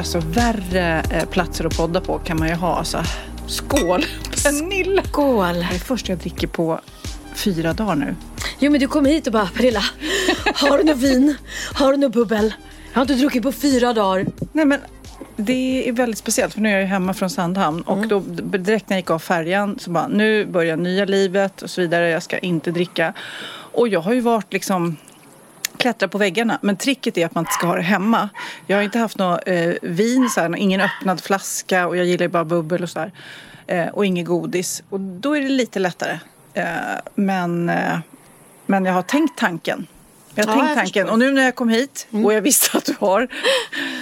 Alltså 0.00 0.20
värre 0.20 1.02
eh, 1.10 1.28
platser 1.28 1.64
att 1.64 1.76
podda 1.76 2.00
på 2.00 2.18
kan 2.18 2.38
man 2.38 2.48
ju 2.48 2.54
ha. 2.54 2.76
Alltså, 2.76 3.02
skål, 3.46 4.04
Pernilla! 4.44 5.02
Skål! 5.04 5.54
Det 5.54 5.74
är 5.74 5.78
första 5.78 6.12
jag 6.12 6.18
dricker 6.18 6.46
på 6.46 6.80
fyra 7.34 7.72
dagar 7.72 7.94
nu. 7.94 8.14
Jo 8.58 8.70
men 8.70 8.80
du 8.80 8.86
kom 8.86 9.06
hit 9.06 9.26
och 9.26 9.32
bara 9.32 9.46
Pernilla, 9.46 9.84
har 10.54 10.78
du 10.78 10.84
något 10.84 10.96
vin? 10.96 11.36
Har 11.74 11.92
du 11.92 11.98
något 11.98 12.12
bubbel? 12.12 12.54
Jag 12.92 12.94
har 12.94 13.02
inte 13.02 13.14
druckit 13.14 13.42
på 13.42 13.52
fyra 13.52 13.92
dagar. 13.92 14.26
Nej 14.52 14.64
men 14.64 14.80
det 15.36 15.88
är 15.88 15.92
väldigt 15.92 16.18
speciellt 16.18 16.54
för 16.54 16.60
nu 16.60 16.68
är 16.68 16.72
jag 16.72 16.80
ju 16.80 16.86
hemma 16.86 17.14
från 17.14 17.30
Sandhamn 17.30 17.82
och 17.82 18.08
då 18.08 18.20
direkt 18.20 18.88
när 18.88 18.96
jag 18.96 19.00
gick 19.00 19.10
av 19.10 19.18
färjan 19.18 19.78
så 19.78 19.90
bara 19.90 20.08
nu 20.08 20.46
börjar 20.46 20.76
nya 20.76 21.04
livet 21.04 21.62
och 21.62 21.70
så 21.70 21.80
vidare. 21.80 22.08
Jag 22.08 22.22
ska 22.22 22.38
inte 22.38 22.70
dricka. 22.70 23.14
Och 23.72 23.88
jag 23.88 24.00
har 24.00 24.12
ju 24.12 24.20
varit 24.20 24.52
liksom 24.52 24.96
klättra 25.80 26.08
på 26.08 26.18
väggarna. 26.18 26.58
Men 26.62 26.76
tricket 26.76 27.18
är 27.18 27.26
att 27.26 27.34
man 27.34 27.42
inte 27.42 27.52
ska 27.52 27.66
ha 27.66 27.76
det 27.76 27.82
hemma. 27.82 28.28
Jag 28.66 28.76
har 28.76 28.82
inte 28.82 28.98
haft 28.98 29.18
något 29.18 29.40
eh, 29.46 29.72
vin, 29.82 30.30
så 30.30 30.40
här, 30.40 30.56
ingen 30.56 30.80
öppnad 30.80 31.20
flaska 31.20 31.86
och 31.86 31.96
jag 31.96 32.06
gillar 32.06 32.24
ju 32.24 32.28
bara 32.28 32.44
bubbel 32.44 32.82
och 32.82 32.90
sådär. 32.90 33.12
Eh, 33.66 33.86
och 33.86 34.06
inget 34.06 34.26
godis. 34.26 34.82
Och 34.90 35.00
då 35.00 35.36
är 35.36 35.40
det 35.40 35.48
lite 35.48 35.78
lättare. 35.78 36.18
Eh, 36.54 36.64
men, 37.14 37.68
eh, 37.68 37.98
men 38.66 38.84
jag 38.84 38.92
har 38.92 39.02
tänkt 39.02 39.38
tanken. 39.38 39.86
Jag 40.34 40.46
har 40.46 40.56
Ja, 40.56 40.60
tänkt 40.64 40.74
tanken. 40.74 41.08
Och 41.08 41.18
nu 41.18 41.32
när 41.32 41.42
jag 41.42 41.54
kom 41.54 41.68
hit 41.68 42.06
och 42.24 42.32
jag 42.32 42.42
visste 42.42 42.78
att 42.78 42.84
du 42.84 42.94
har 42.98 43.28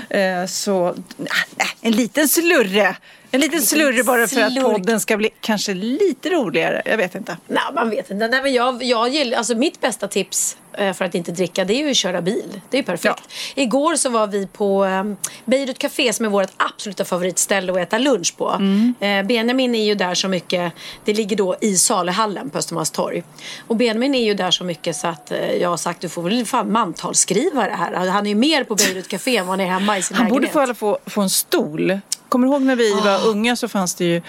eh, 0.09 0.47
så 0.47 0.89
äh, 0.89 1.67
en 1.81 1.93
liten 1.93 2.29
slurre. 2.29 2.97
En 3.31 3.41
liten 3.41 3.63
slurre 3.63 4.05
bara 4.05 4.27
för 4.27 4.41
att 4.41 4.63
podden 4.63 5.01
ska 5.01 5.17
bli 5.17 5.31
kanske 5.41 5.75
lite 5.75 6.31
roligare. 6.31 6.83
Jag 6.85 6.97
vet 6.97 7.15
inte. 7.15 7.37
Nej, 7.47 7.63
man 7.75 7.91
vet 7.91 8.11
inte. 8.11 8.29
Nej, 8.29 8.43
men 8.43 8.53
jag, 8.53 8.83
jag 8.83 9.09
gillar, 9.09 9.39
alltså 9.39 9.55
mitt 9.55 9.81
bästa 9.81 10.09
tips 10.09 10.57
eh, 10.73 10.93
för 10.93 11.05
att 11.05 11.15
inte 11.15 11.33
dricka 11.33 11.65
det 11.65 11.75
är 11.75 11.85
ju 11.85 11.91
att 11.91 11.97
köra 11.97 12.23
bil. 12.23 12.61
Det 12.71 12.77
är 12.77 12.81
ju 12.81 12.87
perfekt. 12.87 13.23
Igår 13.55 13.97
så 13.97 14.09
var 14.09 14.27
vi 14.27 14.47
på 14.47 14.85
um, 14.85 15.17
Beirut 15.45 15.79
Café 15.79 16.13
som 16.13 16.27
är 16.27 16.31
vårt 16.31 16.51
absoluta 16.57 17.05
favoritställe 17.05 17.73
att 17.73 17.79
äta 17.79 17.99
lunch 17.99 18.37
på. 18.37 18.51
Mm. 18.51 18.95
Eh, 19.01 19.23
Benjamin 19.27 19.75
är 19.75 19.85
ju 19.85 19.95
där 19.95 20.15
så 20.15 20.29
mycket, 20.29 20.73
det 21.05 21.15
ligger 21.15 21.37
då 21.37 21.57
i 21.61 21.77
Saluhallen 21.77 22.51
på 22.51 22.59
Östermalmstorg. 22.59 23.23
Och 23.67 23.77
Benjamin 23.77 24.15
är 24.15 24.25
ju 24.25 24.35
där 24.35 24.51
så 24.51 24.65
mycket 24.65 24.97
så 24.97 25.07
att 25.07 25.31
eh, 25.31 25.53
jag 25.53 25.69
har 25.69 25.77
sagt 25.77 26.01
du 26.01 26.09
får 26.09 26.23
väl 26.23 26.47
fan 26.47 26.73
mantalsskriva 26.73 27.65
det 27.69 27.75
här. 27.75 28.07
Han 28.07 28.27
är 28.27 28.31
ju 28.31 28.37
mer 28.37 28.65
på 28.65 28.75
Beirut 28.75 29.09
Café 29.09 29.37
än 29.37 29.47
vad 29.47 29.59
han 29.59 29.67
är 29.67 29.71
hemma 29.71 29.99
i 29.99 30.03
sin 30.03 30.17
Han 30.17 30.29
borde 30.29 30.41
lägenhet. 30.41 30.53
få, 30.53 30.61
alla 30.61 30.75
få, 30.75 30.99
få 31.07 31.21
en 31.21 31.31
stol. 31.31 32.01
Kommer 32.29 32.47
du 32.47 32.53
ihåg 32.53 32.63
när 32.63 32.77
vi 32.77 32.93
var 32.95 33.27
unga 33.27 33.57
så 33.57 33.69
fanns 33.69 33.95
det 33.95 34.05
ju 34.05 34.23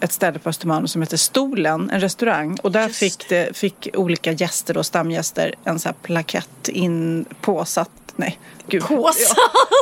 ett 0.00 0.12
ställe 0.12 0.38
på 0.38 0.48
Östermalm 0.48 0.88
som 0.88 1.02
hette 1.02 1.18
Stolen, 1.18 1.90
en 1.90 2.00
restaurang. 2.00 2.58
Och 2.62 2.72
där 2.72 2.88
fick, 2.88 3.28
det, 3.28 3.56
fick 3.56 3.88
olika 3.94 4.32
gäster 4.32 4.76
och 4.76 4.86
stamgäster 4.86 5.54
en 5.64 5.78
sån 5.78 5.88
här 5.88 5.96
plakett 6.02 6.68
in 6.68 7.24
påsatt. 7.40 7.90
Nej, 8.16 8.38
gud. 8.68 8.82
Påsatt? 8.82 9.36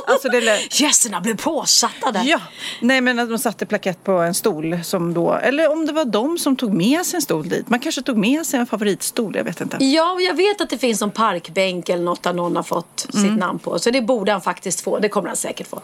Ja, 0.07 0.13
alltså 0.13 0.29
det 0.29 0.41
Gästerna 0.81 1.21
blev 1.21 1.37
påsatta 1.37 2.13
där. 2.13 2.23
Ja, 2.25 2.41
nej 2.81 3.01
men 3.01 3.19
att 3.19 3.29
de 3.29 3.39
satte 3.39 3.67
plakett 3.67 4.05
på 4.05 4.13
en 4.13 4.35
stol 4.35 4.79
som 4.85 5.15
då, 5.15 5.33
eller 5.35 5.73
om 5.73 5.87
det 5.87 5.93
var 5.93 6.05
de 6.05 6.39
som 6.39 6.57
tog 6.57 6.73
med 6.75 7.07
sig 7.07 7.17
en 7.17 7.23
stol 7.23 7.49
dit. 7.49 7.69
Man 7.69 7.81
kanske 7.81 8.03
tog 8.03 8.17
med 8.17 8.47
sig 8.47 8.61
en 8.61 8.67
favoritstol, 8.67 9.37
jag 9.37 9.45
vet 9.45 9.61
inte. 9.61 9.85
Ja, 9.85 10.13
och 10.13 10.23
jag 10.23 10.35
vet 10.35 10.61
att 10.61 10.71
det 10.71 10.79
finns 10.79 11.03
en 11.03 11.11
parkbänk 11.11 11.89
eller 11.89 12.03
något 12.05 12.23
där 12.23 12.33
någon 12.33 12.57
har 12.57 12.63
fått 12.63 13.07
Mm. 13.15 13.29
sitt 13.29 13.39
namn 13.39 13.59
på. 13.59 13.79
Så 13.79 13.91
det 13.91 14.01
borde 14.01 14.33
han 14.33 14.41
faktiskt 14.41 14.81
få. 14.81 14.99
Det 14.99 15.09
kommer 15.09 15.29
han 15.29 15.37
säkert 15.37 15.67
få. 15.69 15.77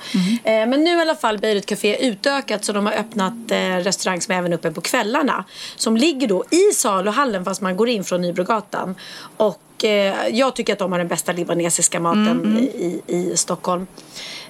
Eh, 0.44 0.52
men 0.52 0.70
nu 0.84 0.90
i 0.98 1.00
alla 1.00 1.14
fall 1.14 1.38
Beirut 1.38 1.66
Café 1.66 2.06
utökat 2.06 2.64
så 2.64 2.72
de 2.72 2.86
har 2.86 2.92
öppnat 2.92 3.32
eh, 3.50 3.58
restaurang 3.58 4.20
som 4.20 4.34
är 4.34 4.38
även 4.38 4.52
uppe 4.52 4.70
på 4.70 4.80
kvällarna. 4.80 5.44
Som 5.76 5.96
ligger 5.96 6.28
då 6.28 6.44
i 6.50 6.74
saluhallen 6.74 7.44
fast 7.44 7.60
man 7.60 7.76
går 7.76 7.88
in 7.88 8.04
från 8.04 8.20
Nybrogatan. 8.22 8.94
Och 9.36 9.60
eh, 9.84 10.28
jag 10.28 10.56
tycker 10.56 10.72
att 10.72 10.78
de 10.78 10.92
har 10.92 10.98
den 10.98 11.08
bästa 11.08 11.32
libanesiska 11.32 12.00
maten 12.00 12.30
Mm, 12.30 12.56
i, 12.56 13.02
i 13.06 13.36
Stockholm. 13.36 13.86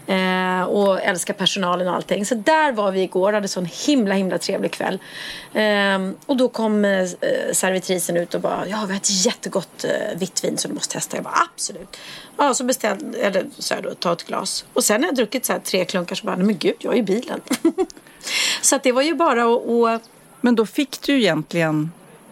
Eh, 0.07 0.63
och 0.63 1.01
älskar 1.01 1.35
personalen 1.35 1.89
och 1.89 1.95
allting. 1.95 2.27
Så 2.27 2.35
där 2.35 2.73
var 2.73 2.93
vi 2.93 3.03
igår 3.03 3.29
och 3.29 3.35
hade 3.35 3.49
så 3.49 3.61
en 3.61 3.67
himla 3.87 4.15
himla 4.15 4.39
trevlig 4.39 4.71
kväll. 4.73 4.99
Eh, 5.55 6.11
och 6.27 6.37
då 6.37 6.49
kom 6.49 6.85
eh, 6.85 7.09
servitrisen 7.53 8.17
ut 8.17 8.35
och 8.35 8.41
bara, 8.41 8.69
ja 8.69 8.85
vi 8.87 8.93
har 8.93 9.01
ett 9.01 9.25
jättegott 9.25 9.85
eh, 9.85 10.19
vitt 10.19 10.45
vin 10.45 10.59
som 10.59 10.69
du 10.69 10.75
måste 10.75 10.95
testa. 10.95 11.17
Jag 11.17 11.25
bara 11.25 11.49
absolut. 11.55 11.97
Ja 12.37 12.55
så 12.55 12.65
beställde, 12.65 13.19
eller 13.19 13.45
så 13.59 13.75
jag 13.75 13.83
då, 13.83 13.95
ta 13.95 14.13
ett 14.13 14.27
glas. 14.27 14.65
Och 14.73 14.85
sen 14.85 15.01
när 15.01 15.09
jag 15.09 15.15
druckit 15.15 15.45
så 15.45 15.53
här 15.53 15.61
tre 15.61 15.85
klunkar 15.85 16.15
så 16.17 16.27
bara, 16.27 16.37
nej 16.37 16.47
men 16.47 16.59
gud 16.59 16.77
jag 16.79 16.95
är 16.95 16.99
i 16.99 17.03
bilen. 17.03 17.41
så 18.63 18.77
att 18.77 18.83
det 18.83 18.93
var 18.93 19.03
ju 19.03 19.15
bara 19.15 19.45
att, 19.45 19.69
att 19.95 20.09
Men 20.41 20.55
då 20.55 20.67
fick 20.67 21.03
du 21.03 21.19
egentligen 21.19 21.91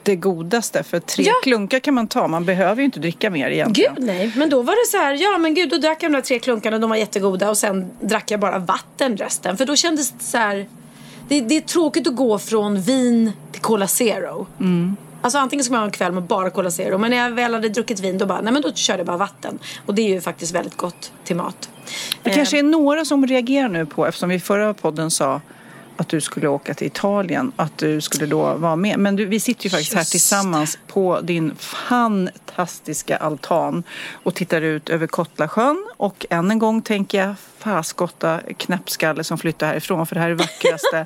det 0.09 0.17
godaste. 0.17 0.83
För 0.83 1.01
tre 1.01 1.25
Ja. 1.25 1.33
klunkar 1.43 1.79
kan 1.79 1.95
man 1.95 2.07
ta, 2.09 2.29
man 2.29 2.45
behöver 2.45 2.77
ju 2.81 2.85
inte 2.85 3.01
dricka 3.01 3.31
mer 3.31 3.51
egentligen. 3.51 3.95
Gud 3.95 4.05
nej, 4.07 4.33
men 4.37 4.51
då 4.51 4.63
var 4.63 4.73
det 4.85 4.91
så 4.91 4.97
här, 4.97 5.15
ja 5.23 5.39
men 5.39 5.55
gud 5.55 5.71
då 5.71 5.77
drack 5.77 6.03
jag 6.03 6.13
de 6.13 6.17
där 6.17 6.23
tre 6.23 6.39
klunkarna, 6.39 6.79
de 6.79 6.91
var 6.91 6.97
jättegoda 6.97 7.51
och 7.51 7.57
sen 7.57 7.91
drack 8.01 8.31
jag 8.31 8.41
bara 8.41 8.59
vatten 8.59 9.17
resten. 9.17 9.57
För 9.57 9.67
då 9.67 9.77
kändes 9.77 10.11
det 10.11 10.25
så 10.25 10.39
här, 10.39 10.67
det, 11.29 11.41
det 11.41 11.57
är 11.57 11.61
tråkigt 11.61 12.07
att 12.09 12.17
gå 12.17 12.39
från 12.39 12.81
vin 12.81 13.33
till 13.53 13.61
Cola 13.61 13.87
Zero. 13.87 14.47
Mm. 14.61 14.97
Alltså 15.23 15.39
antingen 15.39 15.65
ska 15.65 15.73
man 15.73 15.81
ha 15.81 15.87
en 15.87 15.93
kväll 15.93 16.13
med 16.13 16.23
bara 16.23 16.51
Cola 16.51 16.71
Zero, 16.71 16.99
men 16.99 17.11
när 17.11 17.17
jag 17.17 17.31
väl 17.31 17.55
hade 17.55 17.69
druckit 17.69 18.01
vin 18.01 18.19
då 18.19 18.27
bara, 18.27 18.41
nej 18.41 18.53
men 18.53 18.63
då 18.63 18.73
körde 18.73 18.99
jag 18.99 19.07
bara 19.07 19.17
vatten. 19.17 19.59
Och 19.87 19.95
det 19.95 20.03
är 20.03 20.09
ju 20.09 20.21
faktiskt 20.21 20.55
väldigt 20.55 20.77
gott 20.77 21.13
till 21.25 21.37
mat. 21.37 21.69
Det 22.23 22.31
kanske 22.31 22.59
är 22.59 22.63
några 22.63 23.05
som 23.05 23.27
reagerar 23.27 23.69
nu 23.69 23.87
på, 23.87 24.07
eftersom 24.07 24.29
vi 24.29 24.35
i 24.35 24.41
förra 24.41 24.75
podden 24.75 25.11
sa 25.11 25.41
att 26.01 26.09
du 26.09 26.21
skulle 26.21 26.49
åka 26.49 26.75
till 26.75 26.87
Italien, 26.87 27.53
att 27.57 27.79
du 27.79 28.01
skulle 28.01 28.27
då 28.27 28.55
vara 28.55 28.77
med. 28.77 28.99
Men 28.99 29.17
du, 29.17 29.25
vi 29.25 29.41
sitter 29.41 29.65
ju 29.65 29.71
faktiskt 29.71 29.93
här 29.95 30.01
Just 30.01 30.11
tillsammans 30.11 30.79
på 30.87 31.21
din 31.21 31.57
fantastiska 31.57 33.17
altan 33.17 33.83
och 34.13 34.35
tittar 34.35 34.61
ut 34.63 34.89
över 34.89 35.07
Kottlasjön. 35.07 35.87
Och 35.97 36.27
än 36.31 36.51
en 36.51 36.59
gång 36.59 36.83
tänker 36.83 37.19
jag, 37.25 37.35
faskotta 37.59 38.41
knäppskalle 38.57 39.25
som 39.25 39.39
flyttar 39.39 39.67
härifrån, 39.67 40.07
för 40.07 40.15
det 40.15 40.21
här 40.21 40.31
är 40.31 40.35
det 40.35 40.43
vackraste. 40.43 41.05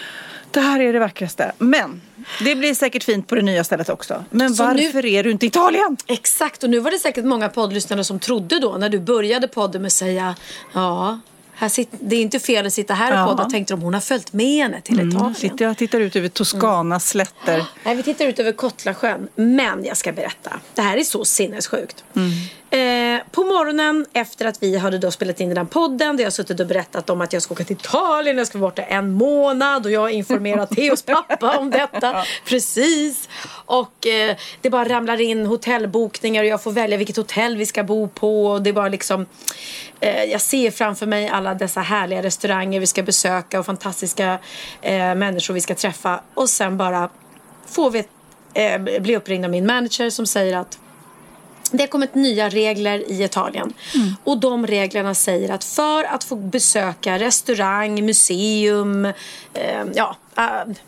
det 0.50 0.60
här 0.60 0.80
är 0.80 0.92
det 0.92 0.98
vackraste. 0.98 1.52
Men 1.58 2.00
det 2.44 2.54
blir 2.54 2.74
säkert 2.74 3.04
fint 3.04 3.28
på 3.28 3.34
det 3.34 3.42
nya 3.42 3.64
stället 3.64 3.88
också. 3.88 4.24
Men 4.30 4.54
Så 4.54 4.72
nu- 4.72 4.84
varför 4.86 5.06
är 5.06 5.24
du 5.24 5.30
inte 5.30 5.46
i 5.46 5.48
Italien? 5.48 5.96
Exakt, 6.06 6.62
och 6.64 6.70
nu 6.70 6.80
var 6.80 6.90
det 6.90 6.98
säkert 6.98 7.24
många 7.24 7.48
poddlyssnare 7.48 8.04
som 8.04 8.18
trodde 8.18 8.58
då 8.58 8.76
när 8.78 8.88
du 8.88 9.00
började 9.00 9.48
podden 9.48 9.82
med 9.82 9.86
att 9.86 9.92
säga 9.92 10.34
ja, 10.72 11.20
här 11.60 11.68
sit, 11.68 11.88
det 12.00 12.16
är 12.16 12.20
inte 12.22 12.38
fel 12.38 12.66
att 12.66 12.72
sitta 12.72 12.94
här 12.94 13.12
och 13.12 13.18
Ja. 13.18 13.26
podda. 13.26 13.50
Tänkte 13.50 13.72
de 13.74 13.82
hon 13.82 13.94
har 13.94 14.00
följt 14.00 14.32
med 14.32 14.62
henne 14.62 14.80
till 14.80 14.94
Italien. 14.94 15.16
Mm, 15.20 15.34
sitter 15.34 15.64
jag 15.64 15.70
och 15.72 15.76
tittar 15.78 16.00
ut 16.00 16.16
över 16.16 16.28
Toscanas 16.28 17.08
slätter. 17.08 17.64
Nej, 17.84 17.94
vi 17.96 18.02
tittar 18.02 18.24
ut 18.24 18.38
över 18.38 18.52
Kottlasjön. 18.52 19.28
Men 19.34 19.84
jag 19.84 19.96
ska 19.96 20.12
berätta. 20.12 20.60
Det 20.74 20.82
här 20.82 20.96
är 20.96 21.02
så 21.04 21.24
sinnessjukt. 21.24 22.04
Eh, 22.70 22.78
på 23.32 23.44
morgonen 23.44 24.06
efter 24.12 24.46
att 24.46 24.62
vi 24.62 24.76
hade 24.76 24.98
då 24.98 25.10
spelat 25.10 25.40
in 25.40 25.48
den 25.48 25.58
här 25.58 25.64
podden 25.64 26.16
där 26.16 26.24
jag 26.24 26.32
suttit 26.32 26.60
och 26.60 26.66
berättat 26.66 27.10
om 27.10 27.20
att 27.20 27.32
jag 27.32 27.42
ska 27.42 27.54
åka 27.54 27.64
till 27.64 27.76
Italien, 27.76 28.38
jag 28.38 28.46
ska 28.46 28.58
vara 28.58 28.70
borta 28.70 28.82
en 28.82 29.12
månad 29.12 29.86
och 29.86 29.92
jag 29.92 30.00
har 30.00 30.08
informerat 30.08 30.70
Theos 30.76 31.02
pappa 31.02 31.58
om 31.58 31.70
detta. 31.70 32.24
Precis. 32.44 33.28
Och 33.66 34.06
eh, 34.06 34.36
det 34.60 34.70
bara 34.70 34.88
ramlar 34.88 35.20
in 35.20 35.46
hotellbokningar 35.46 36.42
och 36.42 36.48
jag 36.48 36.62
får 36.62 36.72
välja 36.72 36.96
vilket 36.96 37.16
hotell 37.16 37.56
vi 37.56 37.66
ska 37.66 37.84
bo 37.84 38.08
på. 38.08 38.46
Och 38.46 38.62
det 38.62 38.72
bara 38.72 38.88
liksom, 38.88 39.26
eh, 40.00 40.24
jag 40.24 40.40
ser 40.40 40.70
framför 40.70 41.06
mig 41.06 41.28
alla 41.28 41.54
dessa 41.54 41.80
härliga 41.80 42.22
restauranger 42.22 42.80
vi 42.80 42.86
ska 42.86 43.02
besöka 43.02 43.60
och 43.60 43.66
fantastiska 43.66 44.38
eh, 44.82 45.14
människor 45.14 45.54
vi 45.54 45.60
ska 45.60 45.74
träffa. 45.74 46.20
Och 46.34 46.48
sen 46.50 46.76
bara 46.76 47.10
får 47.66 47.90
vi 47.90 47.98
ett, 47.98 48.08
eh, 48.54 49.00
bli 49.00 49.16
uppringda 49.16 49.46
av 49.46 49.50
min 49.50 49.66
manager 49.66 50.10
som 50.10 50.26
säger 50.26 50.56
att 50.56 50.78
det 51.70 51.82
har 51.82 51.88
kommit 51.88 52.14
nya 52.14 52.48
regler 52.48 53.10
i 53.10 53.24
Italien. 53.24 53.72
Mm. 53.94 54.16
Och 54.24 54.38
de 54.38 54.66
reglerna 54.66 55.14
säger 55.14 55.50
att 55.50 55.64
för 55.64 56.04
att 56.04 56.24
få 56.24 56.36
besöka 56.36 57.18
restaurang, 57.18 58.06
museum, 58.06 59.04
eh, 59.54 59.84
ja, 59.94 60.16
äh, 60.36 60.44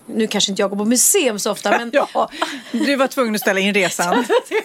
nu 0.06 0.26
kanske 0.26 0.52
inte 0.52 0.62
jag 0.62 0.70
går 0.70 0.76
på 0.76 0.84
museum 0.84 1.38
så 1.38 1.50
ofta 1.50 1.70
men... 1.70 1.90
ja, 2.12 2.31
du 2.70 2.96
var 2.96 3.06
tvungen 3.06 3.34
att 3.34 3.40
ställa 3.40 3.61
in 3.61 3.75
resan. 3.75 4.25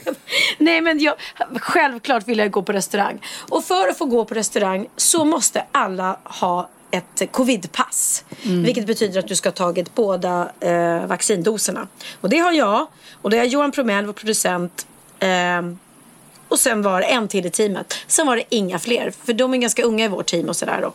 Nej 0.58 0.82
men 0.82 1.00
jag, 1.00 1.16
självklart 1.62 2.28
vill 2.28 2.38
jag 2.38 2.52
gå 2.52 2.62
på 2.62 2.72
restaurang. 2.74 3.20
Och 3.50 3.64
för 3.64 3.88
att 3.88 3.98
få 3.98 4.06
gå 4.06 4.26
på 4.26 4.34
restaurang 4.34 4.88
så 4.98 5.26
måste 5.26 5.64
alla 5.72 6.20
ha 6.24 6.70
ett 6.92 7.32
covidpass. 7.32 8.24
Mm. 8.44 8.64
Vilket 8.64 8.88
betyder 8.88 9.20
att 9.20 9.28
du 9.28 9.36
ska 9.36 9.50
ha 9.50 9.54
tagit 9.54 9.96
båda 9.96 10.52
eh, 10.60 11.06
vaccindoserna. 11.06 11.88
Och 12.22 12.30
det 12.30 12.38
har 12.38 12.52
jag. 12.52 12.88
Och 13.22 13.30
det 13.30 13.38
har 13.38 13.46
Johan 13.46 13.72
Promell, 13.72 14.06
vår 14.06 14.14
producent. 14.14 14.88
Eh, 15.20 15.62
och 16.48 16.60
sen 16.60 16.82
var 16.82 17.02
det 17.02 17.08
en 17.08 17.28
till 17.28 17.46
i 17.46 17.50
teamet. 17.50 17.94
Sen 18.08 18.28
var 18.28 18.36
det 18.36 18.44
inga 18.50 18.80
fler. 18.80 19.14
För 19.26 19.34
de 19.34 19.54
är 19.54 19.58
ganska 19.58 19.84
unga 19.84 20.06
i 20.06 20.08
vårt 20.08 20.26
team 20.26 20.50
och 20.50 20.56
sådär. 20.56 20.92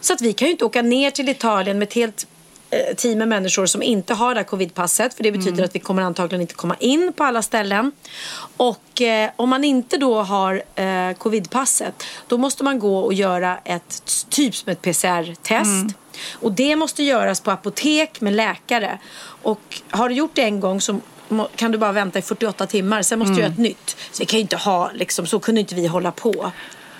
Så 0.00 0.12
att 0.12 0.20
vi 0.20 0.32
kan 0.32 0.48
ju 0.48 0.52
inte 0.52 0.64
åka 0.64 0.82
ner 0.82 1.10
till 1.10 1.28
Italien 1.28 1.78
med 1.78 1.88
ett 1.88 1.94
helt 1.94 2.26
eh, 2.70 2.94
team 2.96 3.18
med 3.18 3.28
människor 3.28 3.66
som 3.66 3.82
inte 3.82 4.14
har 4.14 4.34
det 4.34 4.40
här 4.40 4.44
covidpasset. 4.44 5.14
För 5.14 5.22
det 5.22 5.32
betyder 5.32 5.52
mm. 5.52 5.64
att 5.64 5.74
vi 5.74 5.78
kommer 5.78 6.02
antagligen 6.02 6.40
inte 6.40 6.54
komma 6.54 6.76
in 6.80 7.12
på 7.16 7.24
alla 7.24 7.42
ställen. 7.42 7.92
Och 8.56 9.02
eh, 9.02 9.30
om 9.36 9.48
man 9.48 9.64
inte 9.64 9.96
då 9.96 10.22
har 10.22 10.62
eh, 10.74 11.12
covidpasset. 11.18 12.04
Då 12.26 12.38
måste 12.38 12.64
man 12.64 12.78
gå 12.78 12.98
och 12.98 13.14
göra 13.14 13.58
ett 13.64 14.02
typ 14.28 14.54
som 14.54 14.72
ett 14.72 14.82
PCR-test. 14.82 15.64
Mm. 15.64 15.92
Och 16.32 16.52
det 16.52 16.76
måste 16.76 17.02
göras 17.02 17.40
på 17.40 17.50
apotek 17.50 18.20
med 18.20 18.32
läkare. 18.32 18.98
Och 19.42 19.80
har 19.90 20.08
du 20.08 20.14
gjort 20.14 20.34
det 20.34 20.42
en 20.42 20.60
gång 20.60 20.80
så 20.80 21.00
kan 21.56 21.72
du 21.72 21.78
bara 21.78 21.92
vänta 21.92 22.18
i 22.18 22.22
48 22.22 22.66
timmar. 22.66 23.02
Sen 23.02 23.18
måste 23.18 23.32
mm. 23.32 23.36
du 23.36 23.42
göra 23.42 23.52
ett 23.52 23.58
nytt. 23.58 23.96
Så 24.12 24.22
vi 24.22 24.26
kan 24.26 24.40
inte 24.40 24.56
ha, 24.56 24.90
liksom, 24.94 25.26
så 25.26 25.40
kunde 25.40 25.60
inte 25.60 25.74
vi 25.74 25.86
hålla 25.86 26.10
på. 26.10 26.52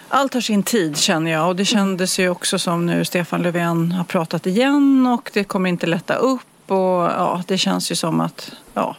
Allt 0.09 0.35
har 0.35 0.41
sin 0.41 0.63
tid 0.63 0.97
känner 0.97 1.31
jag 1.31 1.49
och 1.49 1.57
det 1.57 1.65
kändes 1.65 2.19
ju 2.19 2.29
också 2.29 2.59
som 2.59 2.87
nu 2.87 3.05
Stefan 3.05 3.43
Löfven 3.43 3.93
har 3.93 4.05
pratat 4.05 4.47
igen 4.47 5.07
och 5.07 5.31
det 5.35 5.45
kommer 5.45 5.71
inte 5.71 5.87
lätta 5.87 6.15
upp 6.15 6.71
och 6.71 6.79
ja, 6.79 7.43
det 7.47 7.59
känns 7.59 7.91
ju 7.91 7.95
som 7.95 8.21
att 8.21 8.53
ja, 8.75 8.97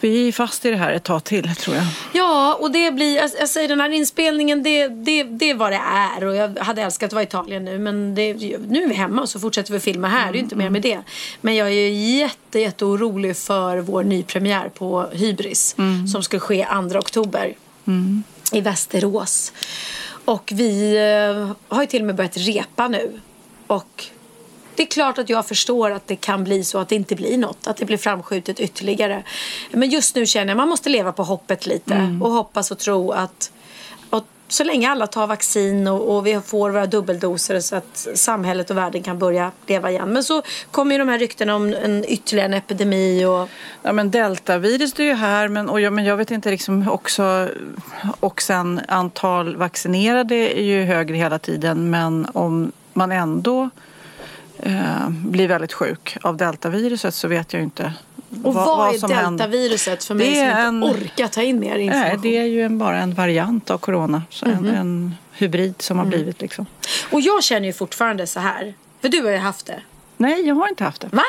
vi 0.00 0.28
är 0.28 0.32
fast 0.32 0.64
i 0.64 0.70
det 0.70 0.76
här 0.76 0.92
ett 0.92 1.04
tag 1.04 1.24
till 1.24 1.54
tror 1.54 1.76
jag. 1.76 1.84
Ja, 2.12 2.54
och 2.60 2.70
det 2.70 2.90
blir, 2.90 3.16
jag, 3.16 3.30
jag 3.38 3.48
säger 3.48 3.68
den 3.68 3.80
här 3.80 3.90
inspelningen, 3.90 4.62
det, 4.62 4.88
det, 4.88 5.22
det 5.22 5.50
är 5.50 5.54
vad 5.54 5.72
det 5.72 5.80
är. 5.94 6.24
Och 6.24 6.36
jag 6.36 6.58
hade 6.58 6.82
älskat 6.82 7.06
att 7.06 7.12
vara 7.12 7.22
i 7.22 7.26
Italien 7.26 7.64
nu, 7.64 7.78
men 7.78 8.14
det, 8.14 8.34
nu 8.68 8.82
är 8.82 8.88
vi 8.88 8.94
hemma 8.94 9.22
och 9.22 9.28
så 9.28 9.40
fortsätter 9.40 9.72
vi 9.72 9.80
filma 9.80 10.08
här. 10.08 10.22
Mm, 10.22 10.32
det 10.32 10.38
är 10.38 10.40
inte 10.40 10.56
mer 10.56 10.70
med 10.70 10.82
det. 10.82 10.98
Men 11.40 11.56
jag 11.56 11.68
är 11.68 11.88
jätte, 11.88 12.60
jätte 12.60 12.84
orolig 12.84 13.36
för 13.36 13.78
vår 13.78 14.02
nypremiär 14.02 14.68
på 14.68 15.06
Hybris 15.12 15.74
mm. 15.78 16.08
som 16.08 16.22
ska 16.22 16.38
ske 16.38 16.66
2 16.90 16.98
oktober 16.98 17.54
mm. 17.86 18.22
i 18.52 18.60
Västerås. 18.60 19.52
Och 20.24 20.52
vi 20.54 20.98
uh, 20.98 21.52
har 21.68 21.80
ju 21.80 21.86
till 21.86 22.00
och 22.00 22.06
med 22.06 22.14
börjat 22.14 22.36
repa 22.36 22.88
nu. 22.88 23.20
Och 23.66 24.04
det 24.78 24.82
är 24.82 24.86
klart 24.86 25.18
att 25.18 25.28
jag 25.28 25.46
förstår 25.46 25.90
att 25.90 26.06
det 26.06 26.16
kan 26.16 26.44
bli 26.44 26.64
så 26.64 26.78
att 26.78 26.88
det 26.88 26.94
inte 26.94 27.14
blir 27.14 27.38
något. 27.38 27.66
Att 27.66 27.76
det 27.76 27.84
blir 27.84 27.96
framskjutet 27.96 28.60
ytterligare. 28.60 29.22
Men 29.70 29.90
just 29.90 30.14
nu 30.14 30.26
känner 30.26 30.46
jag 30.46 30.50
att 30.50 30.56
man 30.56 30.68
måste 30.68 30.88
leva 30.88 31.12
på 31.12 31.22
hoppet 31.22 31.66
lite. 31.66 31.94
Mm. 31.94 32.22
Och 32.22 32.30
hoppas 32.30 32.70
och 32.70 32.78
tro 32.78 33.12
att 33.12 33.50
så 34.48 34.64
länge 34.64 34.90
alla 34.90 35.06
tar 35.06 35.26
vaccin 35.26 35.86
och, 35.86 36.16
och, 36.16 36.26
vi 36.26 36.40
får 36.40 36.70
våra 36.70 36.86
dubbeldoser 36.86 37.60
så 37.60 37.76
att 37.76 38.08
samhället 38.14 38.70
och 38.70 38.76
världen 38.76 39.02
kan 39.02 39.18
börja 39.18 39.52
leva 39.66 39.90
igen. 39.90 40.12
Men 40.12 40.24
så 40.24 40.42
kommer 40.70 40.92
ju 40.92 40.98
de 40.98 41.08
här 41.08 41.18
ryktena 41.18 41.56
om 41.56 41.74
en 41.84 42.04
ytterligare 42.08 42.48
en 42.48 42.54
epidemi. 42.54 43.24
Och... 43.24 43.48
Ja 43.82 43.92
men 43.92 44.10
deltavirus 44.10 44.98
är 44.98 45.04
ju 45.04 45.14
här 45.14 45.48
men, 45.48 45.68
och 45.68 45.80
jag, 45.80 45.92
men 45.92 46.04
jag 46.04 46.16
vet 46.16 46.30
inte 46.30 46.50
liksom 46.50 46.88
också 46.88 47.48
och 48.20 48.42
sen 48.42 48.80
antal 48.88 49.56
vaccinerade 49.56 50.34
är 50.34 50.62
ju 50.62 50.84
högre 50.84 51.16
hela 51.16 51.38
tiden 51.38 51.90
men 51.90 52.28
om 52.32 52.72
man 52.92 53.12
ändå 53.12 53.70
eh, 54.58 55.08
blir 55.08 55.48
väldigt 55.48 55.72
sjuk 55.72 56.16
av 56.22 56.36
deltaviruset 56.36 57.14
så 57.14 57.28
vet 57.28 57.52
jag 57.52 57.62
inte 57.62 57.92
och 58.44 58.54
vad, 58.54 58.66
vad 58.78 58.94
är 58.94 59.08
deltaviruset 59.08 60.04
för 60.04 60.14
mig 60.14 60.34
som 60.34 60.44
inte 60.44 60.60
en, 60.60 60.84
orkar 60.84 61.28
ta 61.28 61.42
in 61.42 61.60
mer 61.60 61.78
information? 61.78 62.08
Nej, 62.08 62.18
det 62.22 62.36
är 62.36 62.44
ju 62.44 62.62
en, 62.62 62.78
bara 62.78 62.98
en 62.98 63.14
variant 63.14 63.70
av 63.70 63.78
corona. 63.78 64.22
Så 64.30 64.46
mm 64.46 64.58
-hmm. 64.58 64.68
en, 64.68 64.76
en, 64.76 65.14
hybrid 65.32 65.74
som 65.78 65.96
har 65.96 66.04
mm. 66.04 66.18
blivit 66.18 66.40
liksom. 66.40 66.66
Och 67.10 67.20
jag 67.20 67.44
känner 67.44 67.66
ju 67.66 67.72
fortfarande 67.72 68.26
så 68.26 68.40
här. 68.40 68.74
För 69.00 69.08
du 69.08 69.22
har 69.22 69.30
ju 69.30 69.36
haft 69.36 69.66
det. 69.66 69.80
Nej, 70.16 70.46
jag 70.46 70.54
har 70.54 70.68
inte 70.68 70.84
haft 70.84 71.00
det. 71.00 71.08
Va? 71.12 71.22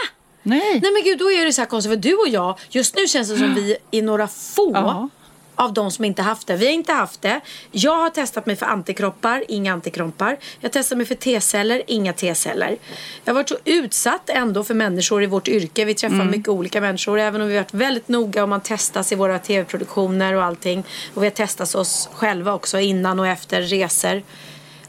Nej. 0.44 0.80
Nej 0.82 0.92
men 0.94 1.04
gud, 1.04 1.20
då 1.20 1.32
är 1.32 1.46
det 1.46 1.54
så 1.54 1.62
här 1.62 1.68
konstigt. 1.68 1.92
För 1.92 1.98
du 1.98 2.14
och 2.14 2.28
jag, 2.28 2.60
just 2.70 2.96
nu 2.96 3.08
känns 3.08 3.30
det 3.30 3.38
som 3.38 3.54
vi 3.56 3.78
är 3.92 4.02
några 4.02 4.28
få 4.28 4.72
ja 4.74 5.10
av 5.60 5.74
de 5.74 5.92
som 5.92 6.06
inte 6.06 6.22
haft 6.22 6.48
det. 6.48 6.56
Vi 6.56 6.66
har 6.66 6.74
inte 6.74 6.94
haft 6.94 7.22
det. 7.22 7.42
Jag 7.72 7.96
har 7.96 8.10
testat 8.10 8.46
mig 8.46 8.56
för 8.56 8.66
antikroppar, 8.66 9.44
inga 9.48 9.74
antikroppar. 9.74 10.38
Jag 10.60 10.72
testar 10.72 10.96
mig 10.96 11.06
för 11.06 11.16
T-celler, 11.16 11.82
inga 11.88 12.14
T-celler. 12.14 12.78
Jag 13.24 13.34
har 13.34 13.36
varit 13.36 13.50
så 13.50 13.58
utsatt 13.66 14.30
ändå 14.30 14.64
för 14.64 14.74
människor 14.74 15.24
i 15.24 15.26
vårt 15.26 15.48
yrke. 15.48 15.86
Vi 15.86 15.94
träffar 15.94 16.16
mm. 16.16 16.32
mycket 16.32 16.50
olika 16.50 16.82
människor. 16.82 17.20
Även 17.20 17.42
om 17.42 17.48
vi 17.48 17.54
har 17.54 17.64
varit 17.64 17.74
väldigt 17.74 18.08
noga 18.08 18.44
och 18.44 18.50
man 18.50 18.62
testas 18.62 19.12
i 19.12 19.16
våra 19.16 19.40
tv-produktioner 19.40 20.34
och 20.34 20.44
allting. 20.44 20.84
Och 21.14 21.24
vi 21.24 21.26
har 21.26 21.32
testat 21.32 21.76
oss 21.76 22.10
själva 22.14 22.54
också 22.54 22.80
innan 22.80 23.20
och 23.20 23.28
efter 23.28 23.62
resor. 23.62 24.22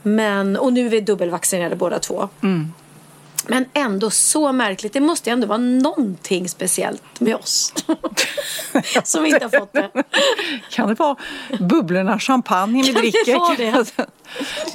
Men, 0.03 0.57
och 0.57 0.73
nu 0.73 0.87
är 0.87 0.91
vi 0.91 1.01
dubbelvaccinerade 1.01 1.77
båda 1.77 1.99
två. 1.99 2.29
Mm. 2.43 2.73
Men 3.47 3.65
ändå 3.73 4.11
så 4.11 4.53
märkligt. 4.53 4.93
Det 4.93 5.01
måste 5.01 5.31
ju 5.31 5.33
ändå 5.33 5.47
vara 5.47 5.59
någonting 5.59 6.49
speciellt 6.49 7.21
med 7.21 7.37
oss. 7.37 7.75
Som 9.05 9.27
inte 9.27 9.45
har 9.45 9.59
fått 9.61 9.73
det. 9.73 9.91
Kan 10.71 10.89
det 10.89 10.95
vara 10.95 11.17
bubblorna 11.61 12.19
champagne 12.19 12.83
vi 12.83 12.93
dricker? 12.93 13.57
Det? 13.57 14.07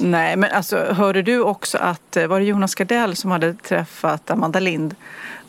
Nej, 0.00 0.36
men 0.36 0.50
alltså 0.52 0.76
hörde 0.76 1.22
du 1.22 1.40
också 1.40 1.78
att 1.78 2.16
eh, 2.16 2.26
var 2.26 2.40
det 2.40 2.46
Jonas 2.46 2.74
Gardell 2.74 3.16
som 3.16 3.30
hade 3.30 3.54
träffat 3.54 4.30
Amanda 4.30 4.60
Lind? 4.60 4.94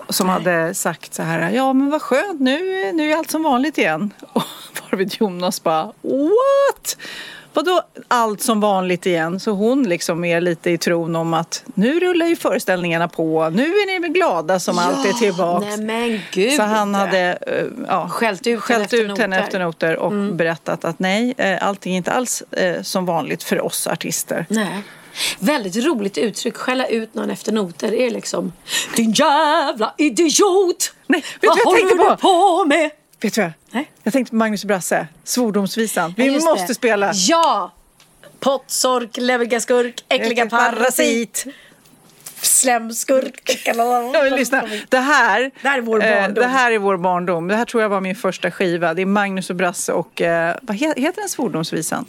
Som 0.09 0.27
Nej. 0.27 0.33
hade 0.33 0.73
sagt 0.73 1.13
så 1.13 1.23
här, 1.23 1.49
ja 1.49 1.73
men 1.73 1.89
vad 1.89 2.01
skönt, 2.01 2.39
nu, 2.39 2.91
nu 2.93 3.11
är 3.11 3.17
allt 3.17 3.31
som 3.31 3.43
vanligt 3.43 3.77
igen. 3.77 4.13
Och 4.33 4.43
varvid 4.91 5.15
Jonas 5.19 5.63
bara, 5.63 5.85
what? 6.01 6.97
Vadå 7.57 7.81
allt 8.07 8.41
som 8.41 8.59
vanligt 8.59 9.05
igen? 9.05 9.39
Så 9.39 9.51
hon 9.51 9.83
liksom 9.83 10.25
är 10.25 10.41
lite 10.41 10.71
i 10.71 10.77
tron 10.77 11.15
om 11.15 11.33
att 11.33 11.63
nu 11.73 11.99
rullar 11.99 12.25
ju 12.25 12.35
föreställningarna 12.35 13.07
på. 13.07 13.49
Nu 13.49 13.63
är 13.63 13.99
ni 13.99 14.09
glada 14.09 14.59
som 14.59 14.75
ja, 14.77 14.83
allt 14.83 15.07
är 15.07 15.13
tillbaks. 15.13 15.65
Nej 15.65 15.77
men 15.77 16.19
gud. 16.31 16.53
Så 16.53 16.63
han 16.63 16.95
hade 16.95 17.37
uh, 17.47 17.85
ja, 17.87 18.09
skällt 18.09 18.47
ut, 18.47 18.59
skällt 18.59 18.91
henne, 18.91 19.13
ut 19.13 19.17
henne 19.17 19.39
efter 19.39 19.59
noter 19.59 19.97
och 19.97 20.11
mm. 20.11 20.37
berättat 20.37 20.85
att 20.85 20.99
nej, 20.99 21.35
uh, 21.39 21.67
allting 21.67 21.93
är 21.93 21.97
inte 21.97 22.11
alls 22.11 22.43
uh, 22.61 22.81
som 22.81 23.05
vanligt 23.05 23.43
för 23.43 23.61
oss 23.61 23.87
artister. 23.87 24.45
Nej. 24.49 24.83
Väldigt 25.39 25.85
roligt 25.85 26.17
uttryck, 26.17 26.57
skälla 26.57 26.87
ut 26.87 27.13
någon 27.13 27.29
efter 27.29 27.51
noter. 27.51 27.91
Det 27.91 28.01
är 28.01 28.09
liksom 28.09 28.53
Din 28.95 29.11
jävla 29.11 29.93
idiot! 29.97 30.93
Nej, 31.07 31.23
vet 31.41 31.49
vad 31.49 31.59
håller 31.59 32.09
du 32.09 32.17
på 32.17 32.65
med? 32.65 32.91
Vet 33.21 33.33
du 33.33 33.41
vad? 33.41 33.51
Nej. 33.71 33.91
Jag 34.03 34.13
tänkte 34.13 34.29
på 34.29 34.35
Magnus 34.35 34.63
och 34.63 34.67
Brasse, 34.67 35.07
svordomsvisan. 35.23 36.13
Vi 36.17 36.27
ja, 36.27 36.33
måste 36.33 36.67
det. 36.67 36.75
spela. 36.75 37.11
Ja! 37.13 37.73
Pottsork, 38.39 39.17
leverga 39.17 39.59
skurk, 39.59 40.05
äckliga 40.09 40.45
parasit. 40.45 41.45
Slemskurk. 42.41 43.61
ja, 43.75 44.23
lyssna. 44.23 44.63
Det 44.89 44.97
här, 44.97 45.51
det 45.61 45.67
här 45.67 45.77
är 45.77 45.81
vår 45.81 45.99
barndom. 45.99 46.23
Eh, 46.23 46.33
det 46.33 46.47
här 46.47 46.71
är 46.71 46.77
vår 46.77 46.97
barndom. 46.97 47.47
Det 47.47 47.55
här 47.55 47.65
tror 47.65 47.83
jag 47.83 47.89
var 47.89 48.01
min 48.01 48.15
första 48.15 48.51
skiva. 48.51 48.93
Det 48.93 49.01
är 49.01 49.05
Magnus 49.05 49.49
och 49.49 49.55
Brasse 49.55 49.93
och 49.93 50.21
eh, 50.21 50.55
vad 50.61 50.77
heter 50.77 51.21
den 51.21 51.29
svordomsvisan? 51.29 52.05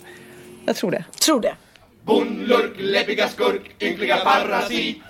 Jag 0.66 0.76
tror 0.76 0.90
det. 0.90 1.04
Tror 1.24 1.40
det. 1.40 1.54
Bondlurk, 2.04 2.72
läppiga 2.78 3.28
skurk, 3.28 3.82
ynkliga 3.82 4.16
parasit 4.16 5.02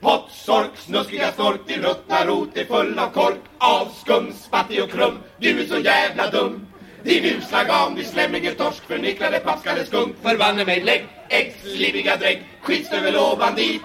Pottsork, 0.00 0.70
snuskiga 0.76 1.32
stork, 1.32 1.60
din 1.66 1.82
ruttna 1.82 2.24
rot 2.24 2.56
är 2.56 2.64
full 2.64 2.98
av 2.98 3.10
kork. 3.10 3.38
Avskum, 3.58 4.32
spattig 4.32 4.82
och 4.82 4.90
krum, 4.90 5.18
du 5.38 5.60
är 5.62 5.66
så 5.66 5.78
jävla 5.78 6.30
dum. 6.30 6.66
Din 7.02 7.24
usla 7.24 7.64
gam, 7.64 7.94
din 7.94 8.04
slemmige 8.04 8.54
torsk, 8.54 8.82
förnicklade 8.86 9.38
paskade 9.38 9.86
skunk. 9.86 10.16
Förbanne 10.22 10.64
mig 10.64 10.80
lägg, 10.80 11.06
äggslibbiga 11.28 12.16
drägg, 12.16 12.42
skitstövel 12.62 13.16
och 13.16 13.38
bandit 13.38 13.82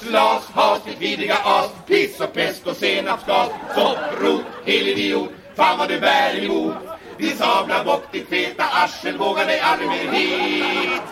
Slas, 0.00 0.46
has, 0.46 0.84
ditt 0.84 1.00
vidriga 1.00 1.36
as, 1.44 1.70
piss 1.86 2.20
och 2.20 2.32
pest 2.32 2.66
och 2.66 2.76
senapsgas. 2.76 3.50
Sopprot, 3.74 4.44
helidiot, 4.64 5.30
fan 5.56 5.78
vad 5.78 5.88
du 5.88 6.00
bär 6.00 6.44
emot. 6.44 6.74
Din 7.18 7.36
sabla 7.36 7.84
bock, 7.84 8.02
ditt 8.12 8.28
feta 8.28 8.64
arsel, 8.64 9.18
vågar 9.18 9.46
dig 9.46 9.60
aldrig 9.60 9.88
mer 9.88 10.12
hit. 10.12 11.02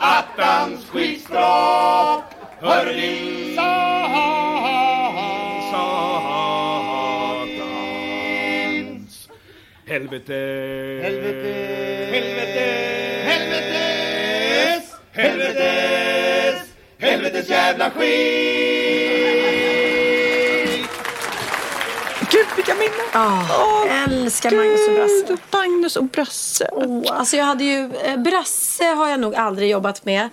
Attans 0.00 0.84
skitstropp 0.90 2.41
Hör 2.62 2.94
din 2.94 3.54
satan 3.56 4.12
Helvete! 9.86 10.34
Helvete! 11.02 11.52
Helvete! 12.12 12.66
Helvetes! 13.24 14.84
Helvetes! 15.12 16.74
Helvetes 16.98 17.48
jävla 17.48 17.90
skit! 17.90 18.91
Vilka 22.56 22.74
minnen! 22.74 23.06
Oh, 23.14 24.04
älskar 24.04 24.50
Magnus 24.50 24.88
och 24.88 24.94
Brasse. 24.94 25.24
Gud, 25.28 25.38
Magnus 25.50 25.96
och 25.96 26.04
Brasse. 26.04 26.68
Oh, 26.72 27.02
alltså 27.06 27.36
jag 27.36 27.44
hade 27.44 27.64
ju, 27.64 27.90
eh, 28.04 28.16
Brasse 28.16 28.84
har 28.84 29.08
jag 29.08 29.20
nog 29.20 29.34
aldrig 29.34 29.70
jobbat 29.70 30.04
med. 30.04 30.28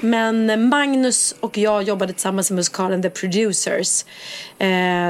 Men 0.00 0.68
Magnus 0.68 1.34
och 1.40 1.58
jag 1.58 1.82
jobbade 1.82 2.12
tillsammans 2.12 2.50
i 2.50 2.54
musikalen 2.54 3.02
The 3.02 3.10
Producers. 3.10 4.04
Eh, 4.58 4.66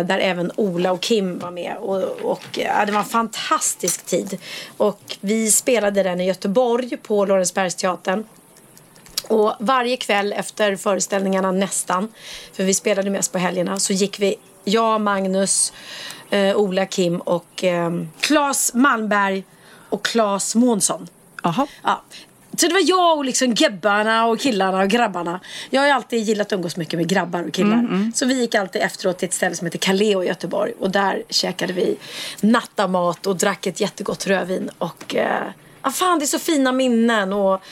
där 0.07 0.19
även 0.19 0.53
Ola 0.57 0.93
och 0.93 1.01
Kim 1.01 1.39
var 1.39 1.51
med. 1.51 1.77
Och, 1.77 2.03
och 2.23 2.45
ja, 2.53 2.85
det 2.87 2.93
var 2.93 3.01
en 3.01 3.07
fantastisk 3.07 4.07
tid. 4.07 4.39
Och 4.77 5.17
vi 5.21 5.51
spelade 5.51 6.03
den 6.03 6.21
i 6.21 6.27
Göteborg 6.27 6.97
på 6.97 7.25
Lorensbergsteatern. 7.25 8.25
Och 9.29 9.55
varje 9.61 9.97
kväll 9.97 10.33
efter 10.33 10.77
föreställningarna 10.77 11.53
nästan, 11.53 12.13
för 12.53 12.65
vi 12.65 12.75
spelade 12.75 13.11
mest 13.11 13.33
på 13.33 13.39
helgerna, 13.39 13.79
så 13.79 13.93
gick 13.93 14.21
vi, 14.21 14.37
jag, 14.65 15.01
Magnus, 15.01 15.73
eh, 16.35 16.57
Ola, 16.57 16.87
Kim 16.87 17.21
och 17.21 17.65
eh, 17.65 17.91
Claes 18.21 18.75
Malmberg 18.75 19.45
och 19.89 20.05
Claes 20.05 20.55
Månsson. 20.55 21.09
Jaha. 21.43 21.67
Ja. 21.83 22.03
Så 22.57 22.67
det 22.67 22.73
var 22.73 22.83
jag 22.85 23.19
och 23.19 23.25
liksom 23.25 23.55
gebbarna 23.55 24.27
och 24.27 24.41
killarna 24.41 24.83
och 24.83 24.89
grabbarna. 24.89 25.41
Jag 25.71 25.81
har 25.81 25.87
ju 25.87 25.93
alltid 25.93 26.23
gillat 26.23 26.47
att 26.47 26.53
umgås 26.53 26.77
mycket 26.77 26.99
med 26.99 27.09
grabbar 27.09 27.43
och 27.43 27.53
killar. 27.53 28.11
Så 28.15 28.27
vi 28.27 28.41
gick 28.41 28.55
alltid 28.55 28.83
efteråt 28.83 29.19
till 29.19 29.29
ett 29.29 29.35
ställe 29.35 29.55
som 29.55 29.65
heter 29.67 29.79
Kaleo 29.79 30.23
i 30.23 30.27
Göteborg. 30.27 30.73
Och 30.79 30.91
där 30.91 31.23
käkade 31.29 31.73
vi 31.73 31.97
nattamat 32.41 33.27
och 33.27 33.37
drack 33.37 33.67
ett 33.67 33.81
jättegott 33.81 34.27
rödvin. 34.27 34.71
Och 34.79 35.15
eh, 35.15 35.43
ah, 35.81 35.91
fan 35.91 36.19
det 36.19 36.25
är 36.25 36.27
så 36.27 36.39
fina 36.39 36.73
minnen. 36.73 37.33
Och 37.33 37.63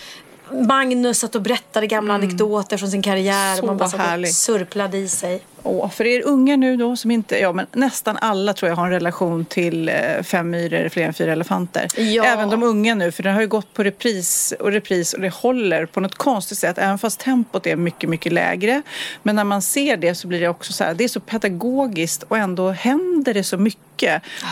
Magnus 0.50 1.18
satt 1.18 1.34
och 1.34 1.42
berättade 1.42 1.86
gamla 1.86 2.14
anekdoter 2.14 2.76
från 2.76 2.90
sin 2.90 3.02
karriär. 3.02 3.56
Så 3.56 3.60
och 3.62 3.66
man 3.66 3.76
bara 3.76 3.84
och 3.84 3.92
härligt. 3.92 4.34
surplade 4.34 4.98
i 4.98 5.08
sig. 5.08 5.42
Åh, 5.62 5.90
för 5.90 6.04
er 6.04 6.22
unga 6.24 6.56
nu 6.56 6.76
då 6.76 6.96
som 6.96 7.10
inte, 7.10 7.38
ja 7.38 7.52
men 7.52 7.66
nästan 7.72 8.16
alla 8.16 8.54
tror 8.54 8.68
jag 8.68 8.76
har 8.76 8.84
en 8.84 8.90
relation 8.90 9.44
till 9.44 9.88
eh, 9.88 9.94
Fem 10.22 10.50
myror, 10.50 10.88
fler 10.88 11.06
än 11.06 11.14
fyra 11.14 11.32
elefanter. 11.32 12.00
Ja. 12.00 12.24
Även 12.24 12.50
de 12.50 12.62
unga 12.62 12.94
nu, 12.94 13.12
för 13.12 13.22
den 13.22 13.34
har 13.34 13.40
ju 13.40 13.48
gått 13.48 13.74
på 13.74 13.82
repris 13.82 14.54
och 14.60 14.72
repris 14.72 15.12
och 15.12 15.20
det 15.20 15.34
håller 15.34 15.86
på 15.86 16.00
något 16.00 16.14
konstigt 16.14 16.58
sätt. 16.58 16.78
Även 16.78 16.98
fast 16.98 17.20
tempot 17.20 17.66
är 17.66 17.76
mycket, 17.76 18.10
mycket 18.10 18.32
lägre. 18.32 18.82
Men 19.22 19.36
när 19.36 19.44
man 19.44 19.62
ser 19.62 19.96
det 19.96 20.14
så 20.14 20.28
blir 20.28 20.40
det 20.40 20.48
också 20.48 20.72
så 20.72 20.84
här, 20.84 20.94
det 20.94 21.04
är 21.04 21.08
så 21.08 21.20
pedagogiskt 21.20 22.22
och 22.22 22.38
ändå 22.38 22.70
händer 22.70 23.34
det 23.34 23.44
så 23.44 23.56
mycket. 23.56 23.91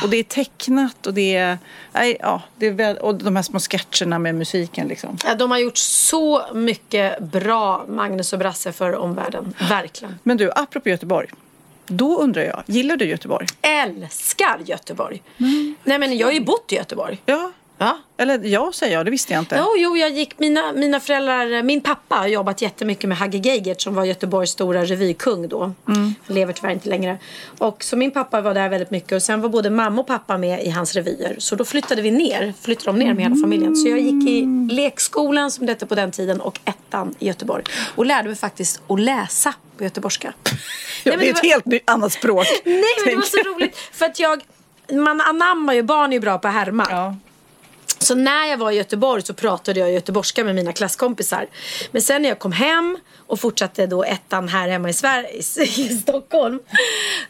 Och 0.02 0.10
det 0.10 0.16
är 0.16 0.22
tecknat 0.22 1.06
och 1.06 1.14
det 1.14 1.36
är, 1.36 1.58
nej, 1.92 2.16
ja, 2.20 2.42
det 2.56 2.66
är 2.66 2.70
väl, 2.70 2.96
och 2.96 3.14
de 3.14 3.36
här 3.36 3.42
små 3.42 3.58
sketcherna 3.58 4.18
med 4.18 4.34
musiken 4.34 4.88
liksom. 4.88 5.16
Ja, 5.24 5.34
De 5.34 5.50
har 5.50 5.58
gjort 5.58 5.76
så 5.78 6.42
mycket 6.54 7.18
bra, 7.18 7.84
Magnus 7.88 8.32
och 8.32 8.38
Brasse, 8.38 8.72
för 8.72 8.96
omvärlden. 8.96 9.54
Verkligen. 9.68 10.18
Men 10.22 10.36
du, 10.36 10.50
apropå 10.56 10.88
Göteborg. 10.88 11.28
Då 11.86 12.18
undrar 12.18 12.42
jag, 12.42 12.62
gillar 12.66 12.96
du 12.96 13.04
Göteborg? 13.04 13.46
Älskar 13.62 14.60
Göteborg. 14.64 15.22
Nej 15.84 15.98
men 15.98 16.18
jag 16.18 16.26
har 16.26 16.32
ju 16.32 16.40
bott 16.44 16.72
i 16.72 16.74
Göteborg. 16.76 17.22
Ja, 17.26 17.52
Ja. 17.82 17.98
eller 18.16 18.38
ja 18.44 18.70
säger 18.74 18.94
jag, 18.96 19.04
det 19.06 19.10
visste 19.10 19.32
jag 19.32 19.40
inte. 19.42 19.56
Jo, 19.58 19.66
jo, 19.76 19.96
jag 19.96 20.10
gick, 20.10 20.38
mina, 20.38 20.72
mina 20.72 21.00
föräldrar, 21.00 21.62
min 21.62 21.80
pappa 21.80 22.14
har 22.16 22.26
jobbat 22.26 22.62
jättemycket 22.62 23.08
med 23.08 23.18
Hagge 23.18 23.38
Geigert 23.38 23.80
som 23.80 23.94
var 23.94 24.04
Göteborgs 24.04 24.50
stora 24.50 24.84
revykung 24.84 25.48
då. 25.48 25.62
Mm. 25.62 26.14
Han 26.26 26.34
lever 26.36 26.52
tyvärr 26.52 26.70
inte 26.72 26.88
längre. 26.88 27.18
Och 27.58 27.84
så 27.84 27.96
min 27.96 28.10
pappa 28.10 28.40
var 28.40 28.54
där 28.54 28.68
väldigt 28.68 28.90
mycket 28.90 29.12
och 29.12 29.22
sen 29.22 29.40
var 29.40 29.48
både 29.48 29.70
mamma 29.70 30.00
och 30.00 30.06
pappa 30.06 30.38
med 30.38 30.64
i 30.64 30.70
hans 30.70 30.94
revyer. 30.94 31.34
Så 31.38 31.56
då 31.56 31.64
flyttade 31.64 32.02
vi 32.02 32.10
ner, 32.10 32.54
flyttade 32.62 32.98
de 32.98 33.04
ner 33.04 33.14
med 33.14 33.22
hela 33.24 33.36
familjen. 33.36 33.76
Så 33.76 33.88
jag 33.88 34.00
gick 34.00 34.28
i 34.28 34.46
lekskolan 34.74 35.50
som 35.50 35.66
det 35.66 35.72
hette 35.72 35.86
på 35.86 35.94
den 35.94 36.10
tiden 36.10 36.40
och 36.40 36.58
ettan 36.64 37.14
i 37.18 37.26
Göteborg. 37.26 37.64
Och 37.96 38.06
lärde 38.06 38.28
mig 38.28 38.36
faktiskt 38.36 38.80
att 38.88 39.00
läsa 39.00 39.54
på 39.78 39.84
göteborgska. 39.84 40.32
Ja, 41.04 41.12
Nej, 41.16 41.18
det 41.18 41.22
är 41.28 41.32
det 41.32 41.38
ett 41.38 41.44
var- 41.44 41.50
helt 41.50 41.66
nytt 41.66 41.90
annat 41.90 42.12
språk. 42.12 42.46
Nej 42.64 42.82
men 43.04 43.08
det 43.10 43.16
var 43.16 43.22
så 43.22 43.36
jag. 43.36 43.46
roligt 43.46 43.76
för 43.92 44.06
att 44.06 44.20
jag 44.20 44.42
man 44.92 45.20
anammar 45.20 45.74
ju, 45.74 45.82
barn 45.82 46.10
är 46.10 46.14
ju 46.14 46.20
bra 46.20 46.38
på 46.38 46.48
att 46.48 46.54
härma. 46.54 46.86
Ja. 46.90 47.16
Så 48.02 48.14
när 48.14 48.46
jag 48.46 48.56
var 48.56 48.70
i 48.70 48.74
Göteborg 48.74 49.22
så 49.22 49.34
pratade 49.34 49.80
jag 49.80 49.92
göteborgska 49.92 50.44
med 50.44 50.54
mina 50.54 50.72
klasskompisar. 50.72 51.46
Men 51.90 52.02
sen 52.02 52.22
när 52.22 52.28
jag 52.28 52.38
kom 52.38 52.52
hem 52.52 52.98
och 53.26 53.40
fortsatte 53.40 53.86
då 53.86 54.04
ettan 54.04 54.48
här 54.48 54.68
hemma 54.68 54.88
i 54.88 54.92
Sverige, 54.92 55.28
i 55.76 55.88
Stockholm. 56.02 56.60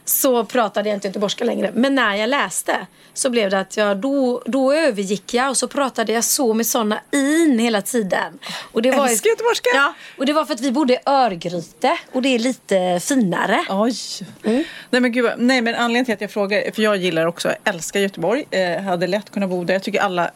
Så 0.05 0.45
pratade 0.45 0.89
jag 0.89 0.95
inte 0.95 1.07
göteborgska 1.07 1.43
längre. 1.43 1.71
Men 1.75 1.95
när 1.95 2.15
jag 2.15 2.29
läste 2.29 2.87
så 3.13 3.29
blev 3.29 3.49
det 3.49 3.59
att 3.59 3.77
jag, 3.77 3.97
då, 3.97 4.41
då 4.45 4.73
övergick 4.73 5.33
jag 5.33 5.49
och 5.49 5.57
så 5.57 5.67
pratade 5.67 6.13
jag 6.13 6.23
så 6.23 6.53
med 6.53 6.65
såna 6.65 6.99
in 7.11 7.59
hela 7.59 7.81
tiden. 7.81 8.39
Och 8.71 8.81
det 8.81 8.91
var 8.91 9.07
Älskar 9.07 9.29
göteborgska. 9.29 9.69
Ja, 9.73 9.93
och 10.17 10.25
det 10.25 10.33
var 10.33 10.45
för 10.45 10.53
att 10.53 10.61
vi 10.61 10.71
bodde 10.71 10.93
i 10.93 10.97
Örgryte 11.05 11.97
och 12.11 12.21
det 12.21 12.29
är 12.29 12.39
lite 12.39 12.99
finare. 13.03 13.65
Oj. 13.69 13.95
Mm. 14.43 14.63
Nej, 14.89 15.01
men 15.01 15.11
gud, 15.11 15.31
nej 15.37 15.61
men 15.61 15.75
anledningen 15.75 16.05
till 16.05 16.13
att 16.13 16.21
jag 16.21 16.31
frågar, 16.31 16.71
för 16.71 16.81
jag 16.81 16.97
gillar 16.97 17.25
också, 17.25 17.47
jag 17.47 17.73
älskar 17.73 17.99
Göteborg, 17.99 18.45
eh, 18.51 18.81
hade 18.81 19.07
lätt 19.07 19.29
kunnat 19.29 19.49
bo 19.49 19.63
där. 19.63 19.73
Jag 19.73 19.83
tycker 19.83 19.99
alla, 19.99 20.31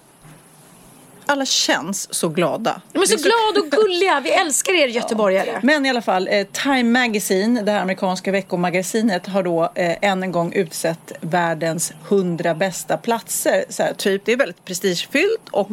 alla 1.25 1.45
känns 1.45 2.13
så 2.13 2.29
glada. 2.29 2.81
De 2.91 3.01
är 3.01 3.05
så 3.05 3.15
Det 3.15 3.23
glada 3.23 3.65
och 3.65 3.83
gulliga. 3.83 4.19
Vi 4.19 4.31
älskar 4.31 4.73
er 4.73 4.87
göteborgare. 4.87 5.59
Men 5.63 5.85
i 5.85 5.89
alla 5.89 6.01
fall, 6.01 6.27
eh, 6.31 6.47
Time 6.63 6.99
Magazine, 6.99 7.61
det 7.61 7.71
här 7.71 7.81
amerikanska 7.81 8.31
veckomagasinet, 8.31 9.27
har 9.27 9.43
då 9.43 9.71
eh, 9.75 9.95
än 10.01 10.23
en 10.23 10.31
gång 10.31 10.53
utsett 10.53 11.11
världens 11.21 11.93
100 12.09 12.55
bästa 12.55 12.97
platser. 12.97 13.65
Så 13.69 13.83
här, 13.83 13.93
typ, 13.93 14.25
det 14.25 14.31
är 14.31 14.37
väldigt 14.37 14.65
prestigefyllt 14.65 15.49
och 15.51 15.71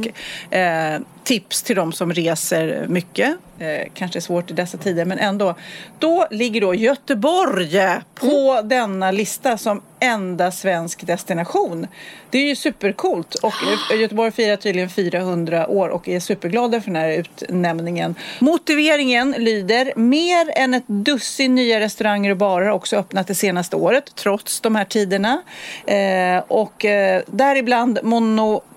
eh, 0.54 1.00
tips 1.24 1.62
till 1.62 1.76
de 1.76 1.92
som 1.92 2.12
reser 2.12 2.86
mycket. 2.88 3.36
Eh, 3.58 3.88
kanske 3.94 4.20
svårt 4.20 4.50
i 4.50 4.54
dessa 4.54 4.78
tider, 4.78 5.04
men 5.04 5.18
ändå. 5.18 5.54
Då 5.98 6.26
ligger 6.30 6.60
då 6.60 6.74
Göteborg 6.74 7.78
på 8.14 8.62
denna 8.64 9.10
lista 9.10 9.58
som 9.58 9.82
enda 10.00 10.52
svensk 10.52 11.06
destination. 11.06 11.86
Det 12.30 12.38
är 12.38 12.48
ju 12.48 12.56
supercoolt 12.56 13.34
och 13.34 13.54
eh, 13.92 14.00
Göteborg 14.00 14.32
firar 14.32 14.56
tydligen 14.56 14.90
400 14.90 15.68
år 15.68 15.88
och 15.88 16.08
är 16.08 16.20
superglada 16.20 16.80
för 16.80 16.90
den 16.90 17.02
här 17.02 17.10
utnämningen. 17.10 18.14
Motiveringen 18.38 19.34
lyder 19.38 19.92
mer 19.96 20.50
än 20.56 20.74
ett 20.74 20.86
dussin 20.86 21.54
nya 21.54 21.80
restauranger 21.80 22.30
och 22.30 22.36
barer 22.36 22.66
har 22.66 22.72
också 22.72 22.96
öppnat 22.96 23.26
det 23.26 23.34
senaste 23.34 23.76
året 23.76 24.14
trots 24.14 24.60
de 24.60 24.76
här 24.76 24.84
tiderna. 24.84 25.42
Eh, 25.86 26.44
och 26.48 26.84
eh, 26.84 27.22
däribland 27.26 27.98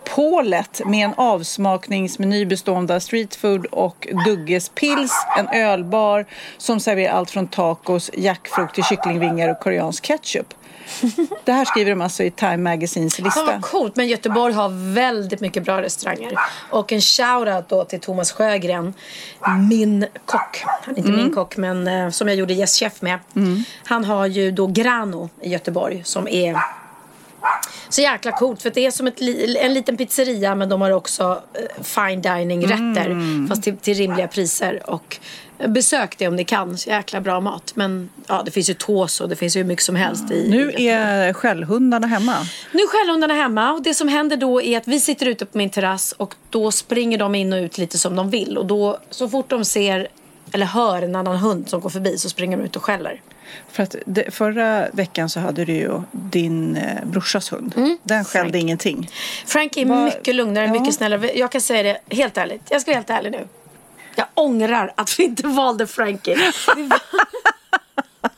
Monopolet 0.05 0.81
med 0.85 1.05
en 1.05 1.13
avsmakningsmeny 1.17 2.45
bestående 2.45 2.95
av 2.95 3.00
streetfood 3.00 3.65
och 3.65 4.07
Dugges 4.25 4.69
Pils, 4.69 5.12
en 5.38 5.47
ölbar 5.47 6.25
som 6.57 6.79
serverar 6.79 7.13
allt 7.13 7.31
från 7.31 7.47
tacos, 7.47 8.12
jackfrukt 8.13 8.75
till 8.75 8.83
kycklingvingar 8.83 9.50
och 9.50 9.59
koreansk 9.59 10.03
ketchup. 10.03 10.53
Det 11.43 11.51
här 11.51 11.65
skriver 11.65 11.91
de 11.91 12.01
alltså 12.01 12.24
i 12.24 12.31
Time 12.31 12.57
Magazines 12.57 13.19
lista. 13.19 13.45
vad 13.45 13.62
coolt. 13.62 13.95
Men 13.95 14.07
Göteborg 14.07 14.53
har 14.53 14.93
väldigt 14.93 15.39
mycket 15.39 15.63
bra 15.63 15.81
restauranger. 15.81 16.39
Och 16.69 16.91
en 16.91 17.01
shoutout 17.01 17.69
då 17.69 17.85
till 17.85 18.00
Thomas 18.00 18.31
Sjögren. 18.31 18.93
Min 19.69 20.05
kock. 20.25 20.63
Han 20.65 20.93
är 20.93 21.00
inte 21.00 21.12
min 21.12 21.33
kock 21.33 21.57
men 21.57 21.88
eh, 21.88 22.09
som 22.09 22.27
jag 22.27 22.38
gjorde 22.38 22.53
Yes 22.53 22.79
Chef 22.79 23.01
med. 23.01 23.19
Han 23.83 24.05
har 24.05 24.25
ju 24.25 24.51
då 24.51 24.67
Grano 24.67 25.29
i 25.41 25.50
Göteborg 25.50 26.01
som 26.03 26.27
är 26.27 26.57
så 27.90 28.02
jäkla 28.02 28.32
coolt 28.32 28.62
för 28.62 28.70
det 28.70 28.86
är 28.86 28.92
som 28.92 29.12
li- 29.18 29.58
en 29.58 29.74
liten 29.74 29.98
pizzeria 29.98 30.56
men 30.56 30.70
de 30.70 30.82
har 30.82 30.92
också 30.92 31.42
eh, 31.54 31.84
fine 31.84 32.22
dining 32.22 32.62
rätter 32.68 33.48
fast 33.50 33.64
till, 33.64 33.78
till 33.78 33.94
rimliga 33.98 34.28
priser 34.28 34.90
och 34.90 35.18
besök 35.68 36.18
det 36.18 36.28
om 36.28 36.36
ni 36.36 36.44
kan, 36.46 36.78
så 36.78 36.90
jäkla 36.90 37.22
bra 37.22 37.40
mat. 37.40 37.72
Men 37.75 38.10
ja, 38.28 38.42
det 38.46 38.52
finns 38.52 38.70
ju 38.70 38.74
tås 38.74 39.22
och 39.22 39.30
det 39.30 39.36
finns 39.36 39.56
ju 39.56 39.60
hur 39.60 39.68
mycket 39.68 39.86
som 39.86 39.96
helst 39.96 40.32
i 40.32 40.50
Nu 40.50 40.72
är 40.78 41.34
skällhundarna 41.34 42.08
hemma. 42.08 42.36
Nu 42.72 42.80
är 42.82 42.88
skällhundarna 42.88 43.34
hemma 43.34 43.74
och 43.74 43.84
det 43.84 43.94
som 43.94 44.08
händer 44.08 44.38
då 44.38 44.62
är 44.62 44.78
att 44.78 44.88
vi 44.88 45.00
sitter 45.00 45.25
ute 45.25 45.46
på 45.46 45.58
min 45.58 45.70
terrass 45.70 46.12
och 46.12 46.36
då 46.50 46.72
springer 46.72 47.18
de 47.18 47.36
in 47.36 47.54
och 47.54 47.58
ut 47.58 47.78
lite 47.78 47.98
som 47.98 48.16
de 48.16 48.30
vill. 48.30 48.58
Och 48.58 48.66
då 48.66 49.00
så 49.10 49.30
fort 49.30 49.50
de 49.50 49.66
ser 49.66 50.08
eller 50.52 50.66
hör 50.66 51.02
en 51.02 51.16
annan 51.16 51.38
hund 51.38 51.70
som 51.70 51.82
går 51.82 51.90
förbi 51.90 52.18
så 52.18 52.30
springer 52.30 52.58
de 52.58 52.64
ut 52.64 52.75
och 52.75 52.84
skäller. 52.84 53.22
För 53.72 53.84
att 53.84 53.96
det, 54.06 54.32
förra 54.34 54.88
veckan 54.94 55.30
så 55.30 55.40
hade 55.40 55.66
du 55.66 55.74
ju 55.74 56.02
din 56.12 56.75
eh, 56.78 57.06
brorsas 57.06 57.52
hund. 57.52 57.98
Den 58.04 58.25
skällde 58.25 58.58
ingenting. 58.60 59.10
Frank 59.46 59.78
är 59.78 59.86
Vad- 59.86 60.04
mycket 60.06 60.36
lugnare, 60.36 60.66
ja. 60.66 60.72
mycket 60.72 60.96
snällare. 60.96 61.32
Jag 61.38 61.52
kan 61.52 61.62
säga 61.62 61.84
det 62.10 62.16
helt 62.16 62.38
ärligt. 62.38 62.62
Jag 62.70 62.82
ska 62.82 62.92
vara 62.92 62.96
helt 62.98 63.10
ärlig 63.10 63.32
nu. 63.32 63.48
Jag 64.16 64.28
ångrar 64.34 64.94
att 64.96 65.20
vi 65.20 65.24
inte 65.24 65.48
valde 65.48 65.88
Frankie. 65.88 66.36
Var- 66.68 67.02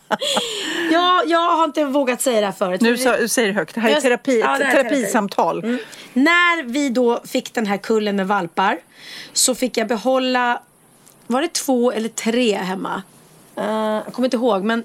ja, 0.91 1.23
jag 1.25 1.57
har 1.57 1.63
inte 1.63 1.83
vågat 1.85 2.21
säga 2.21 2.39
det 2.39 2.45
här 2.45 2.53
förut. 2.53 2.81
Nu 2.81 2.95
du 2.95 3.27
säger 3.27 3.47
det 3.47 3.53
högt. 3.53 3.75
Det 3.75 3.81
här 3.81 3.89
är 3.89 4.01
terapi, 4.01 4.39
ja, 4.39 4.45
här 4.47 4.61
är 4.61 4.71
terapi. 4.71 4.89
terapisamtal. 4.89 5.77
När 6.13 6.63
vi 6.63 6.89
då 6.89 7.21
fick 7.25 7.53
den 7.53 7.65
här 7.65 7.77
kullen 7.77 8.15
med 8.15 8.27
valpar 8.27 8.77
så 9.33 9.55
fick 9.55 9.77
jag 9.77 9.87
behålla, 9.87 10.61
var 11.27 11.41
det 11.41 11.53
två 11.53 11.91
eller 11.91 12.09
tre 12.09 12.55
hemma? 12.55 13.03
Eh, 13.57 13.65
jag 14.05 14.13
kommer 14.13 14.25
inte 14.27 14.37
ihåg. 14.37 14.63
Men 14.63 14.83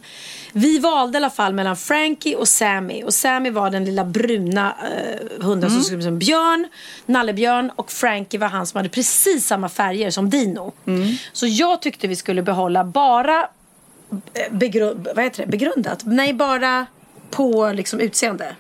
vi 0.52 0.79
valde 0.79 1.17
i 1.17 1.21
alla 1.21 1.31
fall 1.31 1.52
mellan 1.55 1.76
Frankie 1.76 2.37
och 2.37 2.49
Sammy. 2.49 3.02
Och 3.05 3.14
Sammy 3.14 3.50
var 3.50 3.71
den 3.71 3.85
lilla 3.85 4.05
bruna 4.05 4.75
uh, 4.83 5.45
hunden 5.45 5.71
som 5.71 5.83
såg 5.83 5.99
ut 5.99 6.05
som 6.05 6.19
björn. 6.19 6.69
Nallebjörn. 7.07 7.71
Och 7.76 7.93
Frankie 7.93 8.41
var 8.41 8.49
han 8.49 8.67
som 8.67 8.79
hade 8.79 8.88
precis 8.88 9.47
samma 9.47 9.69
färger 9.69 10.11
som 10.11 10.31
Dino. 10.31 10.73
Så 11.33 11.47
jag 11.47 11.83
tyckte 11.83 12.09
vi 12.09 12.17
skulle 12.17 12.43
behålla 12.43 12.85
bara 12.85 13.41
eh, 14.35 14.52
begru- 14.52 15.14
vad 15.14 15.25
heter 15.25 15.43
det? 15.43 15.50
begrundat. 15.50 16.00
Nej, 16.05 16.33
bara 16.35 16.87
på 17.31 17.73
liksom 17.75 18.00
utseende. 18.00 18.57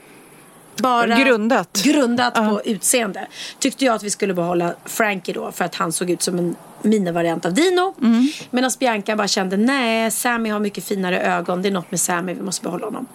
Bara 0.76 1.06
Grundat. 1.16 1.82
grundat 1.84 2.34
på 2.34 2.60
utseende. 2.64 3.26
Tyckte 3.58 3.84
jag 3.84 3.94
att 3.94 4.02
vi 4.02 4.10
skulle 4.10 4.34
behålla 4.34 4.74
Frankie 4.84 5.34
då 5.34 5.52
för 5.52 5.64
att 5.64 5.74
han 5.74 5.92
såg 5.92 6.10
ut 6.10 6.22
som 6.22 6.38
en 6.38 6.56
minivariant 6.84 7.46
av 7.46 7.54
Dino. 7.54 7.94
Mm. 8.00 8.28
Medan 8.50 8.70
Bianca 8.78 9.16
bara 9.16 9.28
kände 9.28 9.56
nej, 9.56 10.10
Sammy 10.10 10.50
har 10.50 10.60
mycket 10.60 10.84
finare 10.84 11.20
ögon. 11.20 11.62
Det 11.62 11.68
är 11.68 11.72
något 11.72 11.90
med 11.90 12.00
Sammy, 12.00 12.34
vi 12.34 12.42
måste 12.42 12.62
behålla 12.62 12.86
honom. 12.86 13.06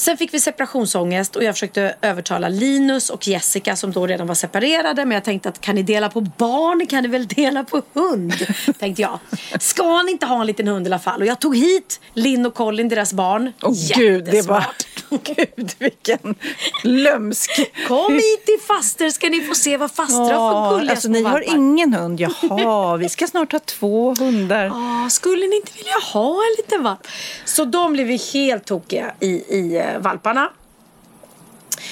Sen 0.00 0.16
fick 0.16 0.34
vi 0.34 0.40
separationsångest 0.40 1.36
och 1.36 1.44
jag 1.44 1.54
försökte 1.54 1.94
övertala 2.02 2.48
Linus 2.48 3.10
och 3.10 3.28
Jessica 3.28 3.76
som 3.76 3.92
då 3.92 4.06
redan 4.06 4.26
var 4.26 4.34
separerade. 4.34 5.04
Men 5.04 5.14
jag 5.14 5.24
tänkte 5.24 5.48
att 5.48 5.60
kan 5.60 5.74
ni 5.74 5.82
dela 5.82 6.08
på 6.08 6.20
barn 6.20 6.86
kan 6.86 7.02
ni 7.02 7.08
väl 7.08 7.26
dela 7.26 7.64
på 7.64 7.82
hund? 7.92 8.34
tänkte 8.78 9.02
jag. 9.02 9.18
Ska 9.60 10.02
ni 10.02 10.12
inte 10.12 10.26
ha 10.26 10.40
en 10.40 10.46
liten 10.46 10.68
hund 10.68 10.86
i 10.86 10.88
alla 10.88 10.98
fall? 10.98 11.20
Och 11.20 11.26
jag 11.26 11.40
tog 11.40 11.56
hit 11.56 12.00
Linn 12.14 12.46
och 12.46 12.54
Colin, 12.54 12.88
deras 12.88 13.12
barn. 13.12 13.52
Åh 13.62 13.74
gud, 13.96 14.24
det 14.24 14.46
var... 14.46 14.66
Gud, 15.22 15.74
vilken 15.78 16.34
lömsk... 16.84 17.50
Kom 17.88 18.14
hit 18.14 18.46
till 18.46 18.58
faster 18.66 19.10
ska 19.10 19.28
ni 19.28 19.40
få 19.40 19.54
se 19.54 19.76
vad 19.76 19.90
faster 19.90 20.34
har 20.34 20.70
för 20.70 20.76
gulliga 20.76 20.92
alltså 20.92 21.08
ni 21.08 21.22
har 21.22 21.54
ingen 21.54 21.94
hund. 21.94 22.20
Jaha, 22.20 22.96
vi 22.96 23.08
ska 23.08 23.26
snart 23.26 23.52
ha 23.52 23.58
två 23.58 24.14
hundar. 24.14 24.66
Ah, 24.74 25.10
skulle 25.10 25.46
ni 25.46 25.56
inte 25.56 25.72
vilja 25.76 25.94
ha 26.12 26.34
en 26.34 26.54
liten 26.56 26.82
valp? 26.82 27.06
Så 27.44 27.64
de 27.64 27.92
blev 27.92 28.10
ju 28.10 28.18
helt 28.32 28.64
tokiga 28.64 29.14
i, 29.20 29.28
i 29.28 29.76
eh, 29.76 29.89
valparna. 29.98 30.48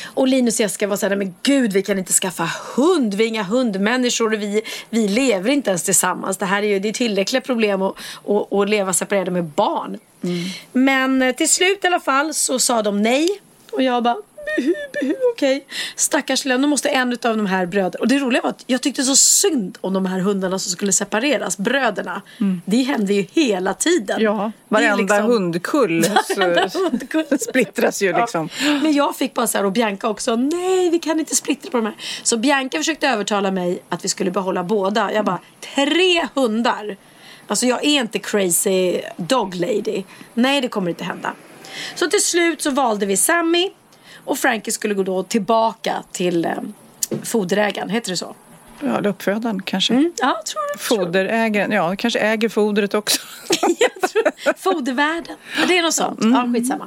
Och 0.05 0.29
Linus 0.29 0.55
och 0.55 0.61
Jessica 0.61 0.87
var 0.87 0.97
såhär, 0.97 1.17
men 1.17 1.35
gud 1.43 1.73
vi 1.73 1.83
kan 1.83 1.99
inte 1.99 2.13
skaffa 2.13 2.51
hund, 2.77 3.15
vi 3.15 3.25
är 3.25 3.29
inga 3.29 3.43
hundmänniskor 3.43 4.33
och 4.33 4.43
vi, 4.43 4.63
vi 4.91 5.09
lever 5.09 5.51
inte 5.51 5.71
ens 5.71 5.83
tillsammans. 5.83 6.37
Det 6.37 6.47
här 6.47 6.63
är 6.63 6.67
ju 6.67 6.79
det 6.79 6.89
är 6.89 6.93
tillräckliga 6.93 7.41
problem 7.41 7.83
att, 7.83 7.95
att, 8.29 8.53
att 8.53 8.69
leva 8.69 8.93
separerade 8.93 9.31
med 9.31 9.45
barn. 9.45 9.99
Men 10.73 11.23
eh, 11.23 11.35
till 11.35 11.49
slut 11.49 11.85
i 11.85 11.87
alla 11.87 12.01
fall 12.01 12.35
så 12.35 12.59
sa 12.59 12.83
de 12.83 13.03
nej. 13.03 13.29
Och 13.73 13.83
jag 13.83 14.03
bara, 14.03 14.17
okej. 15.35 15.67
Stackars 15.97 16.45
lilla, 16.45 16.57
nu 16.57 16.67
måste 16.67 16.89
en 16.89 17.13
av 17.13 17.37
de 17.37 17.47
här 17.47 17.67
bröderna. 17.67 18.01
Och 18.01 18.09
det 18.09 18.19
roliga 18.19 18.43
var 18.43 18.51
att 18.51 18.65
jag 18.67 18.83
tyckte 18.83 19.03
så 19.03 19.17
synd 19.17 19.79
om 19.81 19.93
de 19.93 20.07
här 20.07 20.21
hundarna 20.21 20.59
som 20.59 20.71
skulle 20.73 20.93
separeras, 20.93 21.59
bröderna. 21.59 22.23
Det 22.65 22.83
hände 22.83 23.15
ju 23.15 23.27
hela 23.33 23.75
tiden. 23.75 24.21
Ja, 24.23 24.53
varenda 24.69 24.97
liksom- 24.97 25.23
hundkull 25.23 26.05
Varenda 26.37 26.69
hundkull. 26.75 27.39
splittras 27.41 28.03
ju 28.03 28.13
liksom. 28.17 28.49
Ja. 28.65 28.81
Men 28.83 28.93
jag 28.93 29.17
fick 29.17 29.35
bara 29.35 29.47
så 29.47 29.59
här, 29.59 29.65
och 29.65 29.73
Bianca 29.73 30.09
också, 30.09 30.37
nej 30.37 30.91
vi 30.91 30.99
kan 30.99 31.19
inte 31.19 31.35
splittra 31.37 31.71
på 31.71 31.77
de 31.77 31.87
här. 31.87 31.95
Så 32.23 32.37
Bianca 32.37 32.79
försökte 32.79 33.09
övertala 33.09 33.51
mig 33.51 33.83
att 33.89 34.05
vi 34.05 34.09
skulle 34.09 34.31
behålla 34.31 34.65
båda. 34.65 35.13
Jag 35.13 35.25
bara, 35.25 35.39
tre 35.75 36.29
hundar. 36.35 36.97
Alltså 37.47 37.67
jag 37.67 37.85
är 37.85 38.01
inte 38.01 38.19
crazy 38.19 39.01
dog 39.17 39.55
lady. 39.55 40.03
Nej 40.35 40.61
det 40.61 40.69
kommer 40.69 40.89
inte 40.91 41.05
hända. 41.05 41.33
Så 41.95 42.07
till 42.07 42.23
slut 42.25 42.63
så 42.63 42.71
valde 42.71 43.07
vi 43.07 43.17
Sammy. 43.17 43.71
Och 44.29 44.39
Frankie 44.39 44.73
skulle 44.73 44.95
gå 44.95 45.03
då 45.03 45.23
tillbaka 45.23 46.03
till 46.13 46.45
eh, 46.45 46.53
foderägaren, 47.23 47.91
heter 47.91 48.11
det 48.11 48.17
så? 48.17 48.35
Ja, 48.81 48.99
uppfödaren 48.99 49.63
kanske. 49.63 49.93
Mm, 49.95 50.13
ja, 50.19 50.27
jag 50.37 50.47
tror 50.47 50.73
det. 50.73 50.79
Foderägaren, 50.79 51.73
ja, 51.73 51.97
kanske 51.97 52.19
äger 52.19 52.49
fodret 52.49 52.95
också. 52.95 53.21
jag 54.45 54.59
fodervärden. 54.59 55.37
Ja, 55.61 55.67
Det 55.67 55.79
är 55.79 55.83
något 55.83 55.95
sånt. 55.95 56.19
Ja, 56.23 56.49
skitsamma. 56.55 56.87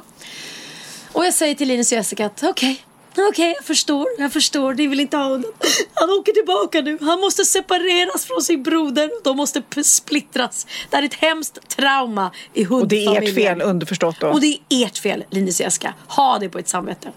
Och 1.12 1.24
jag 1.24 1.34
säger 1.34 1.54
till 1.54 1.68
Linus 1.68 1.92
och 1.92 1.96
Jessica 1.96 2.26
att 2.26 2.42
okej, 2.42 2.84
okej, 3.30 3.54
jag 3.56 3.64
förstår, 3.64 4.06
jag 4.18 4.32
förstår, 4.32 4.74
ni 4.74 4.86
vill 4.86 5.00
inte 5.00 5.16
ha 5.16 5.24
honom. 5.24 5.52
Han 5.94 6.10
åker 6.10 6.32
tillbaka 6.32 6.80
nu, 6.80 6.98
han 7.00 7.20
måste 7.20 7.44
separeras 7.44 8.24
från 8.24 8.42
sin 8.42 8.62
broder. 8.62 9.10
De 9.24 9.36
måste 9.36 9.62
splittras. 9.84 10.66
Det 10.90 10.96
här 10.96 11.02
är 11.02 11.06
ett 11.06 11.14
hemskt 11.14 11.68
trauma 11.68 12.30
i 12.54 12.66
Och 12.66 12.88
det 12.88 12.96
är 13.04 13.06
hundfamiljen. 13.06 13.22
ert 13.22 13.34
fel 13.58 13.62
underförstått 13.62 14.20
då. 14.20 14.26
Och 14.26 14.40
det 14.40 14.46
är 14.68 14.86
ert 14.86 14.98
fel, 14.98 15.24
Linus 15.30 15.60
och 15.60 15.64
Jessica. 15.64 15.94
Ha 16.08 16.38
det 16.38 16.48
på 16.48 16.58
ett 16.58 16.68
samvete. 16.68 17.08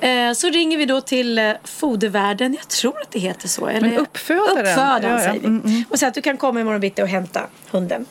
Eh, 0.00 0.32
Så 0.32 0.50
ringer 0.50 0.78
vi 0.78 0.86
då 0.86 1.00
till 1.00 1.38
eh, 1.38 1.52
fodervärden, 1.64 2.54
jag 2.58 2.68
tror 2.68 3.00
att 3.02 3.10
det 3.10 3.18
heter 3.18 3.48
så. 3.48 3.66
Eller? 3.66 3.80
Men 3.88 3.98
uppfödaren? 3.98 4.58
Uppfödaren 4.58 5.02
Ja, 5.02 5.10
ja. 5.10 5.18
säger 5.18 5.40
vi. 5.40 5.46
Mm, 5.46 5.62
mm. 5.64 5.84
Och 5.90 5.98
säger 5.98 6.08
att 6.08 6.14
du 6.14 6.22
kan 6.22 6.36
komma 6.36 6.60
imorgon 6.60 6.80
bitti 6.80 7.02
och 7.02 7.08
hämta 7.08 7.40
hunden. 7.70 8.06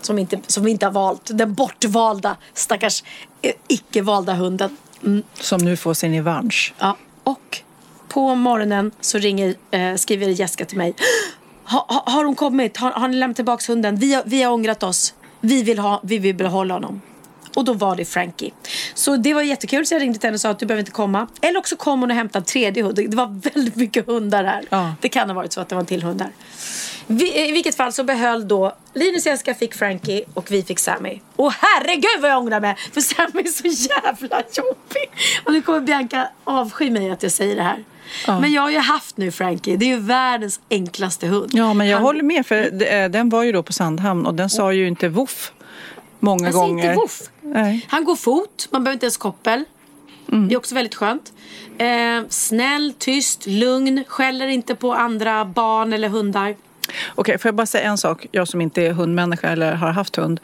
Som, 0.00 0.18
inte, 0.18 0.40
som 0.46 0.64
vi 0.64 0.70
inte 0.70 0.86
har 0.86 0.92
valt. 0.92 1.30
Den 1.34 1.54
bortvalda, 1.54 2.36
stackars 2.54 3.04
eh, 3.42 3.52
icke-valda 3.68 4.34
hunden. 4.34 4.76
Mm. 5.04 5.22
Som 5.34 5.60
nu 5.60 5.76
får 5.76 5.94
sin 5.94 6.12
revansch. 6.14 6.74
Ja. 6.78 6.96
Och 7.24 7.58
på 8.08 8.34
morgonen 8.34 8.90
så 9.00 9.18
ringer, 9.18 9.54
eh, 9.70 9.94
skriver 9.94 10.26
Jessica 10.26 10.64
till 10.64 10.78
mig. 10.78 10.94
Ha, 11.70 11.86
ha, 11.88 12.12
har 12.12 12.24
hon 12.24 12.34
kommit? 12.34 12.76
Har, 12.76 12.90
har 12.90 13.08
ni 13.08 13.16
lämnat 13.16 13.36
tillbaka 13.36 13.72
hunden? 13.72 13.96
Vi 13.96 14.14
har, 14.14 14.22
vi 14.26 14.42
har 14.42 14.52
ångrat 14.52 14.82
oss. 14.82 15.14
Vi 15.40 15.62
vill, 15.62 15.78
ha, 15.78 16.00
vi 16.04 16.18
vill 16.18 16.34
behålla 16.34 16.74
honom. 16.74 17.00
Och 17.54 17.64
då 17.64 17.72
var 17.72 17.96
det 17.96 18.04
Frankie. 18.04 18.50
Så 18.94 19.16
det 19.16 19.34
var 19.34 19.42
jättekul 19.42 19.86
så 19.86 19.94
jag 19.94 20.02
ringde 20.02 20.18
till 20.18 20.26
henne 20.26 20.34
och 20.34 20.40
sa 20.40 20.50
att 20.50 20.58
du 20.58 20.66
behöver 20.66 20.80
inte 20.80 20.92
komma. 20.92 21.26
Eller 21.40 21.58
också 21.58 21.76
kom 21.76 22.00
hon 22.00 22.10
och 22.10 22.16
hämtade 22.16 22.38
en 22.42 22.44
tredje 22.44 22.82
hund. 22.82 22.96
Det 22.96 23.14
var 23.16 23.40
väldigt 23.54 23.76
mycket 23.76 24.06
hundar 24.06 24.44
här. 24.44 24.64
Ja. 24.70 24.94
Det 25.00 25.08
kan 25.08 25.28
ha 25.30 25.34
varit 25.34 25.52
så 25.52 25.60
att 25.60 25.68
det 25.68 25.74
var 25.74 25.80
en 25.80 25.86
till 25.86 26.02
hund 26.02 26.20
här. 26.22 26.30
Vi, 27.06 27.48
I 27.48 27.52
vilket 27.52 27.74
fall 27.74 27.92
så 27.92 28.04
behöll 28.04 28.48
då 28.48 28.76
Linus 28.94 29.26
Jessica 29.26 29.54
fick 29.54 29.74
Frankie 29.74 30.24
och 30.34 30.50
vi 30.50 30.62
fick 30.62 30.78
Sammy. 30.78 31.20
Och 31.36 31.52
herregud 31.52 32.20
vad 32.20 32.30
jag 32.30 32.38
ångrar 32.38 32.60
mig! 32.60 32.76
För 32.92 33.00
Sammy 33.00 33.42
är 33.42 33.46
så 33.72 33.88
jävla 33.94 34.42
jobbig. 34.56 35.10
Och 35.44 35.52
nu 35.52 35.62
kommer 35.62 35.80
Bianca 35.80 36.28
avsky 36.44 36.90
mig 36.90 37.10
att 37.10 37.22
jag 37.22 37.32
säger 37.32 37.56
det 37.56 37.62
här. 37.62 37.84
Ja. 38.26 38.40
Men 38.40 38.52
jag 38.52 38.62
har 38.62 38.70
ju 38.70 38.78
haft 38.78 39.16
nu 39.16 39.30
Frankie. 39.30 39.76
Det 39.76 39.84
är 39.84 39.88
ju 39.88 39.96
världens 40.00 40.60
enklaste 40.70 41.26
hund. 41.26 41.50
Ja, 41.52 41.74
men 41.74 41.86
jag 41.86 41.96
Han- 41.96 42.04
håller 42.04 42.22
med. 42.22 42.46
För 42.46 42.82
eh, 42.92 43.08
den 43.08 43.28
var 43.28 43.42
ju 43.42 43.52
då 43.52 43.62
på 43.62 43.72
Sandhamn 43.72 44.26
och 44.26 44.34
den 44.34 44.50
sa 44.50 44.72
ju 44.72 44.88
inte 44.88 45.08
voff 45.08 45.52
många 46.20 46.38
säger 46.52 46.52
gånger. 46.52 46.84
inte 46.84 46.96
voff. 46.96 47.20
Nej. 47.52 47.86
Han 47.88 48.04
går 48.04 48.16
fot, 48.16 48.68
man 48.70 48.84
behöver 48.84 48.94
inte 48.94 49.06
ens 49.06 49.16
koppel. 49.16 49.64
Det 50.48 50.54
är 50.54 50.56
också 50.56 50.74
väldigt 50.74 50.94
skönt. 50.94 51.32
Eh, 51.78 52.28
snäll, 52.28 52.94
tyst, 52.98 53.46
lugn, 53.46 54.04
skäller 54.08 54.46
inte 54.46 54.74
på 54.74 54.92
andra 54.92 55.44
barn 55.44 55.92
eller 55.92 56.08
hundar. 56.08 56.56
Okej, 57.14 57.38
får 57.38 57.48
jag 57.48 57.54
bara 57.54 57.66
säga 57.66 57.90
en 57.90 57.98
sak? 57.98 58.26
Jag 58.30 58.48
som 58.48 58.60
inte 58.60 58.82
är 58.82 58.92
hundmänniska 58.92 59.48
eller 59.48 59.72
har 59.72 59.90
haft 59.90 60.16
hund. 60.16 60.40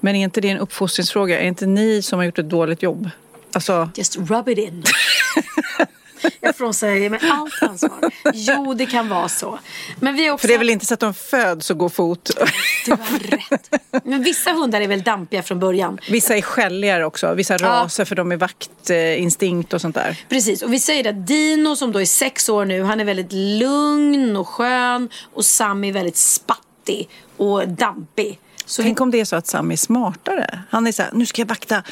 Men 0.00 0.16
är 0.16 0.24
inte 0.24 0.40
det 0.40 0.48
en 0.48 0.58
uppfostringsfråga? 0.58 1.40
Är 1.40 1.46
inte 1.46 1.66
ni 1.66 2.02
som 2.02 2.18
har 2.18 2.26
gjort 2.26 2.38
ett 2.38 2.50
dåligt 2.50 2.82
jobb? 2.82 3.10
Alltså, 3.52 3.90
Just 3.94 4.16
rub 4.16 4.48
it 4.48 4.58
in. 4.58 4.84
Jag 6.40 6.56
frånsäger 6.56 7.10
mig 7.10 7.20
allt 7.22 7.62
ansvar. 7.62 8.12
Jo, 8.34 8.74
det 8.74 8.86
kan 8.86 9.08
vara 9.08 9.28
så. 9.28 9.58
Men 10.00 10.14
vi 10.14 10.30
också... 10.30 10.40
för 10.40 10.48
det 10.48 10.54
är 10.54 10.58
väl 10.58 10.70
inte 10.70 10.86
så 10.86 10.94
att 10.94 11.00
de 11.00 11.14
föds 11.14 11.70
och 11.70 11.78
går 11.78 11.88
fot? 11.88 12.30
Du 12.84 12.90
har 12.90 13.18
rätt. 13.18 13.70
Men 14.04 14.22
vissa 14.22 14.52
hundar 14.52 14.80
är 14.80 14.88
väl 14.88 15.02
dampiga 15.02 15.42
från 15.42 15.58
början. 15.58 15.98
Vissa 16.10 16.36
är 16.36 16.42
skälligare 16.42 17.04
också. 17.04 17.34
Vissa 17.34 17.56
raser 17.56 18.04
för 18.04 18.14
de 18.14 18.32
är 18.32 18.36
vaktinstinkt 18.36 19.74
och 19.74 19.80
sånt 19.80 19.94
där. 19.94 20.24
Precis, 20.28 20.62
och 20.62 20.72
vi 20.72 20.80
säger 20.80 21.08
att 21.10 21.26
Dino 21.26 21.76
som 21.76 21.92
då 21.92 22.00
är 22.00 22.04
sex 22.04 22.48
år 22.48 22.64
nu, 22.64 22.82
han 22.82 23.00
är 23.00 23.04
väldigt 23.04 23.32
lugn 23.32 24.36
och 24.36 24.48
skön. 24.48 25.08
Och 25.34 25.44
Sammy 25.44 25.88
är 25.88 25.92
väldigt 25.92 26.16
spattig 26.16 27.08
och 27.36 27.68
dampig. 27.68 28.40
Så 28.64 28.82
Tänk 28.82 29.00
om 29.00 29.10
det 29.10 29.20
är 29.20 29.24
så 29.24 29.36
att 29.36 29.46
Sam 29.46 29.70
är 29.70 29.76
smartare. 29.76 30.62
Han 30.70 30.86
är 30.86 30.92
så 30.92 31.02
här, 31.02 31.10
nu 31.14 31.26
ska 31.26 31.42
jag 31.42 31.46
vakta. 31.46 31.82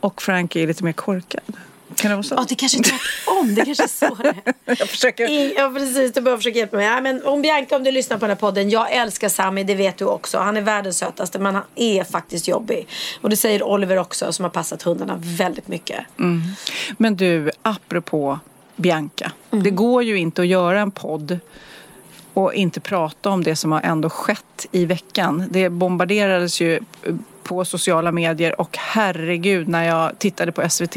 Och 0.00 0.22
Frank 0.22 0.56
är 0.56 0.66
lite 0.66 0.84
mer 0.84 0.92
korkad. 0.92 1.56
Kan 1.94 2.10
det 2.10 2.16
vara 2.16 2.22
så? 2.22 2.34
Ja, 2.34 2.46
det 2.48 2.54
kanske 2.54 2.78
är 2.78 2.82
tvärtom. 2.82 3.54
Det 3.54 3.64
kanske 3.64 3.84
är 3.84 3.88
så. 3.88 4.16
Jag 4.64 4.88
försöker... 4.88 5.28
Ja 5.58 5.72
precis, 5.76 6.12
du 6.12 6.20
behöver 6.20 6.38
försöka 6.38 6.58
hjälpa 6.58 6.76
mig. 6.76 6.86
Ja, 6.86 7.00
men 7.00 7.24
om 7.24 7.42
Bianca, 7.42 7.76
om 7.76 7.84
du 7.84 7.90
lyssnar 7.90 8.16
på 8.16 8.20
den 8.20 8.30
här 8.30 8.36
podden. 8.36 8.70
Jag 8.70 8.92
älskar 8.92 9.28
Sami, 9.28 9.64
det 9.64 9.74
vet 9.74 9.96
du 9.96 10.04
också. 10.04 10.38
Han 10.38 10.56
är 10.56 10.60
världens 10.60 10.98
sötaste 10.98 11.38
men 11.38 11.54
han 11.54 11.64
är 11.74 12.04
faktiskt 12.04 12.48
jobbig. 12.48 12.86
Och 13.20 13.30
det 13.30 13.36
säger 13.36 13.62
Oliver 13.62 13.96
också 13.96 14.32
som 14.32 14.42
har 14.42 14.50
passat 14.50 14.82
hundarna 14.82 15.14
väldigt 15.18 15.68
mycket. 15.68 16.04
Men 16.98 17.16
du, 17.16 17.50
apropå 17.62 18.38
Bianca. 18.76 19.32
Det 19.50 19.70
går 19.70 20.02
ju 20.02 20.18
inte 20.18 20.42
att 20.42 20.48
göra 20.48 20.80
en 20.80 20.90
podd 20.90 21.38
och 22.34 22.54
inte 22.54 22.80
prata 22.80 23.30
om 23.30 23.44
det 23.44 23.56
som 23.56 23.72
har 23.72 23.80
ändå 23.80 24.10
skett 24.10 24.66
i 24.72 24.84
veckan. 24.84 25.44
Det 25.50 25.68
bombarderades 25.68 26.60
ju 26.60 26.80
på 27.42 27.64
sociala 27.64 28.12
medier 28.12 28.60
och 28.60 28.76
herregud 28.78 29.68
när 29.68 29.84
jag 29.84 30.18
tittade 30.18 30.52
på 30.52 30.68
SVT 30.68 30.96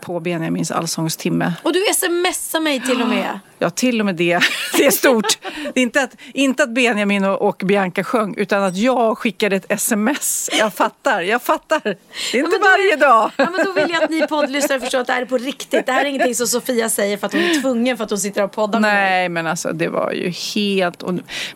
på 0.00 0.20
Benjamins 0.20 0.70
allsångstimme. 0.70 1.52
Och 1.62 1.72
du 1.72 1.80
smsar 1.94 2.60
mig 2.60 2.80
till 2.80 3.02
och 3.02 3.08
med. 3.08 3.40
Ja, 3.58 3.70
till 3.70 4.00
och 4.00 4.06
med 4.06 4.14
det. 4.16 4.40
Det 4.76 4.86
är 4.86 4.90
stort. 4.90 5.38
Det 5.74 5.80
är 5.80 5.82
inte 5.82 6.02
att, 6.02 6.16
inte 6.34 6.62
att 6.62 6.70
Benjamin 6.74 7.24
och, 7.24 7.42
och 7.48 7.62
Bianca 7.64 8.04
sjöng, 8.04 8.34
utan 8.36 8.62
att 8.62 8.76
jag 8.76 9.18
skickade 9.18 9.56
ett 9.56 9.66
sms. 9.72 10.50
Jag 10.58 10.74
fattar, 10.74 11.20
jag 11.20 11.42
fattar. 11.42 11.80
Det 11.84 11.90
är 11.90 12.38
inte 12.38 12.50
men 12.50 12.60
då 12.60 12.68
varje 12.68 12.92
är- 12.92 12.96
dag. 12.96 13.30
Ja, 13.36 13.48
men 13.50 13.64
då 13.66 13.72
vill 13.72 13.90
jag 13.90 14.02
att 14.04 14.10
ni 14.10 14.26
poddlyssnare 14.26 14.80
förstår 14.80 14.98
att 14.98 15.06
det 15.06 15.12
här 15.12 15.22
är 15.22 15.26
på 15.26 15.38
riktigt. 15.38 15.86
Det 15.86 15.92
här 15.92 16.04
är 16.04 16.08
ingenting 16.08 16.34
som 16.34 16.46
Sofia 16.46 16.88
säger 16.88 17.16
för 17.16 17.26
att 17.26 17.32
hon 17.32 17.42
är 17.42 17.60
tvungen 17.60 17.96
för 17.96 18.04
att 18.04 18.10
hon 18.10 18.18
sitter 18.18 18.42
och 18.44 18.52
poddar 18.52 18.80
med 18.80 18.92
mig. 18.94 19.10
Nej, 19.10 19.28
men 19.28 19.46
alltså 19.46 19.72
det 19.72 19.88
var 19.88 20.12
ju 20.12 20.30
helt... 20.54 21.02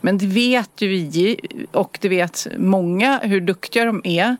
Men 0.00 0.18
det 0.18 0.26
vet 0.26 0.70
ju 0.78 0.88
vi 0.88 1.36
och 1.72 1.98
det 2.00 2.08
vet 2.08 2.46
många 2.56 3.18
hur 3.22 3.40
duktiga 3.40 3.84
de 3.84 4.00
är. 4.04 4.36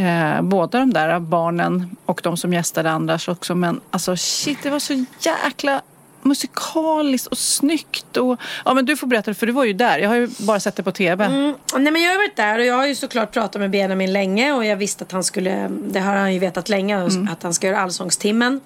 Eh, 0.00 0.42
båda 0.42 0.78
de 0.78 0.92
där 0.92 1.20
barnen 1.20 1.96
och 2.06 2.20
de 2.24 2.36
som 2.36 2.52
gästade 2.52 2.90
Anders 2.90 3.28
också. 3.28 3.54
Men 3.54 3.80
alltså 3.90 4.16
shit, 4.16 4.58
det 4.62 4.70
var 4.70 4.78
så 4.78 5.04
jäkla 5.20 5.82
musikaliskt 6.22 7.26
och 7.26 7.38
snyggt. 7.38 8.16
Och, 8.16 8.40
ja, 8.64 8.74
men 8.74 8.84
du 8.84 8.96
får 8.96 9.06
berätta, 9.06 9.34
för 9.34 9.46
du 9.46 9.52
var 9.52 9.64
ju 9.64 9.72
där. 9.72 9.98
Jag 9.98 10.08
har 10.08 10.16
ju 10.16 10.28
bara 10.38 10.60
sett 10.60 10.76
det 10.76 10.82
på 10.82 10.92
tv. 10.92 11.24
Mm, 11.24 11.54
nej 11.76 11.92
men 11.92 12.02
jag 12.02 12.10
har 12.10 12.16
varit 12.18 12.36
där 12.36 12.58
och 12.58 12.64
jag 12.64 12.74
har 12.74 12.86
ju 12.86 12.94
såklart 12.94 13.32
pratat 13.32 13.60
med 13.60 13.70
Benjamin 13.70 14.12
länge 14.12 14.52
och 14.52 14.64
jag 14.64 14.76
visste 14.76 15.04
att 15.04 15.12
han 15.12 15.24
skulle, 15.24 15.68
det 15.68 16.00
har 16.00 16.14
han 16.16 16.32
ju 16.34 16.38
vetat 16.38 16.68
länge, 16.68 16.96
Mm. 16.96 17.28
att 17.32 17.42
han 17.42 17.54
ska 17.54 17.66
göra 17.66 17.80
Allsångstimmen. 17.80 18.60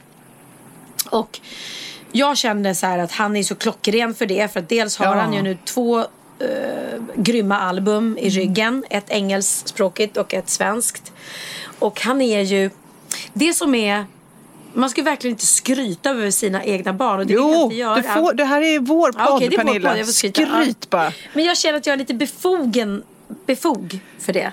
Och 1.10 1.40
jag 2.12 2.36
kände 2.36 2.74
så 2.74 2.86
här 2.86 2.98
att 2.98 3.12
han 3.12 3.36
är 3.36 3.42
så 3.42 3.54
klockren 3.54 4.14
för 4.14 4.26
det 4.26 4.52
för 4.52 4.60
att 4.60 4.68
dels 4.68 4.96
har 4.98 5.06
Ja. 5.06 5.14
han 5.22 5.32
ju 5.32 5.42
nu 5.42 5.58
två 5.64 6.04
eh, 6.44 7.00
grymma 7.16 7.58
album 7.58 8.18
i 8.20 8.28
ryggen. 8.28 8.84
Ett 8.90 9.10
engelskspråkigt 9.10 10.16
och 10.16 10.34
ett 10.34 10.50
svenskt. 10.50 11.12
Och 11.78 12.00
han 12.00 12.20
är 12.20 12.40
ju, 12.40 12.70
det 13.32 13.54
som 13.54 13.74
är 13.74 14.06
man 14.76 14.90
ska 14.90 15.02
verkligen 15.02 15.34
inte 15.34 15.46
skryta 15.46 16.10
över 16.10 16.30
sina 16.30 16.64
egna 16.64 16.92
barn 16.92 17.20
och 17.20 17.26
det 17.26 17.32
jag 17.32 17.54
Jo, 17.54 17.62
inte 17.62 17.76
göra. 17.76 17.96
du 17.96 18.02
får, 18.02 18.34
det 18.34 18.44
här 18.44 18.62
är 18.62 18.78
vår 18.78 19.12
podd, 19.12 19.22
Ja, 19.22 19.36
okej, 19.36 19.48
det 19.48 19.54
är 19.54 19.58
vår 19.58 19.64
Pernilla. 19.64 19.88
podd, 19.90 19.98
jag 19.98 20.06
får 20.06 20.12
skryta. 20.12 20.62
Skryt 20.62 20.90
bara. 20.90 21.12
Men 21.32 21.44
jag 21.44 21.56
känner 21.56 21.78
att 21.78 21.86
jag 21.86 21.94
är 21.94 21.96
lite 21.96 22.14
befogen, 22.14 23.02
befog 23.46 23.98
för 24.18 24.32
det. 24.32 24.52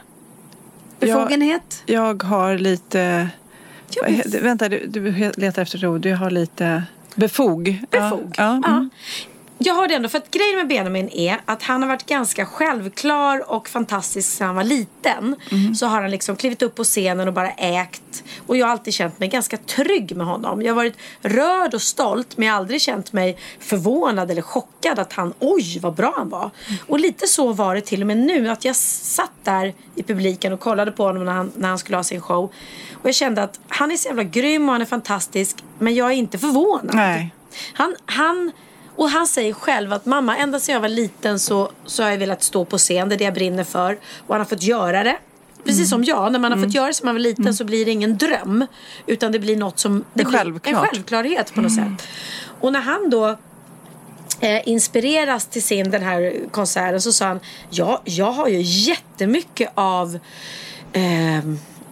Befogenhet? 1.00 1.84
Jag 1.86 2.24
har 2.24 2.58
lite... 2.58 3.30
Ja, 3.96 4.04
Vänta, 4.42 4.70
du, 4.70 4.86
du 4.88 5.32
letar 5.38 5.62
efter 5.62 5.78
ett 5.78 5.84
ord. 5.84 6.06
Jag 6.06 6.18
har 6.18 6.32
lite... 6.32 6.84
Befog. 7.16 7.84
Befog. 7.90 8.36
Ja, 8.38 8.62
ja, 8.64 8.68
mm. 8.68 8.90
Jag 9.64 9.74
har 9.74 9.88
det 9.88 9.94
ändå, 9.94 10.10
för 10.10 10.18
att 10.18 10.32
grejen 10.32 10.58
med 10.58 10.68
Benjamin 10.68 11.10
är 11.10 11.42
att 11.46 11.64
han 11.64 11.82
har 11.82 11.90
varit 11.90 12.06
ganska 12.06 12.46
självklar 12.46 13.52
och 13.52 13.70
fantastisk 13.70 14.30
sedan 14.30 14.48
han 14.48 14.56
var 14.56 14.64
liten. 14.64 15.36
Mm. 15.52 15.76
Så 15.76 15.86
har 15.86 16.02
han 16.02 16.12
liksom 16.12 16.36
klivit 16.36 16.62
upp 16.62 16.76
på 16.76 16.84
scenen 16.84 17.28
och 17.28 17.34
bara 17.34 17.52
ägt. 17.52 18.24
Och 18.48 18.58
jag 18.58 18.66
har 18.66 18.72
alltid 18.72 18.94
känt 18.94 19.20
mig 19.20 19.30
ganska 19.30 19.58
trygg 19.58 20.16
med 20.16 20.28
honom. 20.28 20.62
Jag 20.62 20.70
har 20.70 20.76
varit 20.76 20.98
rörd 21.22 21.74
och 21.74 21.82
stolt 21.82 22.38
men 22.38 22.48
jag 22.48 22.54
har 22.54 22.60
aldrig 22.60 22.82
känt 22.82 23.14
mig 23.14 23.38
förvånad 23.60 24.32
eller 24.32 24.42
chockad 24.42 25.00
att 25.00 25.14
han, 25.14 25.34
oj 25.40 25.80
vad 25.82 25.96
bra 25.96 26.14
han 26.18 26.30
var. 26.30 26.52
Och 26.88 27.00
lite 27.00 27.28
så 27.28 27.54
var 27.54 27.76
det 27.76 27.82
till 27.82 28.02
och 28.02 28.08
med 28.08 28.18
nu. 28.18 28.50
Att 28.50 28.66
jag 28.66 28.76
satt 28.76 29.32
där 29.44 29.74
i 29.96 30.04
publiken 30.04 30.54
och 30.54 30.60
kollade 30.60 30.92
på 30.92 31.04
honom 31.04 31.26
när 31.26 31.32
han, 31.32 31.52
när 31.56 31.70
han 31.70 31.80
skulle 31.80 31.98
ha 31.98 32.04
sin 32.04 32.22
show. 32.22 32.44
Och 32.94 33.08
jag 33.08 33.16
kände 33.16 33.44
att 33.44 33.60
han 33.68 33.92
är 33.92 33.98
så 33.98 34.08
jävla 34.08 34.24
grym 34.24 34.70
och 34.70 34.72
han 34.72 34.82
är 34.82 34.86
fantastisk. 34.86 35.64
Men 35.80 35.96
jag 35.96 36.08
är 36.08 36.16
inte 36.16 36.38
förvånad. 36.38 36.96
Nej. 36.96 37.34
Han, 37.74 37.96
han, 38.06 38.52
och 38.96 39.10
han 39.10 39.28
säger 39.28 39.54
själv 39.54 39.94
att 39.94 40.06
mamma, 40.06 40.38
ända 40.38 40.60
sedan 40.60 40.74
jag 40.74 40.82
var 40.82 40.90
liten 40.90 41.40
så, 41.40 41.72
så 41.86 42.04
har 42.04 42.10
jag 42.10 42.18
velat 42.18 42.44
stå 42.44 42.66
på 42.66 42.78
scen. 42.78 43.10
Det 43.10 43.16
är 43.16 43.18
det 43.18 43.24
jag 43.24 43.34
brinner 43.34 43.64
för. 43.64 43.98
Och 44.28 44.34
han 44.34 44.40
har 44.42 44.46
fått 44.46 44.64
göra 44.64 45.04
det. 45.04 45.18
Precis 45.64 45.80
Mm. 45.80 45.88
som 45.88 46.04
jag. 46.04 46.32
När 46.32 46.40
man 46.40 46.52
har 46.52 46.60
fått 46.64 46.74
göra 46.74 46.88
det 46.88 46.94
som 46.94 47.06
man 47.06 47.16
var 47.16 47.20
liten 47.20 47.54
så 47.54 47.64
blir 47.64 47.86
det 47.86 47.92
ingen 47.92 48.18
dröm. 48.18 48.66
Utan 49.08 49.32
det 49.32 49.40
blir 49.40 49.58
något 49.58 49.80
som... 49.80 50.04
Det 50.14 50.24
blir 50.26 50.38
självklart. 50.38 50.68
Mm. 50.68 50.84
En 50.84 50.90
självklarhet 50.90 51.54
på 51.54 51.62
något 51.62 51.76
sätt. 51.76 52.08
Och 52.62 52.74
när 52.74 52.80
han 52.82 53.10
då 53.10 53.38
eh, 54.40 54.68
inspireras 54.68 55.46
till 55.46 55.64
sin 55.64 55.92
den 55.92 56.02
här 56.04 56.34
konserten 56.52 57.02
så 57.02 57.12
sa 57.12 57.26
han 57.26 57.40
ja, 57.70 58.02
jag 58.06 58.32
har 58.32 58.48
ju 58.48 58.62
jättemycket 58.62 59.72
av 59.76 60.20
eh, 60.94 61.02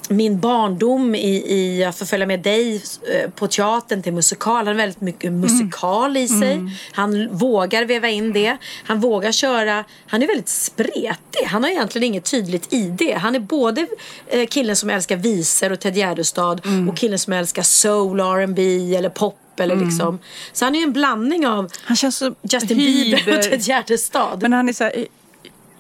min 0.10 0.40
barndom 0.40 1.16
i, 1.16 1.44
i 1.56 1.84
att 1.84 1.98
få 1.98 2.06
följa 2.06 2.26
med 2.26 2.40
dig 2.40 2.76
eh, 3.14 3.30
på 3.30 3.48
teatern 3.48 4.02
till 4.04 4.14
musikal. 4.14 4.56
Han 4.56 4.68
har 4.68 4.74
väldigt 4.74 5.02
mycket 5.02 5.32
musikal 5.32 6.18
i 6.18 6.28
sig. 6.28 6.62
Han 6.92 7.38
vågar 7.38 7.86
väva 7.86 8.10
in 8.10 8.34
det. 8.34 8.58
Han 8.86 9.00
vågar 9.00 9.32
köra. 9.32 9.84
Han 10.08 10.24
är 10.24 10.28
väldigt 10.28 10.50
spretig. 10.50 11.44
Han 11.48 11.64
har 11.64 11.70
egentligen 11.72 12.08
inget 12.08 12.26
tydligt 12.32 12.74
ID. 12.74 13.02
Han 13.18 13.36
är 13.36 13.40
både 13.40 13.88
eh, 14.28 14.46
killen 14.48 14.76
som 14.76 14.90
älskar 14.90 15.16
visor 15.16 15.72
och 15.72 15.80
Ted 15.80 15.98
Gärdestad 15.98 16.62
och 16.90 16.98
killen 16.98 17.20
som 17.20 17.34
älskar 17.34 17.64
soul, 17.64 18.20
R&B 18.20 18.62
eller 18.96 19.10
pop. 19.10 19.36
Eller 19.60 19.76
liksom. 19.76 20.20
Så 20.54 20.66
han 20.66 20.76
är 20.76 20.80
ju 20.80 20.84
en 20.84 20.94
blandning 20.94 21.48
av 21.48 21.72
Han 21.84 21.98
känns 21.98 22.18
så 22.18 22.36
Justin 22.42 22.78
Bieber 22.78 23.18
och 23.28 23.44
hyber- 23.44 23.50
Ted 23.50 23.62
Gärdestad. 23.62 24.42
Men 24.42 24.54
han 24.54 24.70
är 24.70 24.74
så 24.74 24.84
här 24.84 25.06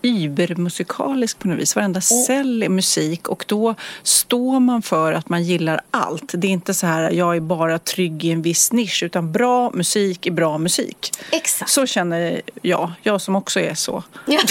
übermusikalisk 0.01 1.39
på 1.39 1.47
något 1.47 1.59
vis. 1.59 1.75
Varenda 1.75 2.01
cell 2.01 2.63
är 2.63 2.69
musik 2.69 3.27
och 3.27 3.45
då 3.47 3.75
står 4.03 4.59
man 4.59 4.81
för 4.81 5.13
att 5.13 5.29
man 5.29 5.43
gillar 5.43 5.81
allt. 5.91 6.31
Det 6.33 6.47
är 6.47 6.51
inte 6.51 6.73
så 6.73 6.87
här 6.87 7.11
jag 7.11 7.35
är 7.35 7.39
bara 7.39 7.79
trygg 7.79 8.25
i 8.25 8.31
en 8.31 8.41
viss 8.41 8.71
nisch 8.71 9.03
utan 9.03 9.31
bra 9.31 9.71
musik 9.73 10.25
är 10.27 10.31
bra 10.31 10.57
musik. 10.57 11.11
Exakt. 11.31 11.71
Så 11.71 11.85
känner 11.85 12.41
jag, 12.61 12.91
jag 13.03 13.21
som 13.21 13.35
också 13.35 13.59
är 13.59 13.73
så. 13.73 14.03
Ja. 14.25 14.39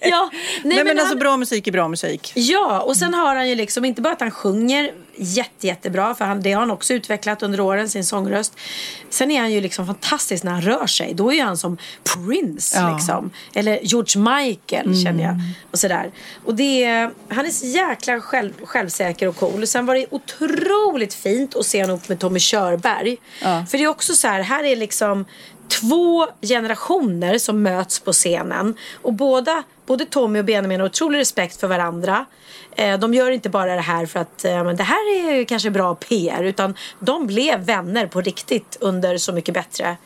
ja. 0.00 0.30
Nej, 0.32 0.74
Nej, 0.76 0.84
men, 0.84 0.98
alltså 0.98 1.06
han- 1.06 1.18
bra 1.18 1.36
musik 1.36 1.66
är 1.66 1.72
bra 1.72 1.88
musik. 1.88 2.32
Ja, 2.34 2.80
och 2.80 2.96
sen 2.96 3.14
har 3.14 3.34
han 3.36 3.48
ju 3.48 3.54
liksom 3.54 3.84
inte 3.84 4.02
bara 4.02 4.12
att 4.12 4.20
han 4.20 4.30
sjunger 4.30 4.92
jätte, 5.22 5.66
jättebra, 5.66 6.14
för 6.14 6.24
han, 6.24 6.40
det 6.42 6.52
har 6.52 6.60
han 6.60 6.70
också 6.70 6.94
utvecklat 6.94 7.42
under 7.42 7.60
åren, 7.60 7.88
sin 7.88 8.04
sångröst. 8.04 8.56
Sen 9.10 9.30
är 9.30 9.40
han 9.40 9.52
ju 9.52 9.60
liksom 9.60 9.86
fantastisk 9.86 10.44
när 10.44 10.52
han 10.52 10.62
rör 10.62 10.86
sig. 10.86 11.14
Då 11.14 11.32
är 11.32 11.42
han 11.44 11.56
som 11.56 11.76
Prince, 12.16 12.78
Ja. 12.78 12.94
liksom. 12.96 13.30
Eller 13.54 13.78
George 13.82 14.20
Michael, 14.22 15.02
känner 15.04 15.24
jag. 15.24 15.36
Och 15.70 15.78
sådär. 15.78 16.10
Och 16.44 16.54
det 16.54 16.84
är, 16.84 17.10
han 17.28 17.46
är 17.46 17.50
så 17.50 17.66
jäkla 17.66 18.20
själv, 18.20 18.52
självsäker 18.64 19.28
och 19.28 19.36
cool. 19.36 19.66
Sen 19.66 19.86
var 19.86 19.94
det 19.94 20.06
otroligt 20.10 21.14
fint 21.14 21.56
att 21.56 21.66
se 21.66 21.80
honom 21.80 21.96
upp 21.96 22.08
med 22.08 22.18
Tommy 22.18 22.38
Körberg. 22.40 23.16
Ja. 23.42 23.66
För 23.70 23.78
det 23.78 23.84
är 23.84 23.88
också 23.88 24.14
så 24.14 24.28
här, 24.28 24.40
här 24.42 24.64
är 24.64 24.76
liksom 24.76 25.24
två 25.70 26.26
generationer 26.42 27.38
som 27.38 27.62
möts 27.62 28.00
på 28.00 28.12
scenen. 28.12 28.76
Och 29.02 29.12
båda, 29.12 29.62
både 29.86 30.04
Tommy 30.04 30.38
och 30.38 30.44
Benjamin 30.44 30.80
har 30.80 30.86
otrolig 30.86 31.18
respekt 31.18 31.60
för 31.60 31.68
varandra. 31.68 32.24
Eh, 32.76 32.98
de 32.98 33.14
gör 33.14 33.30
inte 33.30 33.48
bara 33.48 33.74
det 33.74 33.80
här 33.80 34.06
för 34.06 34.20
att 34.20 34.44
eh, 34.44 34.64
det 34.64 34.82
här 34.82 35.28
är 35.28 35.44
kanske 35.44 35.70
bra 35.70 35.94
PR. 35.94 36.42
Utan 36.42 36.74
de 36.98 37.26
blev 37.26 37.60
vänner 37.60 38.06
på 38.06 38.20
riktigt 38.20 38.76
under 38.80 39.18
Så 39.18 39.32
mycket 39.32 39.54
bättre 39.54 39.96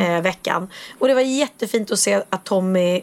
eh, 0.00 0.22
veckan. 0.22 0.68
Och 0.98 1.08
det 1.08 1.14
var 1.14 1.20
jättefint 1.20 1.90
att 1.90 1.98
se 1.98 2.22
att 2.30 2.44
Tommy 2.44 3.02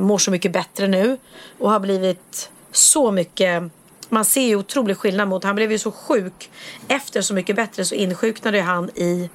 mår 0.00 0.18
så 0.18 0.30
mycket 0.30 0.52
bättre 0.52 0.88
nu. 0.88 1.16
Och 1.58 1.70
har 1.70 1.80
blivit 1.80 2.50
så 2.72 3.10
mycket 3.10 3.62
man 4.08 4.24
ser 4.24 4.42
ju 4.42 4.56
otrolig 4.56 4.96
skillnad 4.96 5.28
mot, 5.28 5.44
han 5.44 5.54
blev 5.56 5.72
ju 5.72 5.78
så 5.78 5.92
sjuk. 5.92 6.50
Efter 6.88 7.22
Så 7.22 7.34
mycket 7.34 7.56
bättre 7.56 7.84
så 7.84 7.94
insjuknade 7.94 8.60
han 8.60 8.90
i 8.90 9.30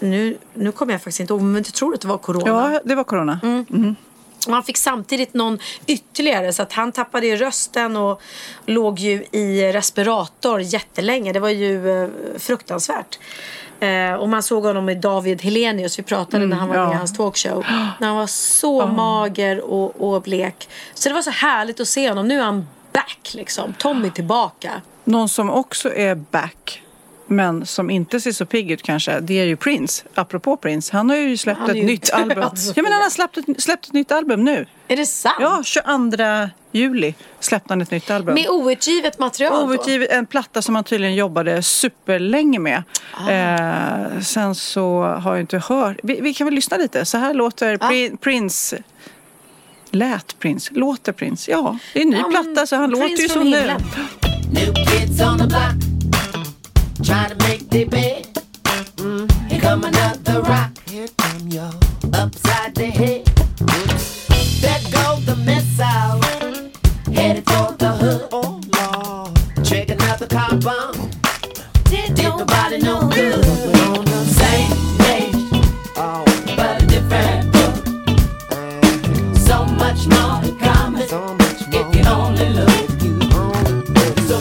nu, 0.00 0.38
nu 0.54 0.72
kommer 0.72 0.92
jag 0.92 1.00
faktiskt 1.00 1.20
inte 1.20 1.32
ihåg, 1.32 1.42
men 1.42 1.54
jag 1.54 1.74
tror 1.74 1.94
att 1.94 2.00
det 2.00 2.08
var 2.08 2.18
corona. 2.18 2.72
Ja, 2.72 2.80
det 2.84 2.94
var 2.94 3.04
corona. 3.04 3.40
Och 4.46 4.52
han 4.54 4.62
fick 4.62 4.76
samtidigt 4.76 5.34
någon 5.34 5.58
ytterligare 5.86 6.52
så 6.52 6.62
att 6.62 6.72
han 6.72 6.92
tappade 6.92 7.26
ju 7.26 7.36
rösten 7.36 7.96
och 7.96 8.22
låg 8.66 8.98
ju 8.98 9.24
i 9.32 9.72
respirator 9.72 10.60
jättelänge. 10.60 11.32
Det 11.32 11.40
var 11.40 11.48
ju 11.48 12.02
eh, 12.02 12.08
fruktansvärt. 12.38 13.18
Eh, 13.80 14.14
och 14.14 14.28
man 14.28 14.42
såg 14.42 14.64
honom 14.64 14.84
med 14.84 15.00
David 15.00 15.42
Helenius, 15.42 15.98
vi 15.98 16.02
pratade 16.02 16.46
när 16.46 16.56
han 16.56 16.68
var 16.68 16.76
ja. 16.76 16.86
med 16.86 16.94
i 16.94 16.96
hans 16.96 17.16
talkshow. 17.16 17.64
När 18.00 18.08
han 18.08 18.16
var 18.16 18.26
så 18.26 18.86
mager 18.86 19.60
och, 19.60 20.14
och 20.14 20.22
blek. 20.22 20.68
Så 20.94 21.08
det 21.08 21.14
var 21.14 21.22
så 21.22 21.30
härligt 21.30 21.80
att 21.80 21.88
se 21.88 22.08
honom. 22.08 22.28
Nu 22.28 22.38
är 22.38 22.44
han 22.44 22.68
back 22.92 23.30
liksom. 23.34 23.74
Tommy 23.78 24.10
tillbaka. 24.10 24.70
Någon 25.04 25.28
som 25.28 25.50
också 25.50 25.94
är 25.94 26.14
back 26.14 26.82
men 27.30 27.66
som 27.66 27.90
inte 27.90 28.20
ser 28.20 28.32
så 28.32 28.46
pigg 28.46 28.70
ut 28.70 28.82
kanske, 28.82 29.20
det 29.20 29.38
är 29.40 29.44
ju 29.44 29.56
Prince. 29.56 30.04
Apropå 30.14 30.56
Prince, 30.56 30.96
han 30.96 31.10
har 31.10 31.16
ju 31.16 31.36
släppt 31.36 31.68
ett 31.68 31.76
ju 31.76 31.82
nytt 31.82 32.12
album. 32.12 32.44
Sofia. 32.56 32.72
Ja, 32.76 32.82
men 32.82 32.92
han 32.92 33.02
har 33.02 33.10
släppt 33.10 33.36
ett, 33.36 33.62
släppt 33.62 33.86
ett 33.86 33.92
nytt 33.92 34.12
album 34.12 34.44
nu. 34.44 34.66
Är 34.88 34.96
det 34.96 35.06
sant? 35.06 35.34
Ja, 35.40 35.62
22 35.64 36.48
juli 36.72 37.14
släppte 37.40 37.72
han 37.72 37.80
ett 37.80 37.90
nytt 37.90 38.10
album. 38.10 38.34
Med 38.34 38.48
outgivet 38.48 39.18
material 39.18 39.66
då? 39.68 39.72
Outgivet, 39.74 40.10
en 40.10 40.26
platta 40.26 40.62
som 40.62 40.74
han 40.74 40.84
tydligen 40.84 41.14
jobbade 41.14 41.62
superlänge 41.62 42.58
med. 42.58 42.82
Ah. 43.14 43.30
Eh, 43.30 44.20
sen 44.20 44.54
så 44.54 45.02
har 45.02 45.32
jag 45.32 45.40
inte 45.40 45.58
hört. 45.68 45.96
Vi, 46.02 46.20
vi 46.20 46.34
kan 46.34 46.44
väl 46.44 46.54
lyssna 46.54 46.76
lite. 46.76 47.04
Så 47.04 47.18
här 47.18 47.34
låter 47.34 47.78
Ah. 47.80 47.90
Pri- 47.90 48.16
Prince. 48.16 48.82
Lät 49.90 50.38
Prince? 50.38 50.70
Låter 50.74 51.12
Prince? 51.12 51.50
Ja, 51.50 51.78
det 51.92 51.98
är 51.98 52.02
en 52.02 52.10
ny 52.10 52.16
Ja, 52.18 52.24
platta 52.30 52.66
så 52.66 52.76
han 52.76 52.90
Prince 52.90 53.08
låter 53.08 53.22
ju 53.22 53.28
som 53.28 53.42
himlen. 53.42 53.80
New 54.52 54.74
kids 54.74 55.20
on 55.22 55.38
the 55.38 55.46
block, 55.46 55.99
trying 57.02 57.30
to 57.30 57.36
make 57.46 57.68
their 57.70 57.86
bed. 57.86 58.26
Mm. 58.96 59.50
Here 59.50 59.60
come 59.60 59.84
another 59.84 60.42
rock. 60.42 60.76
Here 60.88 61.08
come 61.16 61.48
yo. 61.48 61.70
Upside 62.12 62.74
the 62.74 62.86
head. 62.86 63.24
Mm. 63.24 64.60
There 64.60 64.80
go 64.92 65.16
the 65.20 65.36
missile. 65.36 66.20
Headed 67.14 67.44
for 67.44 67.72
the 67.76 67.92
hood. 67.92 68.28
Oh 68.32 68.60
Lord. 68.76 69.64
Trigger 69.64 69.94
another 69.94 70.26
car 70.26 70.56
bomb. 70.58 71.10
Did, 71.84 72.18
nobody 72.18 72.78
know 72.78 73.08
good. 73.08 73.44
We're 73.44 73.98
on 73.98 74.04
the 74.04 74.24
same 74.40 74.70
page. 74.98 75.34
Oh. 75.96 76.24
But 76.56 76.82
a 76.82 76.86
different 76.86 77.52
book. 77.52 77.74
So 79.38 79.64
much 79.64 80.06
more 80.06 80.42
in 80.44 80.58
common. 80.58 81.08
If 81.72 81.96
you 81.96 82.04
only 82.10 82.48
look. 82.50 82.68
Oh. 83.32 83.52
So, 84.26 84.36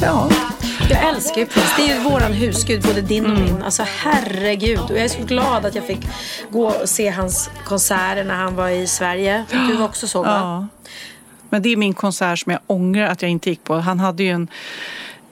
no. 0.00 0.35
Ju 1.36 1.46
Prince. 1.46 1.72
Det 1.76 1.82
är 1.90 1.94
ju 1.94 2.00
våran 2.00 2.32
husgud, 2.32 2.82
både 2.82 3.00
din 3.00 3.24
och 3.26 3.30
Mm. 3.30 3.44
min. 3.44 3.62
Alltså 3.62 3.82
herregud. 3.86 4.80
Och 4.80 4.90
jag 4.90 5.04
är 5.04 5.08
så 5.08 5.22
glad 5.24 5.66
att 5.66 5.74
jag 5.74 5.84
fick 5.86 6.06
gå 6.50 6.66
och 6.66 6.88
se 6.88 7.08
hans 7.10 7.50
konserter 7.64 8.24
när 8.24 8.34
han 8.34 8.56
var 8.56 8.68
i 8.68 8.86
Sverige. 8.86 9.44
Du 9.68 9.76
var 9.76 9.84
också 9.84 10.06
så 10.08 10.22
va? 10.22 10.28
Ja. 10.28 10.66
Men 11.50 11.62
det 11.62 11.68
är 11.68 11.76
min 11.76 11.94
konsert 11.94 12.38
som 12.38 12.52
jag 12.52 12.60
ångrar 12.66 13.06
att 13.06 13.22
jag 13.22 13.30
inte 13.30 13.50
gick 13.50 13.64
på. 13.64 13.74
Han 13.74 14.00
hade 14.00 14.22
ju 14.22 14.30
en 14.30 14.48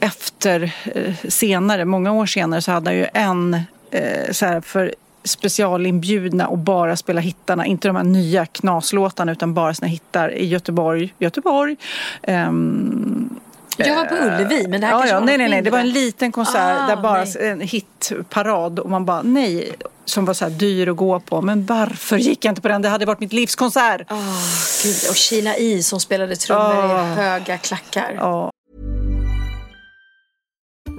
efter, 0.00 0.72
eh, 0.94 1.14
senare, 1.28 1.84
många 1.84 2.12
år 2.12 2.26
senare, 2.26 2.62
så 2.62 2.72
hade 2.72 2.90
han 2.90 2.96
ju 2.96 3.06
en 3.14 3.54
eh, 3.90 4.32
så 4.32 4.46
här 4.46 4.60
för 4.60 4.94
specialinbjudna 5.24 6.46
och 6.48 6.58
bara 6.58 6.96
spela 6.96 7.20
hittarna. 7.20 7.66
Inte 7.66 7.88
de 7.88 7.96
här 7.96 8.04
nya 8.04 8.46
knaslåtarna 8.46 9.32
utan 9.32 9.54
bara 9.54 9.74
sina 9.74 9.88
hittar 9.88 10.34
i 10.34 10.46
Göteborg. 10.46 11.14
Göteborg. 11.18 11.76
Ehm, 12.22 13.30
Jag 13.76 13.94
var 13.96 14.04
på 14.04 14.14
Ullevi, 14.14 14.68
men 14.68 14.80
det 14.80 14.86
här 14.86 14.92
ja, 14.94 14.98
kanske 14.98 15.14
ja, 15.14 15.20
var 15.20 15.26
nej, 15.26 15.38
nej, 15.38 15.48
nej. 15.48 15.62
Det 15.62 15.70
var 15.70 15.78
en 15.78 15.90
liten 15.90 16.32
konsert 16.32 16.78
Ah, 16.80 16.86
där 16.86 16.96
bara 16.96 17.24
nej. 17.24 17.48
en 17.48 17.60
hitparad 17.60 18.78
och 18.78 18.90
man 18.90 19.04
bara 19.04 19.22
nej. 19.22 19.72
Som 20.04 20.24
var 20.24 20.34
så 20.34 20.44
här 20.44 20.52
dyr 20.52 20.88
att 20.88 20.96
gå 20.96 21.20
på. 21.20 21.42
Men 21.42 21.66
varför 21.66 22.16
gick 22.16 22.44
jag 22.44 22.52
inte 22.52 22.62
på 22.62 22.68
den? 22.68 22.82
Det 22.82 22.88
hade 22.88 23.06
varit 23.06 23.20
mitt 23.20 23.32
livskonsert. 23.32 24.06
Åh, 24.10 24.38
Gud. 24.82 24.96
Och 25.10 25.16
Sheila 25.16 25.56
E 25.56 25.82
som 25.82 26.00
spelade 26.00 26.36
trummor 26.36 26.62
Ah. 26.84 27.12
i 27.12 27.14
höga 27.14 27.58
klackar. 27.58 28.14
Ja. 28.16 28.50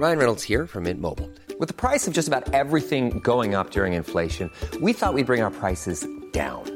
Ryan 0.00 0.18
Reynolds 0.18 0.44
here 0.44 0.66
from 0.66 0.82
Mint 0.82 1.00
Mobile. 1.00 1.28
With 1.60 1.68
the 1.68 1.88
price 1.88 2.06
of 2.10 2.16
just 2.16 2.28
about 2.28 2.54
everything 2.54 3.20
going 3.24 3.54
up 3.56 3.70
during 3.72 3.94
inflation, 3.94 4.50
we 4.82 4.92
thought 4.92 5.14
we'd 5.14 5.26
bring 5.26 5.42
our 5.44 5.50
prices 5.50 6.06
down. 6.34 6.75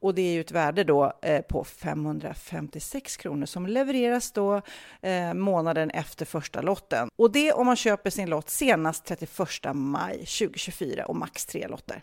Och 0.00 0.14
det 0.14 0.22
är 0.22 0.32
ju 0.32 0.40
ett 0.40 0.50
värde 0.50 0.84
då 0.84 1.12
eh, 1.22 1.40
på 1.40 1.64
556 1.64 3.16
kronor 3.16 3.46
som 3.46 3.66
levereras 3.66 4.32
då 4.32 4.62
eh, 5.02 5.34
månaden 5.34 5.90
efter 5.90 6.26
första 6.26 6.62
lotten. 6.62 7.08
Och 7.16 7.32
det 7.32 7.52
om 7.52 7.66
man 7.66 7.76
köper 7.76 8.10
sin 8.10 8.30
lott 8.30 8.50
senast 8.50 9.04
31 9.04 9.38
maj 9.74 10.16
2024 10.16 11.06
och 11.06 11.16
max 11.16 11.46
tre 11.46 11.68
lotter. 11.68 12.02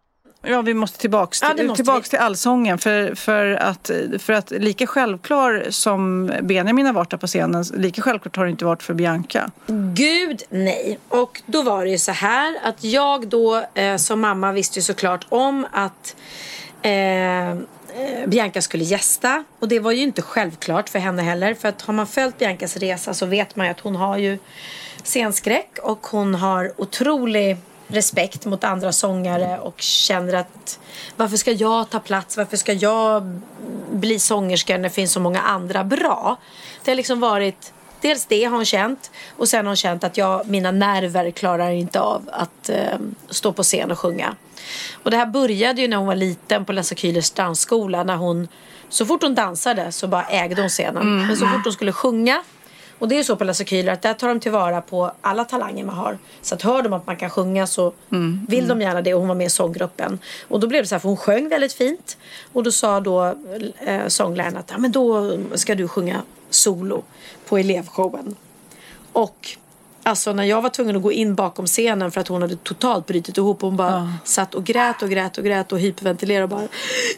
vi 0.41 0.73
måste 0.73 0.99
tillbaks, 0.99 1.41
Ja, 1.41 1.53
det 1.57 1.63
måste 1.63 1.83
tillbaks 1.83 2.07
vi. 2.07 2.09
till 2.09 2.19
allsången. 2.19 2.77
För, 2.77 3.15
för, 3.15 3.45
att, 3.51 3.91
för 4.19 4.33
att 4.33 4.51
lika 4.51 4.87
självklar 4.87 5.65
som 5.69 6.31
Benjamin 6.41 6.85
har 6.85 6.93
varit 6.93 7.09
där 7.09 7.17
på 7.17 7.27
scenen, 7.27 7.63
lika 7.73 8.01
självklart 8.01 8.35
har 8.35 8.45
det 8.45 8.51
inte 8.51 8.65
varit 8.65 8.83
för 8.83 8.93
Bianca. 8.93 9.51
Gud 9.93 10.43
nej. 10.49 10.99
Och 11.09 11.41
då 11.45 11.61
var 11.61 11.85
det 11.85 11.91
ju 11.91 11.97
så 11.97 12.11
här 12.11 12.57
att 12.63 12.83
jag 12.83 13.27
då 13.27 13.63
eh, 13.73 13.95
som 13.95 14.19
mamma 14.21 14.51
visste 14.51 14.79
ju 14.79 14.83
såklart 14.83 15.25
om 15.29 15.67
att 15.71 16.15
eh, 16.81 17.55
Bianca 18.27 18.61
skulle 18.61 18.83
gästa. 18.83 19.43
Och 19.59 19.67
det 19.67 19.79
var 19.79 19.91
ju 19.91 20.01
inte 20.01 20.21
självklart 20.21 20.89
för 20.89 20.99
henne 20.99 21.21
heller. 21.21 21.53
För 21.53 21.69
att 21.69 21.81
har 21.81 21.93
man 21.93 22.07
följt 22.07 22.37
Biancas 22.37 22.77
resa 22.77 23.13
så 23.13 23.25
vet 23.25 23.55
man 23.55 23.65
ju 23.65 23.71
att 23.71 23.79
hon 23.79 23.95
har 23.95 24.17
ju 24.17 24.37
scenskräck 25.03 25.77
och 25.83 26.07
hon 26.07 26.35
har 26.35 26.71
otrolig 26.77 27.57
respekt 27.91 28.45
mot 28.45 28.63
andra 28.63 28.91
sångare 28.91 29.59
och 29.59 29.81
känner 29.81 30.33
att 30.33 30.79
varför 31.15 31.37
ska 31.37 31.51
jag 31.51 31.89
ta 31.89 31.99
plats? 31.99 32.37
Varför 32.37 32.57
ska 32.57 32.73
jag 32.73 33.39
bli 33.91 34.19
sångerska 34.19 34.77
när 34.77 34.83
det 34.83 34.89
finns 34.89 35.11
så 35.11 35.19
många 35.19 35.41
andra 35.41 35.83
bra? 35.83 36.37
Det 36.83 36.91
har 36.91 36.95
liksom 36.95 37.19
varit 37.19 37.73
Dels 38.01 38.25
det 38.25 38.43
har 38.43 38.55
hon 38.55 38.65
känt 38.65 39.11
och 39.37 39.49
sen 39.49 39.65
har 39.65 39.69
hon 39.69 39.75
känt 39.75 40.03
att 40.03 40.17
jag, 40.17 40.47
mina 40.47 40.71
nerver 40.71 41.31
klarar 41.31 41.71
inte 41.71 41.99
av 41.99 42.29
att 42.33 42.69
eh, 42.69 42.97
stå 43.29 43.53
på 43.53 43.63
scen 43.63 43.91
och 43.91 43.99
sjunga. 43.99 44.35
Och 45.03 45.11
det 45.11 45.17
här 45.17 45.25
började 45.25 45.81
ju 45.81 45.87
när 45.87 45.97
hon 45.97 46.07
var 46.07 46.15
liten 46.15 46.65
på 46.65 46.73
Lasse 46.73 46.95
Kühlers 46.95 47.35
dansskola. 47.35 48.03
När 48.03 48.15
hon, 48.15 48.47
så 48.89 49.05
fort 49.05 49.21
hon 49.21 49.35
dansade 49.35 49.91
så 49.91 50.07
bara 50.07 50.23
ägde 50.23 50.61
hon 50.61 50.69
scenen. 50.69 51.27
Men 51.27 51.37
så 51.37 51.47
fort 51.47 51.61
hon 51.63 51.73
skulle 51.73 51.91
sjunga 51.91 52.43
och 53.01 53.07
det 53.07 53.19
är 53.19 53.23
så 53.23 53.35
på 53.35 53.43
Lasse 53.43 53.63
Kühler 53.63 53.91
att 53.91 54.01
där 54.01 54.13
tar 54.13 54.27
de 54.27 54.39
tillvara 54.39 54.81
på 54.81 55.11
alla 55.21 55.45
talanger 55.45 55.85
man 55.85 55.95
har. 55.95 56.17
Så 56.41 56.55
att 56.55 56.61
hör 56.61 56.81
de 56.81 56.93
att 56.93 57.07
man 57.07 57.15
kan 57.15 57.29
sjunga 57.29 57.67
så 57.67 57.93
vill 58.47 58.67
de 58.67 58.81
gärna 58.81 59.01
det 59.01 59.13
och 59.13 59.19
hon 59.19 59.27
var 59.27 59.35
med 59.35 59.47
i 59.47 59.49
sånggruppen. 59.49 60.19
Och 60.47 60.59
då 60.59 60.67
blev 60.67 60.83
det 60.83 60.87
så 60.87 60.95
här 60.95 60.99
för 60.99 61.07
hon 61.07 61.17
sjöng 61.17 61.49
väldigt 61.49 61.73
fint. 61.73 62.17
Och 62.53 62.63
då 62.63 62.71
sa 62.71 62.99
då 62.99 63.35
eh, 63.79 64.07
sångläraren 64.07 64.57
att 64.57 64.69
ja, 64.71 64.77
men 64.77 64.91
då 64.91 65.37
ska 65.53 65.75
du 65.75 65.87
sjunga 65.87 66.21
solo 66.49 67.03
på 67.47 67.57
elevshowen. 67.57 68.35
Och 69.11 69.49
alltså 70.03 70.33
när 70.33 70.43
jag 70.43 70.61
var 70.61 70.69
tvungen 70.69 70.95
att 70.95 71.01
gå 71.01 71.11
in 71.11 71.35
bakom 71.35 71.65
scenen 71.65 72.11
för 72.11 72.21
att 72.21 72.27
hon 72.27 72.41
hade 72.41 72.55
totalt 72.55 73.05
brutit 73.05 73.37
ihop. 73.37 73.61
Hon 73.61 73.77
bara 73.77 74.13
satt 74.23 74.55
och 74.55 74.63
grät 74.63 75.01
och 75.01 75.09
grät 75.09 75.37
och 75.37 75.43
grät 75.43 75.71
och 75.71 75.79
hyperventilerade 75.79 76.43
och 76.43 76.49
bara 76.49 76.67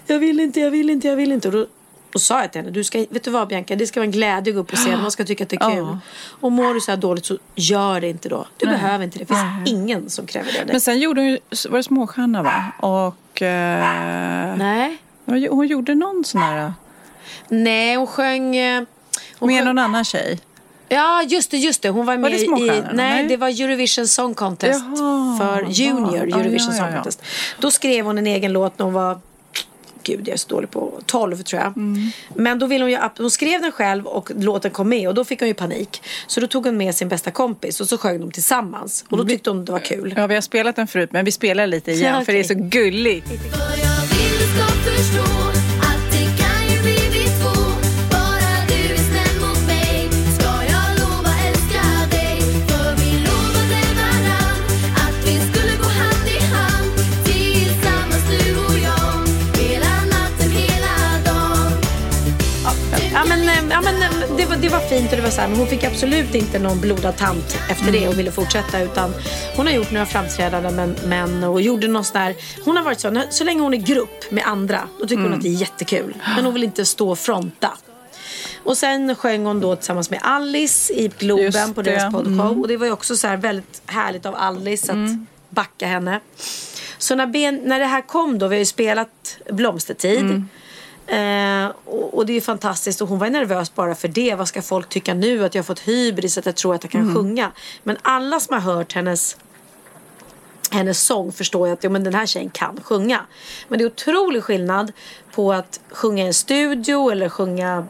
Jag 0.07 0.19
vill 0.19 0.39
inte, 0.39 0.59
jag 0.59 0.71
vill 0.71 0.89
inte, 0.89 1.07
jag 1.07 1.15
vill 1.15 1.31
inte. 1.31 1.47
Och 1.47 1.53
då 1.53 1.65
och 2.13 2.21
sa 2.21 2.41
jag 2.41 2.51
till 2.51 2.61
henne, 2.61 2.71
du 2.71 2.83
ska, 2.83 3.05
vet 3.09 3.23
du 3.23 3.31
vad 3.31 3.47
Bianca, 3.47 3.75
det 3.75 3.87
ska 3.87 3.99
vara 3.99 4.05
en 4.05 4.11
glädje 4.11 4.51
att 4.51 4.55
gå 4.55 4.61
upp 4.61 4.67
på 4.67 4.75
scen. 4.75 5.01
Man 5.01 5.11
ska 5.11 5.23
tycka 5.25 5.43
att 5.43 5.49
det 5.49 5.55
är 5.55 5.69
kul. 5.75 5.77
Ja. 5.77 5.99
Och 6.39 6.51
mår 6.51 6.73
du 6.73 6.81
så 6.81 6.91
här 6.91 6.97
dåligt 6.97 7.25
så 7.25 7.37
gör 7.55 8.01
det 8.01 8.09
inte 8.09 8.29
då. 8.29 8.47
Du 8.57 8.65
behöver 8.65 9.03
inte 9.05 9.19
det. 9.19 9.25
Det 9.25 9.33
finns 9.33 9.69
ingen 9.69 10.09
som 10.09 10.25
kräver 10.27 10.51
det. 10.51 10.65
Men 10.71 10.81
sen 10.81 10.99
gjorde 10.99 11.21
hon 11.21 11.29
ju, 11.29 11.39
var 11.69 11.77
det 11.77 11.83
Småstjärna 11.83 12.43
va? 12.43 12.63
Och 12.79 13.41
eh, 13.41 14.55
Nej. 14.57 14.97
hon 15.25 15.67
gjorde 15.67 15.95
någon 15.95 16.23
sån 16.25 16.41
här, 16.41 16.73
Nej, 17.47 17.95
hon 17.95 18.07
sjöng... 18.07 18.55
eh, 18.55 18.83
Hon 19.39 19.47
med 19.47 19.57
sjöng 19.57 19.65
någon 19.65 19.79
annan 19.79 20.05
tjej. 20.05 20.39
Ja, 20.89 21.23
just 21.23 21.51
det, 21.51 21.57
just 21.57 21.81
det. 21.81 21.89
Hon 21.89 22.05
var 22.05 22.17
med 22.17 22.31
det 22.31 22.37
i... 22.41 22.47
Nej, 22.47 22.83
Nej. 22.93 23.27
det 23.27 23.37
var 23.37 23.47
Eurovision 23.61 24.07
Song 24.07 24.33
Contest 24.33 24.83
Jaha, 24.97 25.37
för 25.37 25.65
Junior 25.69 26.27
ja, 26.27 26.37
Eurovision 26.39 26.73
ja, 26.73 26.77
ja, 26.77 26.83
Song 26.83 26.87
ja. 26.89 26.95
Contest. 26.95 27.23
Då 27.59 27.71
skrev 27.71 28.05
hon 28.05 28.17
en 28.17 28.27
egen 28.27 28.53
låt 28.53 28.79
när 28.79 28.83
hon 28.85 28.93
var 28.93 29.19
Gud, 30.03 30.27
jag 30.27 30.33
är 30.33 30.37
så 30.37 30.49
dålig 30.49 30.71
på 30.71 30.99
12 31.05 31.37
tror 31.37 31.61
jag. 31.61 31.77
Mm. 31.77 32.09
Men 32.35 32.59
då 32.59 32.65
ville 32.65 32.83
hon 32.83 32.91
ju, 32.91 32.97
hon 33.17 33.31
skrev 33.31 33.61
den 33.61 33.71
själv 33.71 34.07
och 34.07 34.31
låten 34.35 34.71
kom 34.71 34.89
med 34.89 35.07
och 35.07 35.13
då 35.13 35.25
fick 35.25 35.39
hon 35.39 35.47
ju 35.47 35.53
panik. 35.53 36.01
Så 36.27 36.39
då 36.39 36.47
tog 36.47 36.65
hon 36.65 36.77
med 36.77 36.95
sin 36.95 37.09
bästa 37.09 37.31
kompis 37.31 37.81
och 37.81 37.89
så 37.89 37.97
sjöng 37.97 38.19
de 38.19 38.31
tillsammans. 38.31 39.05
Och 39.09 39.17
då 39.17 39.25
tyckte 39.25 39.49
hon 39.49 39.65
det 39.65 39.71
var 39.71 39.79
kul. 39.79 40.13
Ja, 40.17 40.27
vi 40.27 40.35
har 40.35 40.41
spelat 40.41 40.75
den 40.75 40.87
förut, 40.87 41.11
men 41.11 41.25
vi 41.25 41.31
spelar 41.31 41.67
lite 41.67 41.91
igen 41.91 42.15
Ja, 42.15 42.25
för 42.25 42.33
det 42.33 42.39
är 42.39 42.43
så 42.43 42.53
gulligt. 42.57 43.27
Det, 64.63 64.69
var, 64.69 64.79
fint 64.79 65.11
och 65.11 65.17
det 65.17 65.23
var 65.23 65.29
så 65.29 65.41
här, 65.41 65.47
men 65.47 65.57
hon 65.57 65.67
fick 65.67 65.83
absolut 65.83 66.35
inte 66.35 66.59
någon 66.59 66.79
blodad 66.79 67.17
tant 67.17 67.57
efter 67.69 67.91
det 67.91 68.07
och 68.07 68.19
ville 68.19 68.31
fortsätta 68.31 68.81
utan 68.81 69.13
hon 69.55 69.67
har 69.67 69.73
gjort 69.73 69.91
några 69.91 70.05
framträdanden 70.05 70.75
men, 70.75 70.95
men, 71.05 71.43
och 71.43 71.61
gjorde 71.61 71.87
någon 71.87 72.03
sån 72.03 72.21
där, 72.21 72.35
hon 72.65 72.77
har 72.77 72.83
varit 72.83 72.99
så, 72.99 73.09
när, 73.09 73.27
så 73.29 73.43
länge 73.43 73.61
hon 73.61 73.73
är 73.73 73.77
grupp 73.77 74.31
med 74.31 74.43
andra 74.47 74.87
då 74.99 75.07
tycker 75.07 75.23
hon 75.23 75.33
att 75.33 75.41
det 75.41 75.47
är 75.47 75.61
jättekul 75.61 76.13
men 76.35 76.45
hon 76.45 76.53
vill 76.53 76.63
inte 76.63 76.85
stå 76.85 77.09
och 77.09 77.19
fronta. 77.19 77.71
Och 78.63 78.77
sen 78.77 79.15
sjöng 79.15 79.45
hon 79.45 79.59
då 79.59 79.75
tillsammans 79.75 80.09
med 80.09 80.19
Alice 80.23 80.93
i 80.93 81.11
Globen 81.17 81.73
på 81.73 81.81
deras 81.81 82.13
podshow 82.13 82.61
och 82.61 82.67
det 82.67 82.77
var 82.77 82.85
ju 82.85 82.91
också 82.91 83.17
så 83.17 83.27
här 83.27 83.37
väldigt 83.37 83.81
härligt 83.85 84.25
av 84.25 84.35
Alice 84.35 84.91
att 84.91 85.09
backa 85.49 85.87
henne. 85.87 86.19
Så 86.97 87.15
när, 87.15 87.27
ben, 87.27 87.61
när 87.63 87.79
det 87.79 87.85
här 87.85 88.01
kom 88.01 88.39
då, 88.39 88.47
vi 88.47 88.55
har 88.55 88.59
ju 88.59 88.65
spelat 88.65 89.37
Blomstertid. 89.49 90.43
Eh, 91.07 91.71
och, 91.85 92.13
och 92.13 92.25
det 92.25 92.33
är 92.33 92.41
fantastiskt 92.41 93.01
och 93.01 93.07
hon 93.07 93.19
var 93.19 93.29
nervös 93.29 93.75
bara 93.75 93.95
för 93.95 94.07
det. 94.07 94.35
Vad 94.35 94.47
ska 94.47 94.61
folk 94.61 94.89
tycka 94.89 95.13
nu? 95.13 95.45
Att 95.45 95.55
jag 95.55 95.63
har 95.63 95.65
fått 95.65 95.79
hybris, 95.79 96.37
att 96.37 96.45
jag 96.45 96.55
tror 96.55 96.75
att 96.75 96.83
jag 96.83 96.91
kan 96.91 97.15
sjunga. 97.15 97.51
Men 97.83 97.97
alla 98.01 98.39
som 98.39 98.53
har 98.53 98.61
hört 98.61 98.93
hennes 98.93 99.37
hennes 100.71 101.03
sång 101.03 101.31
förstår 101.31 101.67
jag 101.67 101.73
att 101.73 101.83
jo, 101.83 101.89
men 101.89 102.03
den 102.03 102.13
här 102.13 102.25
tjejen 102.25 102.49
kan 102.49 102.79
sjunga. 102.83 103.21
Men 103.67 103.79
det 103.79 103.83
är 103.83 103.87
otrolig 103.87 104.43
skillnad 104.43 104.91
på 105.35 105.53
att 105.53 105.79
sjunga 105.89 106.23
i 106.23 106.27
en 106.27 106.33
studio 106.33 107.11
eller 107.11 107.29
sjunga 107.29 107.87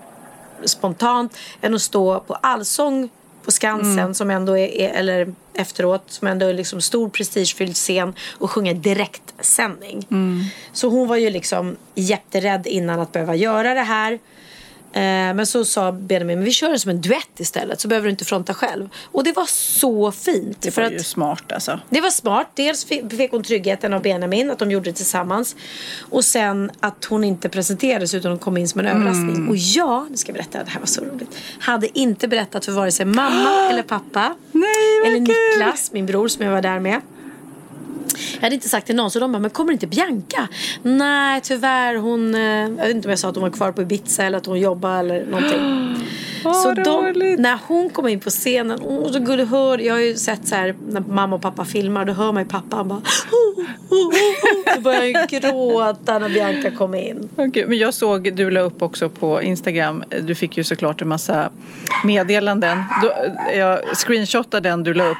spontant 0.66 1.38
än 1.62 1.74
att 1.74 1.82
stå 1.82 2.20
på 2.20 2.34
allsång 2.34 3.10
på 3.46 3.52
Skansen 3.52 4.16
som 4.16 4.30
ändå 4.30 4.58
är, 4.58 4.68
är, 4.68 4.90
eller 4.90 5.34
efteråt, 5.54 6.04
som 6.08 6.28
ändå 6.28 6.46
är 6.46 6.54
liksom 6.54 6.82
stor 6.82 7.10
prestigefylld 7.10 7.76
scen 7.76 8.14
och 8.38 8.52
sjunga 8.52 8.74
direktsändning. 8.74 10.06
Så 10.74 10.90
hon 10.90 11.08
var 11.08 11.16
ju 11.16 11.30
liksom 11.30 11.76
jätterädd 11.96 12.68
innan 12.68 13.00
att 13.00 13.12
behöva 13.12 13.36
göra 13.36 13.74
det 13.74 13.82
här. 13.82 14.20
Eh, 14.96 15.00
men 15.34 15.46
så 15.46 15.66
sa 15.66 15.92
Benjamin, 15.92 16.38
men 16.38 16.46
vi 16.46 16.52
kör 16.52 16.70
det 16.70 16.80
som 16.80 16.90
en 16.92 17.02
duett 17.02 17.40
istället 17.40 17.80
så 17.82 17.88
behöver 17.88 18.06
du 18.06 18.12
inte 18.12 18.26
fronta 18.26 18.54
själv. 18.54 18.90
Och 19.12 19.24
det 19.24 19.32
var 19.32 19.46
så 19.46 20.12
fint. 20.12 20.62
Det 20.62 20.78
var 20.78 20.90
ju 20.90 21.00
smart 21.00 21.52
alltså. 21.52 21.80
det 21.90 22.02
var 22.02 22.10
smart. 22.10 22.48
Dels 22.54 22.86
fi- 22.86 23.10
fick 23.10 23.32
hon 23.32 23.44
tryggheten 23.44 23.94
av 23.94 24.02
Benjamin, 24.02 24.52
att 24.52 24.60
de 24.60 24.72
gjorde 24.72 24.90
det 24.90 24.94
tillsammans. 24.96 25.56
Och 26.10 26.26
sen 26.26 26.72
att 26.80 27.06
hon 27.06 27.24
inte 27.24 27.50
presenterades 27.50 28.14
utan 28.14 28.32
hon 28.32 28.40
kom 28.40 28.58
in 28.58 28.68
som 28.68 28.80
en 28.80 28.88
överraskning. 28.88 29.48
Och 29.50 29.58
jag, 29.58 30.12
nu 30.12 30.18
ska 30.18 30.30
jag 30.30 30.36
berätta, 30.36 30.64
det 30.64 30.70
här 30.70 30.80
var 30.80 30.88
så 30.88 31.02
roligt. 31.02 31.30
Hade 31.60 32.00
inte 32.00 32.28
berättat 32.28 32.66
för 32.66 32.72
vare 32.72 32.92
sig 32.92 33.06
mamma 33.06 33.68
eller 33.72 33.84
pappa. 33.84 34.36
Nej, 34.52 34.68
eller! 35.06 35.20
Niklas, 35.20 35.92
min 35.92 36.06
bror 36.06 36.28
som 36.28 36.46
jag 36.46 36.52
var 36.52 36.62
där 36.62 36.80
med. 36.80 37.02
Jag 38.36 38.42
hade 38.42 38.56
inte 38.56 38.70
sagt 38.70 38.86
till 38.86 38.96
någon 38.96 39.12
så 39.12 39.20
de 39.20 39.32
bara, 39.32 39.40
men 39.40 39.50
kommer 39.50 39.74
inte 39.74 39.88
Bianca? 39.88 40.48
Nej 40.82 41.42
tyvärr 41.42 41.96
hon, 41.96 42.36
eh, 42.36 42.42
jag 42.42 42.70
vet 42.70 42.96
inte 42.96 43.08
om 43.08 43.10
jag 43.10 43.20
sa 43.20 43.30
att 43.30 43.36
hon 43.36 43.44
var 43.44 43.50
kvar 43.50 43.72
på 43.72 43.82
Ibiza 43.82 44.24
eller 44.24 44.38
att 44.38 44.46
hon 44.46 44.60
jobbade 44.60 45.00
eller 45.00 45.26
någonting. 45.26 45.96
Så 46.44 46.74
de, 46.74 47.14
när 47.40 47.60
hon 47.68 47.90
kom 47.90 48.08
in 48.08 48.20
på 48.20 48.30
scenen, 48.30 48.80
åh 48.82 49.12
så 49.12 49.20
gullig 49.20 49.46
hör, 49.46 49.78
jag 49.78 49.94
har 49.94 50.02
ju 50.02 50.16
sett 50.16 50.48
så 50.48 50.56
här 50.56 50.76
när 50.88 51.02
mamma 51.02 51.36
och 51.36 51.42
pappa 51.42 51.66
filmar, 51.66 52.06
då 52.06 52.14
hör 52.14 52.32
man 52.32 52.44
ju 52.44 52.50
pappa 52.50 52.76
han 52.76 52.88
bara 52.88 53.00
oh, 53.00 53.60
oh, 53.60 53.66
oh, 53.90 54.08
oh. 54.08 54.76
Då 54.76 54.82
börjar 54.82 55.04
jag 55.04 55.30
gråta 55.30 56.20
när 56.20 56.30
Bianca 56.30 56.72
kom 56.72 56.96
in. 56.96 57.30
Okej, 57.36 57.66
men 57.68 57.78
jag 57.78 57.94
såg, 57.94 58.34
du 58.34 58.52
la 58.52 58.62
upp 58.62 58.82
också 58.82 59.10
på 59.10 59.42
Instagram, 59.42 60.04
du 60.22 60.36
fick 60.36 60.58
ju 60.58 60.64
såklart 60.64 61.02
en 61.02 61.08
massa 61.08 61.50
meddelanden. 62.04 62.84
Då, 63.02 63.14
jag 63.54 63.80
screenshotade 63.98 64.70
den 64.70 64.84
du 64.84 64.94
la 64.94 65.06
upp. 65.10 65.18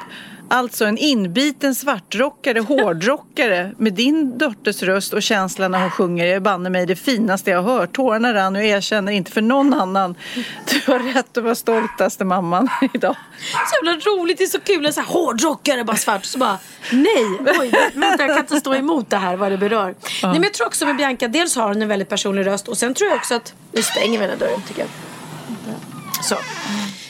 Alltså 0.54 0.84
en 0.84 0.98
inbiten 0.98 1.74
svartrockare, 1.74 2.60
hårdrockare 2.60 3.72
med 3.78 3.92
din 3.92 4.38
dotters 4.38 4.82
röst 4.82 5.12
och 5.12 5.22
känsla 5.22 5.68
när 5.68 5.80
hon 5.80 5.90
sjunger 5.90 6.26
är 6.26 6.40
banne 6.40 6.70
mig 6.70 6.86
det 6.86 6.96
finaste 6.96 7.50
jag 7.50 7.62
har 7.62 7.78
hört. 7.78 7.92
Tårarna 7.92 8.34
rann 8.34 8.56
och 8.56 8.62
jag 8.62 8.68
erkänner 8.68 9.12
inte 9.12 9.32
för 9.32 9.40
någon 9.40 9.74
annan. 9.74 10.14
Du 10.70 10.92
har 10.92 10.98
rätt 10.98 11.36
att 11.36 11.44
vara 11.44 11.54
stoltaste 11.54 12.24
mamman 12.24 12.68
idag. 12.94 13.16
Så 13.50 13.86
jävla 13.86 14.00
roligt, 14.00 14.38
det 14.38 14.44
är 14.44 14.48
så 14.48 14.60
kul. 14.60 14.86
En 14.86 14.92
sån 14.92 15.04
här 15.04 15.12
hårdrockare 15.12 15.84
bara 15.84 15.96
svart. 15.96 16.24
Så 16.24 16.38
bara, 16.38 16.58
nej, 16.92 17.54
oj, 17.60 17.72
vänta 17.94 18.26
jag 18.26 18.28
kan 18.28 18.38
inte 18.38 18.60
stå 18.60 18.74
emot 18.74 19.10
det 19.10 19.16
här 19.16 19.36
vad 19.36 19.52
det 19.52 19.58
berör. 19.58 19.94
Nej 20.22 20.32
men 20.32 20.42
jag 20.42 20.54
tror 20.54 20.66
också 20.66 20.86
med 20.86 20.96
Bianca, 20.96 21.28
dels 21.28 21.56
har 21.56 21.68
hon 21.68 21.82
en 21.82 21.88
väldigt 21.88 22.08
personlig 22.08 22.46
röst 22.46 22.68
och 22.68 22.78
sen 22.78 22.94
tror 22.94 23.10
jag 23.10 23.16
också 23.16 23.34
att, 23.34 23.54
nu 23.72 23.82
stänger 23.82 24.18
vi 24.18 24.26
den 24.26 24.30
här 24.30 24.46
dörren 24.46 24.62
tycker 24.68 24.80
jag. 24.80 24.90
Så. 26.24 26.36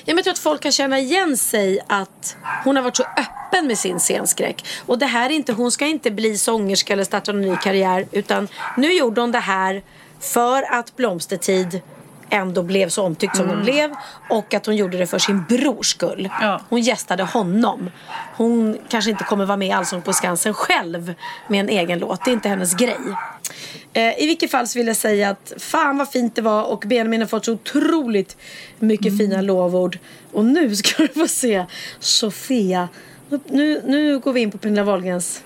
Ja, 0.07 0.15
men 0.15 0.17
jag 0.17 0.25
tror 0.25 0.33
att 0.33 0.39
folk 0.39 0.61
kan 0.61 0.73
känna 0.73 0.99
igen 0.99 1.37
sig 1.37 1.81
att 1.87 2.37
hon 2.65 2.77
har 2.77 2.83
varit 2.83 2.97
så 2.97 3.03
öppen 3.03 3.67
med 3.67 3.79
sin 3.79 4.01
scenskräck. 4.01 4.67
Och 4.87 4.99
det 4.99 5.07
här 5.07 5.31
är 5.31 5.35
inte, 5.35 5.53
hon 5.53 5.71
ska 5.73 5.87
inte 5.87 6.11
bli 6.11 6.39
sångerska 6.39 6.93
eller 6.93 7.05
starta 7.05 7.33
någon 7.33 7.43
ny 7.43 7.57
karriär. 7.57 8.07
Utan 8.13 8.49
nu 8.77 8.93
gjorde 8.93 9.21
hon 9.21 9.33
det 9.33 9.39
här 9.39 9.83
för 10.21 10.63
att 10.73 10.97
Blomstertid 10.97 11.81
ändå 12.31 12.63
blev 12.63 12.89
så 12.89 13.03
omtyckt 13.03 13.37
som 13.37 13.49
den 13.49 13.63
blev. 13.63 13.95
Och 14.31 14.55
att 14.55 14.67
hon 14.67 14.77
gjorde 14.77 14.99
det 14.99 15.07
för 15.07 15.19
sin 15.19 15.45
brors 15.49 15.87
skull. 15.87 16.29
Ja. 16.41 16.61
Hon 16.69 16.81
gästade 16.81 17.23
honom. 17.23 17.91
Hon 18.37 18.79
kanske 18.89 19.11
inte 19.11 19.25
kommer 19.25 19.47
vara 19.47 19.57
med 19.57 19.69
i 19.69 19.73
Allsång 19.73 20.03
på 20.03 20.13
Skansen 20.13 20.55
själv 20.55 21.15
med 21.49 21.61
en 21.61 21.69
egen 21.69 21.99
låt. 21.99 22.25
Det 22.25 22.31
är 22.31 22.33
inte 22.33 22.49
hennes 22.49 22.75
grej. 22.75 22.97
Eh, 23.93 24.23
I 24.23 24.27
vilket 24.27 24.51
fall 24.51 24.69
så 24.69 24.79
vill 24.79 24.87
jag 24.87 24.97
säga 24.97 25.31
att 25.31 25.53
fan 25.59 25.99
vad 25.99 26.11
fint 26.11 26.37
det 26.37 26.43
var 26.43 26.65
och 26.65 26.85
Benjamin 26.87 27.21
har 27.21 27.29
fått 27.29 27.45
så 27.45 27.53
otroligt 27.53 28.37
mycket 28.79 29.19
fina 29.19 29.41
lovord. 29.41 29.99
Och 30.33 30.45
nu 30.45 30.77
ska 30.77 31.03
du 31.03 31.09
få 31.09 31.29
se 31.29 31.65
Sofia. 31.99 32.89
Nu, 33.47 33.83
nu 33.85 34.19
går 34.19 34.33
vi 34.33 34.41
in 34.41 34.51
på 34.51 34.59
Pernilla 34.59 34.85
Wahlgrens 34.85 35.43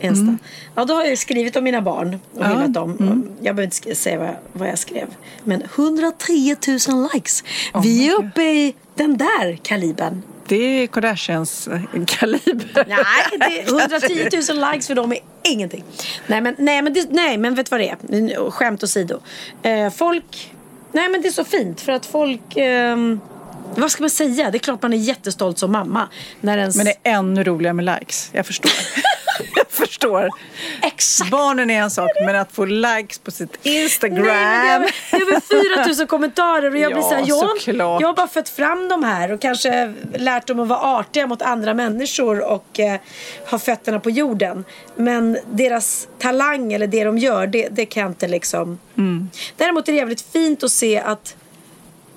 Insta. 0.00 0.36
Ja, 0.74 0.84
då 0.84 0.94
har 0.94 1.04
jag 1.04 1.18
skrivit 1.18 1.56
om 1.56 1.64
mina 1.64 1.82
barn 1.82 2.20
och 2.34 2.46
hyllat 2.46 2.72
dem. 2.72 2.96
Jag 3.42 3.56
behöver 3.56 3.62
inte 3.62 3.94
säga 3.94 4.18
vad 4.18 4.28
jag, 4.28 4.36
vad 4.52 4.68
jag 4.68 4.78
skrev. 4.78 5.06
Men 5.44 5.62
110 5.62 6.56
000 6.88 7.08
likes. 7.14 7.44
Vi 7.82 8.08
är 8.08 8.14
uppe 8.14 8.42
i 8.42 8.74
den 8.94 9.16
där 9.16 9.56
kalibern. 9.56 10.22
Det 10.50 10.82
är 10.82 10.86
Kardashians 10.86 11.68
eh, 11.68 11.80
kaliber. 12.06 12.84
Nej, 12.88 13.50
det, 13.64 13.70
110 13.70 14.52
000 14.52 14.70
likes 14.72 14.86
för 14.86 14.94
dem 14.94 15.12
är 15.12 15.18
ingenting. 15.42 15.84
Nej, 16.26 16.40
men, 16.40 16.54
nej, 16.58 16.82
men, 16.82 16.92
det, 16.92 17.10
nej, 17.10 17.38
men 17.38 17.54
vet 17.54 17.66
du 17.66 17.70
vad 17.70 17.80
det 17.80 17.88
är? 17.88 18.50
Skämt 18.50 18.82
åsido. 18.82 19.20
Eh, 19.62 19.90
folk... 19.90 20.52
Nej, 20.92 21.08
men 21.08 21.22
det 21.22 21.28
är 21.28 21.32
så 21.32 21.44
fint 21.44 21.80
för 21.80 21.92
att 21.92 22.06
folk... 22.06 22.56
ehm, 22.56 23.20
vad 23.74 23.90
ska 23.90 24.02
man 24.02 24.10
säga? 24.10 24.50
Det 24.50 24.56
är 24.56 24.58
klart 24.58 24.82
man 24.82 24.92
är 24.92 24.96
jättestolt 24.96 25.58
som 25.58 25.72
mamma. 25.72 26.08
När 26.40 26.58
ens... 26.58 26.76
Men 26.76 26.86
det 26.86 26.94
är 27.02 27.12
ännu 27.18 27.44
roligare 27.44 27.74
med 27.74 27.84
likes. 27.84 28.30
Jag 28.32 28.46
förstår. 28.46 28.72
jag 29.54 29.66
förstår. 29.70 30.28
Exakt. 30.82 31.30
Barnen 31.30 31.70
är 31.70 31.82
en 31.82 31.90
sak, 31.90 32.10
men 32.26 32.36
att 32.36 32.52
få 32.52 32.64
likes 32.64 33.18
på 33.18 33.30
sitt 33.30 33.58
Instagram. 33.66 34.26
Nej, 34.26 34.60
det 34.62 34.68
är 34.70 34.74
över- 34.76 34.90
det 35.10 35.16
är 35.16 35.22
över 35.22 35.86
4 35.86 35.94
000 35.98 36.06
kommentarer 36.06 36.70
och 36.70 36.78
jag 36.78 36.92
blir 36.92 37.02
Ja, 37.02 37.08
så 37.08 37.14
här, 37.14 37.24
jag, 37.26 37.38
såklart. 37.60 38.00
jag 38.00 38.08
har 38.08 38.14
bara 38.14 38.28
fött 38.28 38.48
fram 38.48 38.88
de 38.88 39.04
här 39.04 39.32
och 39.32 39.40
kanske 39.40 39.94
lärt 40.14 40.46
dem 40.46 40.60
att 40.60 40.68
vara 40.68 40.80
artiga 40.98 41.26
mot 41.26 41.42
andra 41.42 41.74
människor 41.74 42.40
och 42.52 42.80
eh, 42.80 43.00
ha 43.50 43.58
fötterna 43.58 44.00
på 44.00 44.10
jorden. 44.10 44.64
Men 44.96 45.38
deras 45.52 46.08
talang 46.18 46.72
eller 46.72 46.86
det 46.86 47.04
de 47.04 47.18
gör, 47.18 47.46
det, 47.46 47.68
det 47.68 47.86
kan 47.86 48.00
jag 48.00 48.10
inte 48.10 48.28
liksom... 48.28 48.78
Mm. 48.98 49.30
Däremot 49.56 49.88
är 49.88 49.92
det 49.92 49.98
jävligt 49.98 50.24
fint 50.32 50.62
att 50.64 50.70
se 50.70 50.98
att 51.00 51.36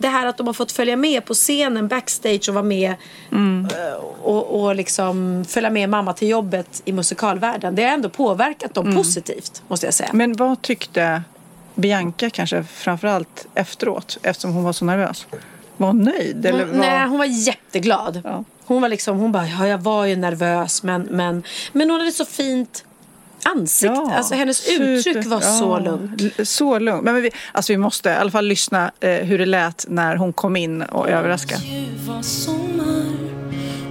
det 0.03 0.09
här 0.09 0.25
att 0.25 0.37
de 0.37 0.47
har 0.47 0.53
fått 0.53 0.71
följa 0.71 0.95
med 0.95 1.25
på 1.25 1.33
scenen 1.33 1.87
backstage 1.87 2.49
och 2.49 2.53
vara 2.53 2.63
med 2.63 2.95
Mm. 3.31 3.67
och, 4.21 4.63
och 4.63 4.75
liksom 4.75 5.45
följa 5.47 5.69
med 5.69 5.89
mamma 5.89 6.13
till 6.13 6.29
jobbet 6.29 6.81
i 6.85 6.91
musikalvärlden. 6.91 7.75
Det 7.75 7.83
har 7.83 7.91
ändå 7.91 8.09
påverkat 8.09 8.73
dem 8.73 8.95
positivt, 8.95 9.63
måste 9.67 9.87
jag 9.87 9.93
säga. 9.93 10.09
Mm. 10.09 10.17
Men 10.17 10.37
vad 10.37 10.61
tyckte 10.61 11.23
Bianca 11.75 12.29
kanske 12.29 12.63
framförallt 12.63 13.47
efteråt, 13.55 14.17
eftersom 14.23 14.53
hon 14.53 14.63
var 14.63 14.73
så 14.73 14.85
nervös? 14.85 15.27
Var 15.77 15.87
hon 15.87 16.03
nöjd? 16.03 16.45
Eller 16.45 16.65
var... 16.65 16.73
Nej, 16.73 17.07
hon 17.07 17.17
var 17.17 17.25
jätteglad. 17.25 18.21
Ja. 18.23 18.43
Hon 18.65 18.81
var 18.81 18.89
liksom, 18.89 19.17
hon 19.17 19.31
bara, 19.31 19.47
ja 19.47 19.67
jag 19.67 19.77
var 19.77 20.05
ju 20.05 20.15
nervös 20.15 20.83
men, 20.83 21.01
men, 21.01 21.43
men 21.71 21.89
hon 21.89 21.99
hade 21.99 22.11
så 22.11 22.25
fint 22.25 22.85
ansikte. 23.45 23.95
alltså 24.15 24.33
hennes 24.35 24.67
uttryck 24.69 25.15
super- 25.15 25.29
var 25.29 25.41
så 25.41 25.63
ja, 25.63 25.79
lugnt. 25.79 26.21
l- 26.37 26.45
Så 26.47 26.79
lugnt. 26.79 27.03
Men 27.03 27.15
vi, 27.15 27.31
alltså 27.51 27.73
vi 27.73 27.77
måste 27.77 28.09
i 28.09 28.13
alla 28.13 28.31
fall 28.31 28.45
lyssna 28.47 28.91
eh, 28.99 29.09
hur 29.11 29.37
det 29.37 29.45
lät 29.45 29.85
när 29.89 30.15
hon 30.15 30.33
kom 30.33 30.55
in 30.55 30.81
och 30.81 31.09
överraskade. 31.09 31.61
ljuva 31.63 32.23
sommar 32.23 33.05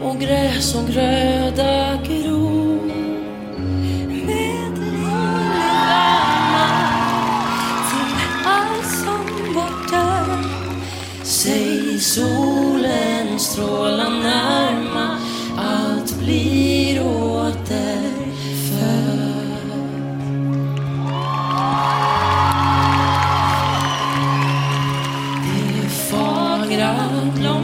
och 0.03 0.21
gräs 0.21 0.75
och 0.75 0.87
gröda 0.89 1.99
gror 2.07 2.83
med 4.27 4.75
till 7.91 8.17
allt 8.47 8.87
som 9.05 9.55
borta 9.55 10.27
Säg 11.23 12.01
solen 12.01 13.39
strålar 13.39 14.11
närma 14.11 15.19
allt 15.59 16.19
blir 16.19 17.01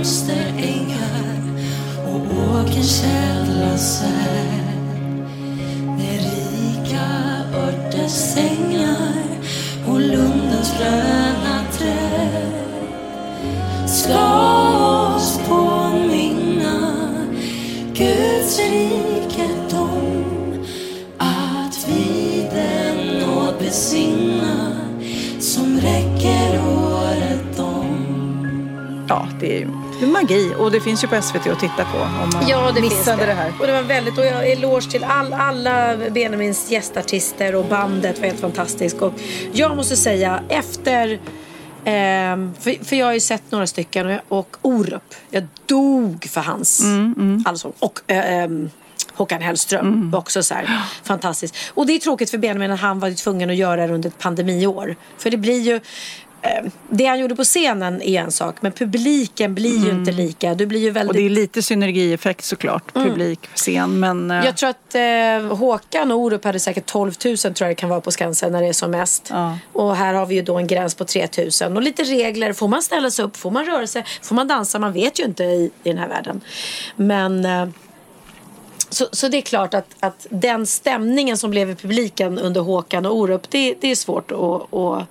blomsterängar 0.09 1.42
och 2.06 2.20
åkerkällans 2.61 3.04
ädla 3.04 3.78
sär. 3.78 4.62
Det 5.98 6.16
är 6.16 6.20
rika 6.20 7.06
örtesängar 7.59 9.22
och 9.88 10.00
lundens 10.00 10.74
gröna 10.78 11.64
träd. 11.72 12.52
Ska 13.86 15.14
oss 15.16 15.40
påminna 15.48 16.92
Guds 17.94 18.59
rikedom 18.59 20.24
att 21.18 21.88
vi 21.88 22.46
den 22.54 23.20
nåd 23.20 23.54
besinna 23.59 24.72
som 25.40 25.80
räcker 25.80 26.61
året 26.61 27.59
om. 27.59 28.09
Ja, 29.09 29.28
det 29.40 29.56
är 29.56 29.61
ju 29.61 29.78
magi. 30.07 30.55
Och 30.59 30.70
det 30.70 30.80
finns 30.80 31.05
ju 31.05 31.09
på 31.09 31.22
SVT 31.22 31.46
att 31.46 31.61
titta 31.61 31.84
på 31.84 31.99
om 31.99 32.30
man 32.34 32.49
Ja, 32.49 32.72
det 32.74 32.80
missade 32.80 33.16
det. 33.16 33.26
det 33.26 33.32
här. 33.32 33.53
Och 33.61 33.66
det 33.66 33.72
var 33.72 33.82
väldigt, 33.82 34.18
och 34.18 34.24
jag 34.24 34.51
eloge 34.51 34.90
till 34.90 35.05
all, 35.05 35.32
alla 35.32 35.96
Benjamins 36.11 36.70
gästartister 36.70 37.55
och 37.55 37.64
bandet 37.64 38.18
var 38.18 38.26
helt 38.26 38.40
fantastiskt. 38.40 39.03
Och 39.03 39.12
jag 39.53 39.76
måste 39.76 39.96
säga, 39.96 40.42
efter 40.49 41.18
ehm, 41.84 42.55
för, 42.61 42.84
för 42.84 42.96
jag 42.96 43.07
har 43.07 43.12
ju 43.12 43.20
sett 43.20 43.42
några 43.51 43.66
stycken 43.66 44.07
och, 44.07 44.12
jag, 44.12 44.20
och 44.28 44.57
Orup, 44.62 45.14
jag 45.30 45.46
dog 45.66 46.26
för 46.30 46.40
hans 46.40 46.82
allsång. 47.44 47.72
Och 47.78 48.01
eh, 48.07 48.32
ehm, 48.42 48.70
Håkan 49.14 49.42
Hellström 49.42 50.11
var 50.11 50.18
också 50.18 50.42
så 50.42 50.55
här 50.55 50.82
fantastiskt. 51.03 51.57
Och 51.74 51.86
det 51.86 51.92
är 51.92 51.99
tråkigt 51.99 52.30
för 52.30 52.38
Benjamin 52.38 52.70
att 52.70 52.80
han 52.80 53.01
var 53.01 53.11
tvungen 53.11 53.51
att 53.51 53.57
göra 53.57 53.86
det 53.86 53.94
under 53.94 54.09
ett 54.09 54.18
pandemiår. 54.18 54.96
För 55.18 55.30
det 55.30 55.36
blir 55.36 55.61
ju 55.61 55.74
eh, 55.74 55.80
det 56.89 57.07
han 57.07 57.18
gjorde 57.18 57.36
på 57.36 57.45
scenen 57.45 58.03
är 58.03 58.20
en 58.20 58.32
sak, 58.32 58.57
men 58.61 58.72
publiken 58.72 59.55
blir 59.55 59.84
ju 59.84 59.91
inte 59.91 60.12
lika. 60.12 60.55
Du 60.55 60.66
blir 60.66 60.80
ju 60.80 60.91
väldigt 60.91 61.11
Och 61.11 61.16
det 61.16 61.26
är 61.26 61.30
lite 61.30 61.62
synergieffekt 61.62 62.45
såklart, 62.45 62.95
publik, 62.95 63.49
scen. 63.55 64.01
Men 64.01 64.30
eh, 64.30 64.45
Jag 64.45 64.57
tror 64.57 64.70
att 64.70 64.95
eh, 64.95 65.57
Håkan 65.57 66.12
och 66.12 66.18
Orup 66.18 66.45
hade 66.45 66.61
säkert 66.61 66.86
12 66.86 67.12
000 67.24 67.36
tror 67.36 67.55
jag 67.59 67.70
det 67.70 67.74
kan 67.74 67.89
vara 67.89 68.01
på 68.01 68.11
Skansen 68.11 68.53
när 68.53 68.62
det 68.62 68.68
är 68.68 68.72
som 68.72 68.91
mest. 68.91 69.28
Ja. 69.30 69.59
Och 69.72 69.97
här 69.97 70.14
har 70.14 70.26
vi 70.26 70.34
ju 70.34 70.43
då 70.43 70.59
en 70.59 70.66
gräns 70.66 70.95
på 70.95 71.05
3 71.05 71.28
000. 71.62 71.76
Och 71.76 71.82
lite 71.82 72.03
regler. 72.03 72.53
Får 72.53 72.68
man 72.68 72.82
ställa 72.82 73.11
sig 73.11 73.24
upp? 73.24 73.36
Får 73.36 73.51
man 73.51 73.64
röra 73.64 73.86
sig? 73.86 74.05
Får 74.22 74.34
man 74.34 74.49
dansa? 74.49 74.78
Man 74.78 74.93
vet 74.93 75.20
ju 75.20 75.24
inte 75.24 75.45
i, 75.45 75.70
i 75.82 75.89
den 75.89 75.99
här 75.99 76.09
världen. 76.09 76.41
Men 76.97 77.45
eh, 77.45 77.68
så, 78.91 79.07
så 79.12 79.28
det 79.28 79.36
är 79.36 79.43
klart 79.43 79.74
att, 79.74 79.95
att 80.01 80.26
den 80.30 80.66
stämningen 80.66 81.39
som 81.39 81.51
blev 81.51 81.70
i 81.70 81.74
publiken 81.74 82.39
under 82.39 82.61
Håkan 82.61 83.07
och 83.07 83.16
Orup 83.16 83.51
det, 83.51 83.74
det 83.80 83.91
är 83.91 83.97
svårt 83.97 84.32
att, 84.32 84.74
att, 84.74 85.09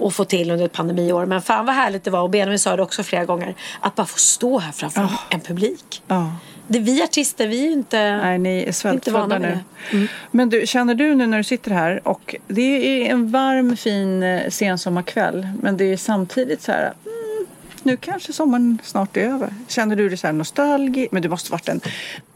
att 0.00 0.14
få 0.14 0.24
till 0.24 0.50
under 0.50 0.64
ett 0.64 0.72
pandemiår. 0.72 1.26
Men 1.26 1.42
fan 1.42 1.66
vad 1.66 1.74
härligt 1.74 2.04
det 2.04 2.10
var. 2.10 2.20
Och 2.20 2.30
Benjamin 2.30 2.58
sa 2.58 2.76
det 2.76 2.82
också 2.82 3.02
flera 3.02 3.24
gånger. 3.24 3.54
Att 3.80 3.94
bara 3.94 4.06
få 4.06 4.18
stå 4.18 4.58
här 4.58 4.72
framför 4.72 5.08
en 5.30 5.40
publik. 5.40 6.02
ja. 6.06 6.32
Det, 6.70 6.78
vi 6.78 7.02
artister, 7.02 7.48
vi 7.48 7.66
är 7.66 7.72
inte... 7.72 8.16
Nej, 8.16 8.38
ni 8.38 8.62
är 8.62 8.92
Inte 8.92 9.10
vana 9.10 9.38
vid 9.38 9.48
nu. 9.48 9.48
det. 9.90 9.96
Mm. 9.96 10.08
Men 10.30 10.50
du, 10.50 10.66
känner 10.66 10.94
du 10.94 11.14
nu 11.14 11.26
när 11.26 11.38
du 11.38 11.44
sitter 11.44 11.70
här 11.70 12.08
och 12.08 12.36
det 12.48 12.62
är 13.02 13.10
en 13.10 13.30
varm 13.30 13.76
fin 13.76 14.22
eh, 14.22 14.50
sensommarkväll 14.50 15.48
men 15.62 15.76
det 15.76 15.84
är 15.84 15.96
samtidigt 15.96 16.62
så 16.62 16.72
här 16.72 16.82
mm, 17.04 17.46
nu 17.82 17.96
kanske 17.96 18.32
sommaren 18.32 18.78
snart 18.84 19.16
är 19.16 19.20
över. 19.20 19.54
Känner 19.68 19.96
du 19.96 20.08
dig 20.08 20.18
så 20.18 20.26
här 20.26 20.34
nostalgisk? 20.34 21.12
Men 21.12 21.22
det 21.22 21.28
måste 21.28 21.52
varit 21.52 21.66
den 21.66 21.80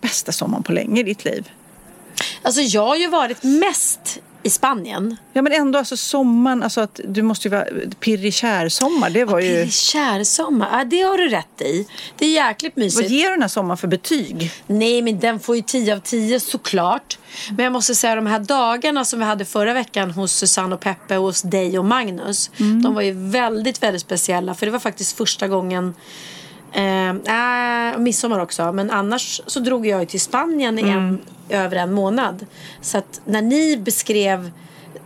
bästa 0.00 0.32
sommaren 0.32 0.62
på 0.62 0.72
länge 0.72 1.00
i 1.00 1.04
ditt 1.04 1.24
liv. 1.24 1.50
Alltså 2.42 2.60
jag 2.60 2.86
har 2.86 2.96
ju 2.96 3.08
varit 3.08 3.42
mest 3.42 4.20
i 4.42 4.50
Spanien. 4.50 5.16
Ja 5.32 5.42
men 5.42 5.52
ändå 5.52 5.78
alltså 5.78 5.96
sommaren, 5.96 6.62
alltså 6.62 6.80
att 6.80 7.00
du 7.08 7.22
måste 7.22 7.48
ju 7.48 7.52
vara 7.52 7.64
pirrig 8.00 8.34
kärsommar. 8.34 9.10
Det 9.10 9.24
var 9.24 9.40
ju... 9.40 9.68
Kärsommar, 9.70 10.78
ja, 10.78 10.84
det 10.84 11.00
har 11.02 11.18
du 11.18 11.28
rätt 11.28 11.60
i. 11.60 11.86
Det 12.18 12.26
är 12.26 12.46
jäkligt 12.46 12.72
Vad 12.76 12.84
mysigt. 12.84 13.10
ger 13.10 13.24
du 13.24 13.30
den 13.30 13.42
här 13.42 13.48
sommaren 13.48 13.78
för 13.78 13.88
betyg? 13.88 14.50
Nej, 14.66 15.02
men 15.02 15.18
den 15.18 15.40
får 15.40 15.56
ju 15.56 15.62
10 15.62 15.94
av 15.94 15.98
10 16.00 16.40
såklart. 16.40 17.18
Men 17.56 17.64
jag 17.64 17.72
måste 17.72 17.94
säga 17.94 18.14
de 18.14 18.26
här 18.26 18.38
dagarna 18.38 19.04
som 19.04 19.18
vi 19.18 19.24
hade 19.24 19.44
förra 19.44 19.74
veckan 19.74 20.10
hos 20.10 20.32
Susanne 20.32 20.74
och 20.74 20.80
Peppe 20.80 21.16
och 21.16 21.24
hos 21.24 21.42
dig 21.42 21.78
och 21.78 21.84
Magnus. 21.84 22.50
De 22.82 22.94
var 22.94 23.02
ju 23.02 23.12
väldigt, 23.30 23.82
väldigt 23.82 24.02
speciella. 24.02 24.54
För 24.54 24.66
det 24.66 24.72
var 24.72 24.78
faktiskt 24.78 25.16
första 25.16 25.48
gången 25.48 25.94
Eh, 26.72 27.98
midsommar 27.98 28.38
också. 28.38 28.72
Men 28.72 28.90
annars 28.90 29.40
så 29.46 29.60
drog 29.60 29.86
jag 29.86 30.08
till 30.08 30.20
Spanien 30.20 30.78
i 30.78 30.82
en, 30.82 31.20
över 31.48 31.76
en 31.76 31.92
månad. 31.92 32.46
Så 32.80 32.98
att 32.98 33.20
när 33.24 33.42
ni 33.42 33.76
beskrev 33.76 34.50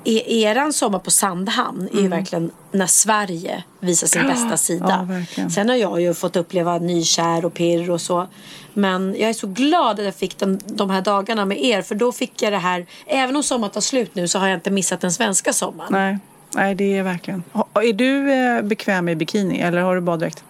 e- 0.04 0.42
eran 0.42 0.72
sommar 0.72 0.98
på 0.98 1.10
Sandhamn 1.10 1.88
är 1.92 2.00
ju 2.00 2.08
verkligen 2.08 2.50
när 2.72 2.86
Sverige 2.86 3.64
visar 3.80 4.06
sin 4.06 4.26
bästa 4.26 4.56
sida. 4.56 5.08
Ja. 5.36 5.48
Sen 5.50 5.68
har 5.68 5.76
jag 5.76 6.00
ju 6.00 6.14
fått 6.14 6.36
uppleva 6.36 6.78
nykär 6.78 7.44
och 7.44 7.54
pirr 7.54 7.90
och 7.90 8.00
så. 8.00 8.26
Men 8.74 9.16
jag 9.18 9.28
är 9.30 9.32
så 9.32 9.46
glad 9.46 9.98
att 9.98 10.04
jag 10.04 10.14
fick 10.14 10.38
den, 10.38 10.60
de 10.66 10.90
här 10.90 11.00
dagarna 11.00 11.44
med 11.44 11.64
er. 11.64 11.82
För 11.82 11.94
då 11.94 12.12
fick 12.12 12.42
jag 12.42 12.52
det 12.52 12.58
här. 12.58 12.86
Även 13.06 13.36
om 13.36 13.42
sommaren 13.42 13.72
tar 13.72 13.80
slut 13.80 14.14
nu 14.14 14.28
så 14.28 14.38
har 14.38 14.48
jag 14.48 14.56
inte 14.56 14.70
missat 14.70 15.00
den 15.00 15.12
svenska 15.12 15.52
sommaren. 15.52 15.92
Nej, 15.92 16.18
Nej 16.54 16.74
det 16.74 16.96
är 16.96 17.02
verkligen. 17.02 17.42
Är 17.74 17.92
du 17.92 18.32
eh, 18.32 18.62
bekväm 18.62 19.08
i 19.08 19.16
bikini 19.16 19.60
eller 19.60 19.80
har 19.80 19.94
du 19.94 20.00
baddräkt? 20.00 20.44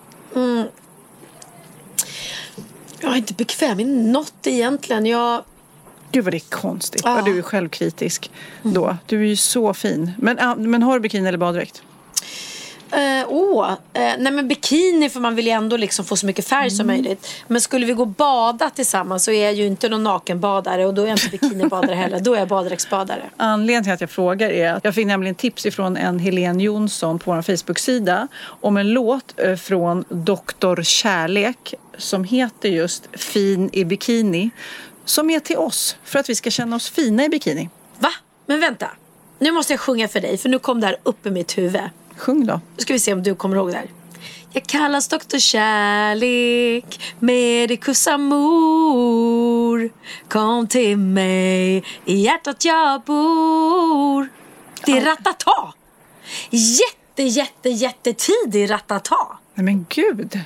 Jag 3.06 3.12
är 3.12 3.18
inte 3.18 3.34
bekväm 3.34 3.80
i 3.80 3.84
något 3.84 4.46
egentligen. 4.46 5.06
Jag... 5.06 5.44
Gud 6.12 6.24
vad 6.24 6.32
det 6.32 6.36
är 6.36 6.50
konstigt. 6.50 7.02
Ja. 7.04 7.14
Vad 7.14 7.24
du 7.24 7.38
är 7.38 7.42
självkritisk 7.42 8.30
då. 8.62 8.96
Du 9.06 9.20
är 9.20 9.26
ju 9.26 9.36
så 9.36 9.74
fin. 9.74 10.12
Men, 10.18 10.38
ah, 10.40 10.54
men 10.54 10.82
har 10.82 10.94
du 10.94 11.00
bikini 11.00 11.28
eller 11.28 11.38
baddräkt? 11.38 11.82
Eh, 12.92 13.26
åh, 13.28 13.70
eh, 13.70 13.76
nej 14.18 14.32
men 14.32 14.48
bikini 14.48 15.10
för 15.10 15.20
man 15.20 15.34
vill 15.34 15.46
ju 15.46 15.52
ändå 15.52 15.76
liksom 15.76 16.04
få 16.04 16.16
så 16.16 16.26
mycket 16.26 16.48
färg 16.48 16.70
som 16.70 16.86
möjligt. 16.86 17.28
Men 17.46 17.60
skulle 17.60 17.86
vi 17.86 17.92
gå 17.92 18.02
och 18.02 18.08
bada 18.08 18.70
tillsammans 18.70 19.24
så 19.24 19.30
är 19.30 19.44
jag 19.44 19.54
ju 19.54 19.66
inte 19.66 19.88
någon 19.88 20.02
nakenbadare 20.02 20.86
och 20.86 20.94
då 20.94 21.02
är 21.02 21.06
jag 21.06 21.14
inte 21.14 21.28
bikinibadare 21.28 21.94
heller. 21.94 22.20
Då 22.20 22.34
är 22.34 22.38
jag 22.38 22.48
baddräktsbadare. 22.48 23.22
Anledningen 23.36 23.82
till 23.84 23.92
att 23.92 24.00
jag 24.00 24.10
frågar 24.10 24.50
är 24.50 24.72
att 24.72 24.84
jag 24.84 24.94
fick 24.94 25.06
nämligen 25.06 25.34
tips 25.34 25.66
ifrån 25.66 25.96
en 25.96 26.18
Helene 26.18 26.62
Jonsson 26.62 27.18
på 27.18 27.34
vår 27.34 27.42
Facebook-sida 27.42 28.28
om 28.44 28.76
en 28.76 28.90
låt 28.90 29.40
eh, 29.40 29.56
från 29.56 30.04
Dr. 30.08 30.82
Kärlek 30.82 31.74
som 31.98 32.24
heter 32.24 32.68
just 32.68 33.08
Fin 33.12 33.70
i 33.72 33.84
bikini. 33.84 34.50
Som 35.04 35.30
är 35.30 35.40
till 35.40 35.56
oss 35.56 35.96
för 36.04 36.18
att 36.18 36.28
vi 36.28 36.34
ska 36.34 36.50
känna 36.50 36.76
oss 36.76 36.90
fina 36.90 37.24
i 37.24 37.28
bikini. 37.28 37.70
Va? 37.98 38.10
Men 38.46 38.60
vänta. 38.60 38.90
Nu 39.38 39.50
måste 39.52 39.72
jag 39.72 39.80
sjunga 39.80 40.08
för 40.08 40.20
dig 40.20 40.38
för 40.38 40.48
nu 40.48 40.58
kom 40.58 40.80
det 40.80 40.86
här 40.86 40.96
upp 41.02 41.26
i 41.26 41.30
mitt 41.30 41.58
huvud. 41.58 41.80
Sjung 42.16 42.46
då. 42.46 42.52
Nu 42.76 42.82
ska 42.82 42.92
vi 42.92 42.98
se 43.00 43.12
om 43.12 43.22
du 43.22 43.34
kommer 43.34 43.56
ihåg 43.56 43.68
det 43.70 43.76
här. 43.76 43.90
Jag 44.52 44.66
kallas 44.66 45.08
doktor 45.08 45.38
Kärlek, 45.38 47.00
medikus 47.18 48.06
amor. 48.06 49.90
Kom 50.28 50.66
till 50.68 50.96
mig, 50.98 51.84
i 52.04 52.14
hjärtat 52.14 52.64
jag 52.64 53.02
bor. 53.02 54.28
Det 54.86 54.92
är 54.98 55.04
Ratata. 55.04 55.72
Jätte, 56.50 57.22
jätte, 57.22 57.68
jättetidig 57.68 58.70
Ratata. 58.70 59.16
Nej 59.54 59.64
men 59.64 59.86
gud. 59.88 60.40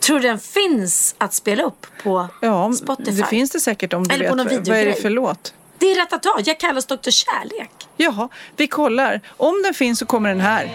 Tror 0.00 0.20
du 0.20 0.28
den 0.28 0.38
finns 0.38 1.14
att 1.18 1.34
spela 1.34 1.62
upp 1.62 1.86
på 2.02 2.26
Ja, 2.42 2.72
Spotify? 2.72 3.12
det 3.20 3.26
finns 3.26 3.50
det 3.50 3.60
säkert 3.60 3.92
om 3.92 4.08
du 4.08 4.14
Eller 4.14 4.28
på 4.28 4.34
någon 4.34 4.46
vet. 4.48 4.68
Vad 4.68 4.78
är 4.78 4.86
det 4.86 4.94
för 5.02 5.10
låt? 5.10 5.54
Det 5.80 5.92
är 5.92 5.96
Ratata. 5.96 6.28
Jag 6.44 6.60
kallas 6.60 6.86
doktor 6.86 7.10
Kärlek. 7.10 7.70
Jaha, 7.96 8.28
vi 8.56 8.66
kollar. 8.66 9.20
Om 9.36 9.62
den 9.64 9.74
finns 9.74 9.98
så 9.98 10.06
kommer 10.06 10.28
den 10.28 10.40
här. 10.40 10.70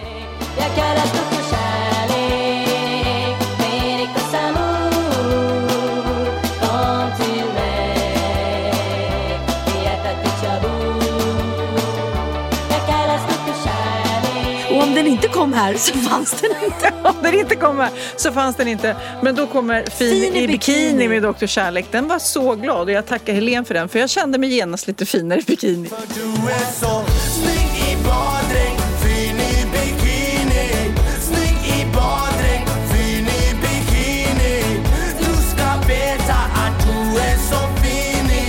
Inte 15.16 15.28
kom 15.28 15.54
här 15.54 15.74
så 15.74 15.94
fanns 15.94 16.42
den 16.42 16.52
inte. 16.66 16.94
Om 17.04 17.16
den 17.24 17.34
inte 17.40 17.56
kommer 17.56 17.90
så 18.18 18.32
fanns 18.32 18.56
den 18.56 18.68
inte. 18.68 18.96
Men 19.22 19.36
då 19.36 19.48
kommer 19.48 19.84
Fin, 19.84 20.22
Fin 20.22 20.36
i 20.36 20.48
bikini, 20.48 20.88
bikini. 20.94 21.08
med 21.08 21.24
Dr. 21.24 21.46
Kärlek. 21.46 21.86
Den 21.92 22.08
var 22.08 22.20
så 22.20 22.56
glad 22.56 22.82
och 22.88 22.92
jag 22.92 23.06
tackar 23.06 23.34
Helene 23.34 23.66
för 23.66 23.74
den 23.74 23.90
för 23.90 24.00
jag 24.00 24.10
kände 24.10 24.38
mig 24.38 24.54
genast 24.56 24.88
lite 24.88 25.06
finare 25.06 25.40
i 25.40 25.44
bikini. 25.44 25.90
Du 26.14 26.52
är 26.52 26.72
så 26.80 27.04
snygg 27.32 27.92
i 27.92 27.96
baddräkt, 28.04 28.84
fin 29.04 29.36
i 29.36 29.66
bikini 29.74 30.94
Snygg 31.22 31.80
i 31.80 31.86
baddräkt, 31.96 32.72
fin 32.92 33.28
i 33.28 33.56
bikini 33.62 34.82
Du 35.20 35.34
ska 35.52 35.88
veta 35.88 36.38
att 36.64 36.88
du 36.88 37.20
är 37.20 37.38
så 37.50 37.60
fin 37.84 38.30
i 38.32 38.46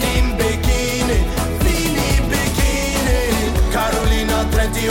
din 0.00 0.36
bikini 0.36 1.18
Fin 1.60 1.96
i 1.96 2.20
bikini 2.30 3.52
Carolina 3.72 4.44
30 4.52 4.90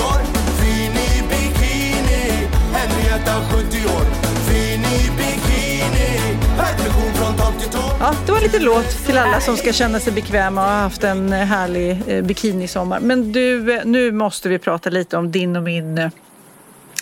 Ja, 8.08 8.14
det 8.26 8.32
var 8.32 8.42
lite 8.42 8.60
låt 8.60 9.06
till 9.06 9.18
alla 9.18 9.42
som 9.42 9.58
ska 9.58 9.74
känna 9.74 10.00
sig 10.00 10.14
bekväma 10.14 10.62
och 10.62 10.72
ha 10.72 10.78
haft 10.78 11.04
en 11.04 11.32
härlig 11.32 12.04
eh, 12.08 12.24
bikinisommar. 12.24 13.00
Men 13.00 13.32
du, 13.32 13.74
eh, 13.74 13.86
nu 13.86 14.12
måste 14.12 14.50
vi 14.50 14.60
prata 14.60 14.90
lite 14.90 15.18
om 15.18 15.32
din 15.32 15.56
och 15.56 15.64
min, 15.64 15.98
eh, 15.98 16.10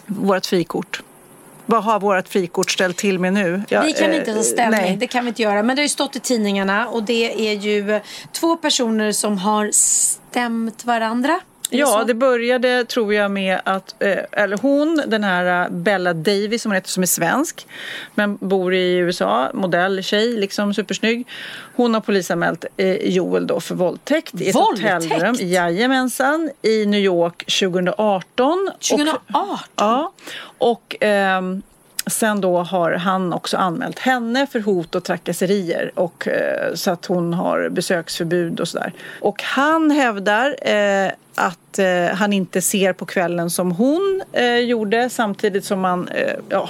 vårt 0.06 0.46
frikort. 0.46 1.02
Vad 1.66 1.84
har 1.84 2.00
vårt 2.00 2.28
frikort 2.28 2.72
ställt 2.72 2.98
till 2.98 3.20
med 3.20 3.34
nu? 3.34 3.64
Ja, 3.70 3.82
Vi 3.82 3.94
kan 3.94 4.14
inte 4.14 4.34
ta 4.34 4.44
ställning, 4.44 4.82
nej. 4.82 4.98
det 4.98 5.08
kan 5.08 5.26
vi 5.26 5.30
inte 5.30 5.42
göra. 5.42 5.64
Men 5.64 5.76
det 5.76 5.82
har 5.82 5.86
ju 5.86 5.90
stått 5.90 6.16
i 6.16 6.20
tidningarna 6.20 6.88
och 6.88 7.04
det 7.04 7.50
är 7.50 7.54
ju 7.54 8.00
två 8.32 8.56
personer 8.56 9.12
som 9.12 9.38
har 9.38 9.70
stämt 9.72 10.86
varandra. 10.86 11.40
Ja, 11.70 12.04
det 12.08 12.14
började 12.14 12.86
tror 12.86 13.14
jag 13.14 13.32
med 13.32 13.60
att, 13.64 13.96
eh, 14.00 14.18
eller 14.32 14.58
hon, 14.58 15.02
den 15.08 15.24
här 15.24 15.64
eh, 15.64 15.70
Bella 15.70 16.14
Davis 16.14 16.62
som 16.62 16.72
hon 16.72 16.76
heter, 16.76 16.90
som 16.90 17.04
är 17.04 17.08
svensk 17.08 17.68
men 18.16 18.38
bor 18.42 18.74
i 18.74 18.96
USA, 18.96 19.50
modell, 19.54 20.04
tjej, 20.04 20.38
liksom 20.38 20.74
supersnygg. 20.74 21.28
Hon 21.76 21.94
har 21.94 22.02
polisanmält 22.02 22.66
eh, 22.78 22.96
Joel 22.96 23.48
då 23.48 23.60
för 23.60 23.76
våldtäkt 23.76 24.42
i 24.42 24.50
ett 24.50 24.56
Våldtäkt? 24.56 25.04
hotellrum. 25.04 25.36
Jajamensan, 25.40 26.50
i 26.62 26.86
New 26.86 27.02
York 27.02 27.46
2018. 27.60 28.70
2018? 28.90 29.20
Och, 29.34 29.60
ja, 29.76 30.12
och 30.58 30.96
ehm, 31.00 31.62
Sen 32.08 32.42
då 32.42 32.58
har 32.58 32.92
han 32.92 33.34
också 33.34 33.58
anmält 33.58 34.00
henne 34.00 34.48
för 34.48 34.60
hot 34.60 34.96
och 34.96 35.04
trakasserier 35.04 35.92
och, 35.96 36.28
eh, 36.28 36.74
så 36.74 36.92
att 36.92 37.06
hon 37.06 37.34
har 37.34 37.70
besöksförbud 37.70 38.60
och 38.60 38.68
sådär. 38.68 38.94
Och 39.22 39.44
han 39.44 39.92
hävdar 39.92 40.56
eh, 40.62 41.12
att 41.36 41.80
eh, 41.80 42.16
han 42.16 42.34
inte 42.34 42.62
ser 42.62 42.94
på 42.94 43.06
kvällen 43.06 43.50
som 43.50 43.72
hon 43.72 44.24
eh, 44.34 44.58
gjorde 44.58 45.10
samtidigt 45.10 45.66
som 45.66 45.80
man, 45.80 46.08
eh, 46.08 46.34
ja, 46.50 46.70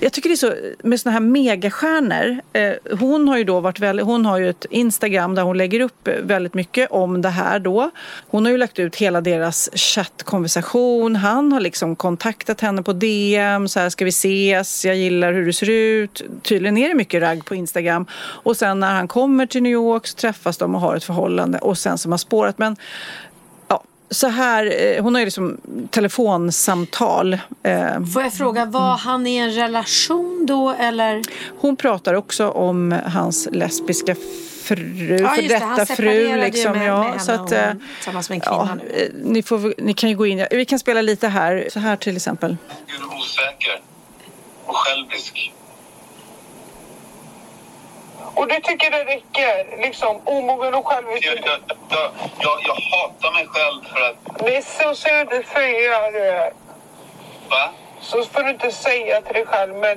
jag 0.00 0.12
tycker 0.12 0.28
det 0.28 0.34
är 0.34 0.36
så 0.36 0.54
med 0.82 1.00
såna 1.00 1.12
här 1.12 1.20
megastjärnor. 1.20 2.40
Eh, 2.52 2.98
hon 2.98 3.28
har 3.28 3.38
ju 3.38 3.44
då 3.44 3.60
varit 3.60 3.78
väldigt, 3.80 4.06
hon 4.06 4.26
har 4.26 4.38
ju 4.38 4.50
ett 4.50 4.66
Instagram 4.70 5.34
där 5.34 5.42
hon 5.42 5.58
lägger 5.58 5.80
upp 5.80 6.08
väldigt 6.22 6.54
mycket 6.54 6.90
om 6.90 7.22
det 7.22 7.28
här 7.28 7.58
då. 7.58 7.90
Hon 8.28 8.44
har 8.44 8.52
ju 8.52 8.58
lagt 8.58 8.78
ut 8.78 8.96
hela 8.96 9.20
deras 9.20 9.70
chattkonversation. 9.74 11.16
Han 11.16 11.52
har 11.52 11.60
liksom 11.60 11.96
kontaktat 11.96 12.60
henne 12.60 12.82
på 12.82 12.92
DM, 12.92 13.68
så 13.68 13.80
här 13.80 13.88
ska 13.88 14.04
vi 14.04 14.08
ses, 14.08 14.84
jag 14.84 14.96
gillar 14.96 15.32
hur 15.32 15.46
du 15.46 15.52
ser 15.52 15.70
ut. 15.70 16.22
Tydligen 16.42 16.78
är 16.78 16.88
det 16.88 16.94
mycket 16.94 17.22
ragg 17.22 17.44
på 17.44 17.54
Instagram. 17.54 18.06
Och 18.16 18.56
sen 18.56 18.80
när 18.80 18.94
han 18.94 19.08
kommer 19.08 19.46
till 19.46 19.62
New 19.62 19.72
York 19.72 20.06
så 20.06 20.16
träffas 20.16 20.58
de 20.58 20.74
och 20.74 20.80
har 20.80 20.96
ett 20.96 21.04
förhållande 21.04 21.58
och 21.58 21.78
sen 21.78 21.98
som 21.98 22.10
har 22.10 22.18
spårat. 22.18 22.58
Men 22.58 22.76
så 24.10 24.26
här, 24.28 24.94
eh, 24.96 25.02
hon 25.02 25.14
har 25.14 25.20
ju 25.20 25.24
liksom 25.24 25.60
telefonsamtal. 25.90 27.34
Eh, 27.62 28.04
Får 28.14 28.22
jag 28.22 28.32
fråga, 28.32 28.64
var 28.64 28.96
han 28.96 29.26
i 29.26 29.36
en 29.36 29.52
relation 29.52 30.46
då 30.46 30.70
eller? 30.70 31.22
Hon 31.58 31.76
pratar 31.76 32.14
också 32.14 32.48
om 32.50 32.94
hans 33.06 33.48
lesbiska 33.52 34.14
fru, 34.62 35.18
Ja, 35.20 35.28
för 35.28 35.42
just 35.42 35.48
det, 35.58 35.64
han 35.64 35.78
detta 35.78 35.96
fru. 35.96 36.36
Liksom, 36.36 36.72
med- 36.72 36.88
ja, 36.88 36.98
med 36.98 37.06
henne 37.08 37.20
så 37.20 37.32
att, 37.32 37.52
eh, 37.52 37.70
tillsammans 37.96 38.28
med 38.30 38.36
en 38.36 38.40
kvinna 38.40 38.68
ja, 38.70 38.74
nu. 38.96 39.12
ni, 39.24 39.42
får, 39.42 39.74
ni 39.78 39.94
kan 39.94 40.10
ju 40.10 40.16
gå 40.16 40.26
in, 40.26 40.46
vi 40.50 40.64
kan 40.64 40.78
spela 40.78 41.02
lite 41.02 41.28
här, 41.28 41.68
så 41.72 41.80
här 41.80 41.96
till 41.96 42.16
exempel. 42.16 42.56
Är 42.86 42.92
du 43.00 43.04
osäker 43.04 43.80
och 44.66 44.76
självisk? 44.76 45.52
Och 48.38 48.48
du 48.48 48.60
tycker 48.60 48.90
det 48.90 49.04
räcker? 49.04 49.82
Liksom 49.82 50.20
omogen 50.24 50.74
och 50.74 50.86
självisk? 50.86 51.26
Jag, 51.26 51.38
jag, 51.38 51.60
jag, 52.38 52.58
jag, 52.68 52.74
hatar 52.74 53.32
mig 53.32 53.46
själv 53.46 53.80
för 53.92 54.00
att... 54.08 54.38
Det 54.46 54.56
är 54.56 54.62
så 54.62 54.94
ska 54.94 55.12
du 55.12 55.20
inte 55.20 55.42
säga. 55.42 56.10
det. 56.10 56.52
Va? 57.50 57.70
Så 58.00 58.24
får 58.24 58.42
du 58.42 58.50
inte 58.50 58.72
säga 58.72 59.20
till 59.22 59.34
dig 59.34 59.46
själv. 59.46 59.74
Men 59.74 59.96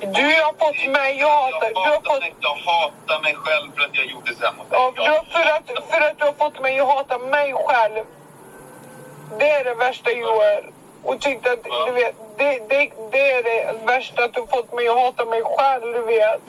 du 0.00 0.24
har 0.44 0.52
fått 0.64 0.92
mig 0.92 1.22
att 1.22 1.30
hata. 1.30 1.66
Jag 1.66 1.74
Du 1.74 1.80
har 1.80 1.86
hatar, 1.86 2.10
fått, 2.10 2.20
mig, 2.20 2.34
jag 2.40 2.56
hatar 2.56 3.20
mig 3.22 3.34
själv 3.34 3.72
för 3.76 3.82
att 3.84 3.96
jag 3.96 4.06
gjorde 4.06 4.34
så 4.34 4.44
här 4.44 4.52
mot 4.52 4.70
dig. 4.70 4.78
ja, 4.96 5.24
för, 5.32 5.46
att, 5.56 5.90
för 5.90 6.00
att 6.00 6.18
du 6.18 6.24
har 6.24 6.32
fått 6.32 6.60
mig 6.60 6.80
att 6.80 6.88
hata 6.88 7.18
mig 7.18 7.54
själv. 7.66 8.04
Det 9.38 9.50
är 9.50 9.64
det 9.64 9.74
värsta 9.74 10.10
Joel. 10.10 10.64
Och 11.02 11.20
tyckte 11.20 11.52
att, 11.52 11.64
du 11.86 11.92
vet, 11.92 12.14
det, 12.38 12.58
det, 12.68 12.90
det 13.12 13.30
är 13.30 13.42
det 13.42 13.86
värsta 13.86 14.24
att 14.24 14.34
du 14.34 14.46
fått 14.46 14.72
mig 14.72 14.88
att 14.88 14.96
hata 14.96 15.24
mig 15.24 15.42
själv, 15.44 15.92
du 15.92 16.02
vet. 16.02 16.40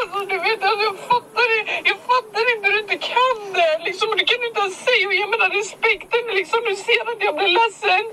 Alltså 0.00 0.18
du 0.32 0.38
vet, 0.46 0.62
alltså, 0.62 0.84
jag 0.90 0.98
fattar 1.12 1.46
det. 1.52 1.62
Jag 1.90 1.98
fattar 2.12 2.44
inte 2.52 2.66
hur 2.68 2.72
du 2.72 2.80
inte 2.86 2.98
kan 3.14 3.38
det. 3.58 3.74
Liksom, 3.88 4.08
du 4.18 4.24
kan 4.30 4.44
inte 4.48 4.60
ens 4.60 4.76
säga, 4.88 5.12
jag 5.22 5.30
menar 5.30 5.48
respekten, 5.60 6.22
liksom, 6.40 6.60
du 6.70 6.74
ser 6.76 7.02
att 7.12 7.20
jag 7.26 7.34
blir 7.38 7.52
ledsen. 7.60 8.04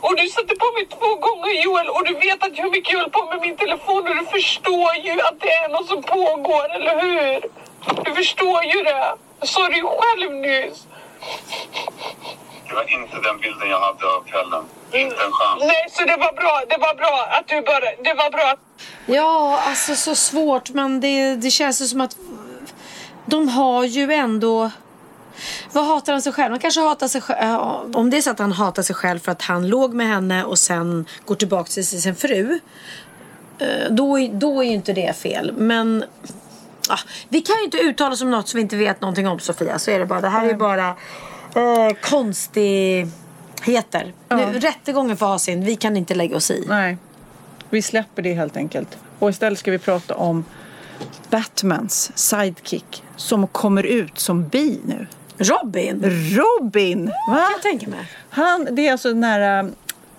Och 0.00 0.16
du 0.16 0.28
satte 0.28 0.54
på 0.62 0.68
mig 0.76 0.86
två 0.96 1.10
gånger 1.26 1.52
Joel 1.64 1.88
och 1.88 2.04
du 2.08 2.14
vet 2.14 2.40
att 2.46 2.58
hur 2.58 2.70
mycket 2.70 2.92
jag 2.92 3.00
höll 3.00 3.10
på 3.10 3.24
med 3.24 3.40
min 3.40 3.56
telefon 3.56 4.08
och 4.08 4.16
du 4.16 4.26
förstår 4.26 4.94
ju 5.06 5.20
att 5.20 5.40
det 5.40 5.52
är 5.52 5.68
något 5.68 5.88
som 5.88 6.02
pågår, 6.02 6.66
eller 6.76 6.94
hur? 7.02 7.40
Du 8.04 8.14
förstår 8.14 8.64
ju 8.64 8.82
det. 8.82 9.14
Jag 9.40 9.48
sa 9.48 9.68
det 9.68 9.76
ju 9.76 9.86
själv 9.98 10.32
nyss. 10.32 10.86
Det 12.68 12.74
var 12.74 12.92
inte 12.98 13.16
den 13.28 13.38
bilden 13.38 13.70
jag 13.70 13.80
hade 13.80 14.06
av 14.16 14.22
kvällen. 14.30 14.64
Inte 14.92 15.16
en 15.16 15.32
chans. 15.32 15.60
Nej, 15.60 15.86
så 15.90 16.04
det 16.04 16.16
var 16.16 16.32
bra. 16.32 16.62
Det 16.68 16.76
var 16.80 16.94
bra 16.94 17.28
att 17.30 17.48
du 17.48 17.60
bara... 17.60 17.80
Det 18.04 18.14
var 18.14 18.30
bra. 18.30 18.54
Ja, 19.06 19.60
alltså 19.66 19.94
så 19.96 20.14
svårt 20.14 20.70
men 20.70 21.00
det, 21.00 21.36
det 21.36 21.50
känns 21.50 21.82
ju 21.82 21.86
som 21.86 22.00
att 22.00 22.16
de 23.26 23.48
har 23.48 23.84
ju 23.84 24.12
ändå... 24.12 24.70
Vad 25.72 25.84
hatar 25.86 26.12
han 26.12 26.22
sig 26.22 26.32
själv? 26.32 26.50
Han 26.50 26.60
kanske 26.60 26.80
hatar 26.80 27.08
sig 27.08 27.20
själv. 27.20 27.58
Om 27.96 28.10
det 28.10 28.16
är 28.16 28.22
så 28.22 28.30
att 28.30 28.38
han 28.38 28.52
hatar 28.52 28.82
sig 28.82 28.96
själv 28.96 29.18
för 29.18 29.32
att 29.32 29.42
han 29.42 29.68
låg 29.68 29.94
med 29.94 30.06
henne 30.08 30.44
och 30.44 30.58
sen 30.58 31.06
går 31.24 31.34
tillbaka 31.34 31.68
till 31.70 31.86
sin 31.86 32.16
fru. 32.16 32.60
eh, 33.58 33.66
Då, 33.90 34.18
är- 34.18 34.28
då 34.32 34.60
är 34.60 34.64
ju 34.66 34.72
inte 34.74 34.92
det 34.92 35.16
fel. 35.16 35.52
Men 35.56 36.04
ah, 36.88 36.98
vi 37.28 37.40
kan 37.40 37.56
ju 37.56 37.64
inte 37.64 37.78
uttala 37.78 38.12
oss 38.12 38.22
om 38.22 38.30
något 38.30 38.48
som 38.48 38.58
vi 38.58 38.62
inte 38.62 38.76
vet 38.76 39.00
någonting 39.00 39.28
om 39.28 39.38
Sofia. 39.38 39.78
Så 39.78 39.90
är 39.90 39.98
det 39.98 40.06
bara. 40.06 40.20
Det 40.20 40.28
här 40.28 40.44
är 40.44 40.48
ju 40.48 40.54
bara 40.56 40.88
eh, 41.54 41.92
konstigheter. 43.66 44.12
Nu, 44.28 44.58
rättegången 44.58 45.16
får 45.16 45.26
ha 45.26 45.38
sin. 45.38 45.64
Vi 45.64 45.76
kan 45.76 45.96
inte 45.96 46.14
lägga 46.14 46.36
oss 46.36 46.50
i. 46.50 46.64
Nej, 46.68 46.96
vi 47.70 47.82
släpper 47.82 48.22
det 48.22 48.34
helt 48.34 48.56
enkelt. 48.56 48.98
Och 49.18 49.30
istället 49.30 49.58
ska 49.58 49.70
vi 49.70 49.78
prata 49.78 50.14
om 50.14 50.44
Batmans 51.30 52.12
sidekick 52.14 53.02
som 53.16 53.46
kommer 53.46 53.82
ut 53.82 54.18
som 54.18 54.48
bi 54.48 54.80
nu. 54.84 55.06
Robin? 55.38 56.02
Robin! 56.36 57.06
Va? 57.06 57.48
Jag 57.52 57.62
tänker 57.62 57.88
mig. 57.88 58.10
Han, 58.30 58.68
det 58.72 58.88
är 58.88 58.92
alltså 58.92 59.08
den 59.08 59.24
här 59.24 59.70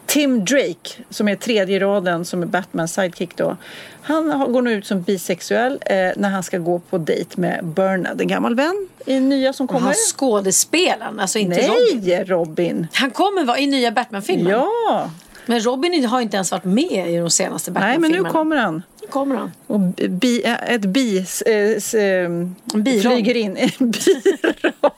Tim 0.08 0.45
Drake 0.45 1.03
som 1.10 1.28
är 1.28 1.36
tredje 1.36 1.80
raden 1.80 2.26
som 2.26 2.41
är 2.41 2.45
Batmans 2.47 2.93
sidekick 2.93 3.36
då. 3.38 3.58
Han 4.01 4.51
går 4.53 4.62
nu 4.62 4.74
ut 4.74 4.86
som 4.86 5.01
bisexuell 5.01 5.80
eh, 5.86 5.95
när 6.16 6.30
han 6.30 6.43
ska 6.43 6.58
gå 6.58 6.80
på 6.80 6.97
dejt 6.97 7.41
med 7.41 7.66
Bernard, 7.66 8.22
en 8.22 8.28
gammal 8.28 8.55
vän 8.55 8.88
i 9.05 9.20
nya 9.20 9.53
som 9.53 9.68
kommer. 9.68 9.80
han 9.82 9.93
skådespelaren, 9.93 11.20
alltså 11.20 11.39
inte 11.39 11.58
Nej, 11.58 11.68
Robin. 11.70 12.26
Robin. 12.26 12.88
Han 12.93 13.12
kommer 13.12 13.43
vara 13.43 13.60
i 13.60 13.68
nya 13.68 13.91
Batman-filmen. 13.91 14.51
Ja. 14.51 15.12
Men 15.45 15.60
Robin 15.60 16.05
har 16.05 16.22
inte 16.22 16.36
ens 16.38 16.51
varit 16.51 16.64
med 16.64 17.14
i 17.14 17.18
de 17.18 17.30
senaste 17.30 17.72
Nej, 17.72 17.80
Batman-filmerna. 17.82 18.14
men 18.16 18.24
nu 18.24 18.30
kommer 18.32 18.55
han. 18.55 18.84
Nu 19.01 19.08
kommer 19.08 19.36
han. 19.36 19.51
Och 19.68 19.80
bi, 20.10 20.43
ett 20.68 20.82
bi 20.82 21.18
eh, 21.45 21.53
s- 21.55 21.95
biroll. 22.76 23.01
flyger 23.14 23.38
in. 23.38 23.58
En 23.58 23.70
biroll. 23.91 24.91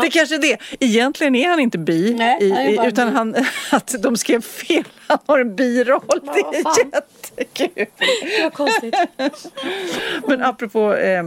Det 0.00 0.06
är 0.06 0.10
kanske 0.10 0.34
är 0.34 0.38
det. 0.38 0.58
Egentligen 0.80 1.34
är 1.34 1.48
han 1.48 1.60
inte 1.60 1.78
bi. 1.78 2.14
Nej, 2.14 2.42
i, 2.42 2.50
han 2.50 2.60
är 2.60 2.88
utan 2.88 3.08
bi. 3.08 3.14
han, 3.14 3.34
att 3.70 3.94
de 3.98 4.16
skrev 4.16 4.42
fel. 4.42 4.84
Han 5.06 5.18
har 5.26 5.38
en 5.38 5.56
biroll. 5.56 6.02
det 6.08 6.42
vad 6.42 6.54
är 6.54 6.62
fan. 6.62 6.92
jättekul. 6.92 7.86
Vad 8.42 8.52
konstigt. 8.52 8.94
Men 10.28 10.42
apropå 10.42 10.94
eh, 10.94 11.22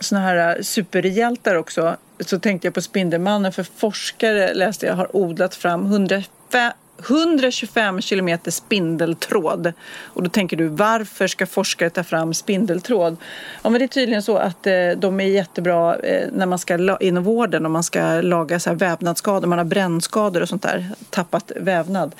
såna 0.00 0.20
här 0.20 0.56
eh, 0.56 0.62
superhjältar 0.62 1.54
också. 1.54 1.96
Så 2.20 2.38
tänkte 2.38 2.66
jag 2.66 2.74
på 2.74 2.82
Spindelmannen. 2.82 3.52
För 3.52 3.62
forskare 3.76 4.54
läste 4.54 4.86
jag 4.86 4.94
har 4.94 5.16
odlat 5.16 5.54
fram 5.54 5.86
105 5.86 6.72
125 6.98 8.00
kilometer 8.00 8.50
spindeltråd. 8.50 9.72
Och 10.02 10.22
då 10.22 10.30
tänker 10.30 10.56
du, 10.56 10.68
varför 10.68 11.26
ska 11.26 11.46
forskare 11.46 11.90
ta 11.90 12.04
fram 12.04 12.34
spindeltråd? 12.34 13.16
Ja, 13.62 13.70
men 13.70 13.78
det 13.78 13.84
är 13.84 13.88
tydligen 13.88 14.22
så 14.22 14.36
att 14.36 14.66
eh, 14.66 14.90
de 14.96 15.20
är 15.20 15.24
jättebra 15.24 15.96
eh, 15.96 16.28
när 16.32 16.46
man 16.46 16.58
ska, 16.58 16.98
inom 17.00 17.24
vården, 17.24 17.66
om 17.66 17.72
man 17.72 17.82
ska 17.82 18.20
laga 18.20 18.60
så 18.60 18.70
här 18.70 18.76
vävnadsskador, 18.76 19.48
man 19.48 19.58
har 19.58 19.64
brännskador 19.64 20.42
och 20.42 20.48
sånt 20.48 20.62
där, 20.62 20.86
tappat 21.10 21.52
vävnad. 21.56 22.14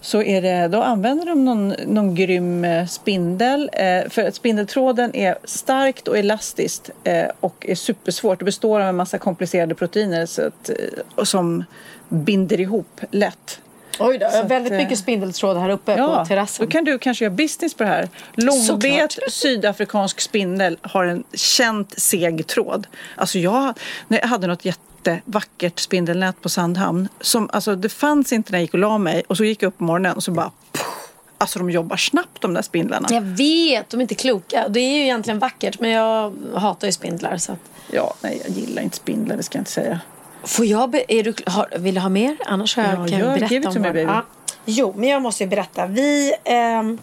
Så 0.00 0.22
är 0.22 0.42
det, 0.42 0.68
då 0.68 0.82
använder 0.82 1.26
de 1.26 1.44
någon, 1.44 1.68
någon 1.86 2.14
grym 2.14 2.64
eh, 2.64 2.86
spindel. 2.86 3.70
Eh, 3.72 4.10
för 4.10 4.28
att 4.28 4.34
spindeltråden 4.34 5.16
är 5.16 5.38
starkt 5.44 6.08
och 6.08 6.18
elastiskt 6.18 6.90
eh, 7.04 7.26
och 7.40 7.66
är 7.68 7.74
supersvårt. 7.74 8.38
Det 8.38 8.44
består 8.44 8.80
av 8.80 8.88
en 8.88 8.96
massa 8.96 9.18
komplicerade 9.18 9.74
proteiner 9.74 10.26
så 10.26 10.42
att, 10.42 10.68
eh, 10.68 10.76
och 11.14 11.28
som 11.28 11.64
binder 12.08 12.60
ihop 12.60 13.00
lätt. 13.10 13.60
Oj 13.98 14.18
då, 14.18 14.26
att, 14.26 14.50
väldigt 14.50 14.72
eh, 14.72 14.78
mycket 14.78 14.98
spindeltråd 14.98 15.56
här 15.56 15.70
uppe 15.70 15.96
på 15.96 16.24
terrassen. 16.28 16.66
då 16.66 16.70
kan 16.70 16.84
du 16.84 16.98
kanske 16.98 17.24
göra 17.24 17.34
business 17.34 17.74
på 17.74 17.82
det 17.82 17.88
här. 17.88 18.08
Långbet 18.34 19.18
sydafrikansk 19.28 20.20
spindel 20.20 20.78
har 20.82 21.04
en 21.04 21.24
känt 21.32 22.00
seg 22.00 22.46
tråd. 22.46 22.86
Alltså 23.16 23.38
jag, 23.38 23.78
när 24.08 24.20
jag 24.20 24.28
hade 24.28 24.46
något 24.46 24.64
jättevackert 24.64 25.78
spindelnät 25.78 26.42
på 26.42 26.48
Sandhamn. 26.48 27.08
Som, 27.20 27.48
alltså 27.52 27.76
det 27.76 27.88
fanns 27.88 28.32
inte 28.32 28.52
när 28.52 28.58
jag 28.58 28.62
gick 28.62 28.74
och 28.74 28.80
la 28.80 28.98
mig 28.98 29.22
och 29.28 29.36
så 29.36 29.44
gick 29.44 29.62
jag 29.62 29.68
upp 29.68 29.78
på 29.78 29.84
morgonen 29.84 30.16
och 30.16 30.22
så 30.22 30.30
bara 30.30 30.50
poff, 30.72 31.04
Alltså 31.38 31.58
de 31.58 31.70
jobbar 31.70 31.96
snabbt 31.96 32.40
de 32.40 32.54
där 32.54 32.62
spindlarna. 32.62 33.08
Jag 33.10 33.20
vet, 33.20 33.90
de 33.90 33.96
är 33.96 34.02
inte 34.02 34.14
kloka. 34.14 34.68
Det 34.68 34.80
är 34.80 34.96
ju 34.96 35.02
egentligen 35.02 35.38
vackert 35.38 35.80
men 35.80 35.90
jag 35.90 36.32
hatar 36.54 36.88
ju 36.88 36.92
spindlar. 36.92 37.36
Så 37.36 37.52
att... 37.52 37.58
Ja, 37.90 38.14
nej 38.20 38.42
jag 38.46 38.56
gillar 38.56 38.82
inte 38.82 38.96
spindlar, 38.96 39.36
det 39.36 39.42
ska 39.42 39.58
jag 39.58 39.60
inte 39.60 39.70
säga. 39.70 40.00
Får 40.46 40.66
jag 40.66 40.90
be- 40.90 41.04
är 41.08 41.22
du, 41.22 41.34
har, 41.46 41.68
vill 41.78 41.94
du 41.94 42.00
ha 42.00 42.08
mer? 42.08 42.36
Annars 42.46 42.76
har 42.76 42.82
jag, 42.82 42.92
Ja, 42.92 43.06
kan 43.06 43.18
jag 43.18 43.38
berätta 43.40 43.68
om 43.68 43.82
baby. 43.82 44.00
Ja. 44.00 44.24
Jo, 44.64 44.94
men 44.96 45.08
jag 45.08 45.22
måste 45.22 45.44
ju 45.44 45.50
berätta. 45.50 45.86
Vi 45.86 46.32
ehm, 46.44 46.98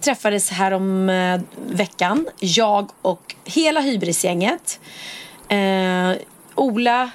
träffades 0.00 0.50
här 0.50 0.72
om 0.72 1.08
eh, 1.08 1.40
veckan. 1.66 2.26
Jag 2.38 2.90
och 3.02 3.34
hela 3.44 3.80
hybrisgänget. 3.80 4.80
Eh, 5.48 6.12
Ola, 6.54 7.10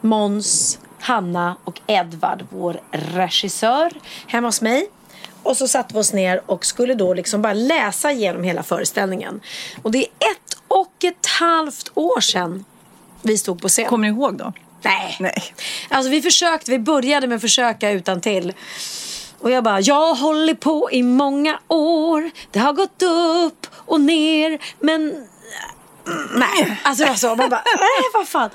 Mons, 0.00 0.78
Hanna 1.00 1.56
och 1.64 1.80
Edvard, 1.86 2.44
vår 2.50 2.80
regissör, 2.90 3.92
hemma 4.26 4.48
hos 4.48 4.62
mig. 4.62 4.86
Och 5.42 5.56
så 5.56 5.68
satte 5.68 5.94
vi 5.94 6.00
oss 6.00 6.12
ner 6.12 6.42
och 6.46 6.64
skulle 6.66 6.94
då 6.94 7.14
liksom 7.14 7.42
bara 7.42 7.52
läsa 7.52 8.12
igenom 8.12 8.42
hela 8.42 8.62
föreställningen. 8.62 9.40
Och 9.82 9.90
det 9.90 9.98
är 9.98 10.04
ett 10.04 10.62
och 10.68 11.04
ett 11.04 11.26
halvt 11.40 11.90
år 11.94 12.20
sedan 12.20 12.64
vi 13.22 13.38
stod 13.38 13.62
på 13.62 13.68
scen. 13.68 13.88
Kommer 13.88 14.08
ni 14.08 14.14
ihåg 14.14 14.36
då? 14.36 14.52
Nej. 14.82 15.16
Nej. 15.20 15.54
Alltså 15.88 16.10
vi 16.10 16.22
försökte, 16.22 16.70
vi 16.70 16.78
började 16.78 17.26
med 17.26 17.36
att 17.36 17.42
försöka 17.42 17.90
utan 17.90 18.20
till. 18.20 18.52
Och 19.40 19.50
jag 19.50 19.64
bara, 19.64 19.80
jag 19.80 19.94
har 19.94 20.14
hållit 20.14 20.60
på 20.60 20.88
i 20.92 21.02
många 21.02 21.58
år. 21.68 22.30
Det 22.50 22.58
har 22.58 22.72
gått 22.72 23.02
upp 23.02 23.66
och 23.74 24.00
ner. 24.00 24.58
Men 24.80 25.26
nej, 26.34 26.80
alltså 26.82 27.06
var 27.06 27.14
så. 27.14 27.26
Man 27.26 27.50
bara, 27.50 27.62
nej 27.64 28.10
vad 28.14 28.28
fan. 28.28 28.50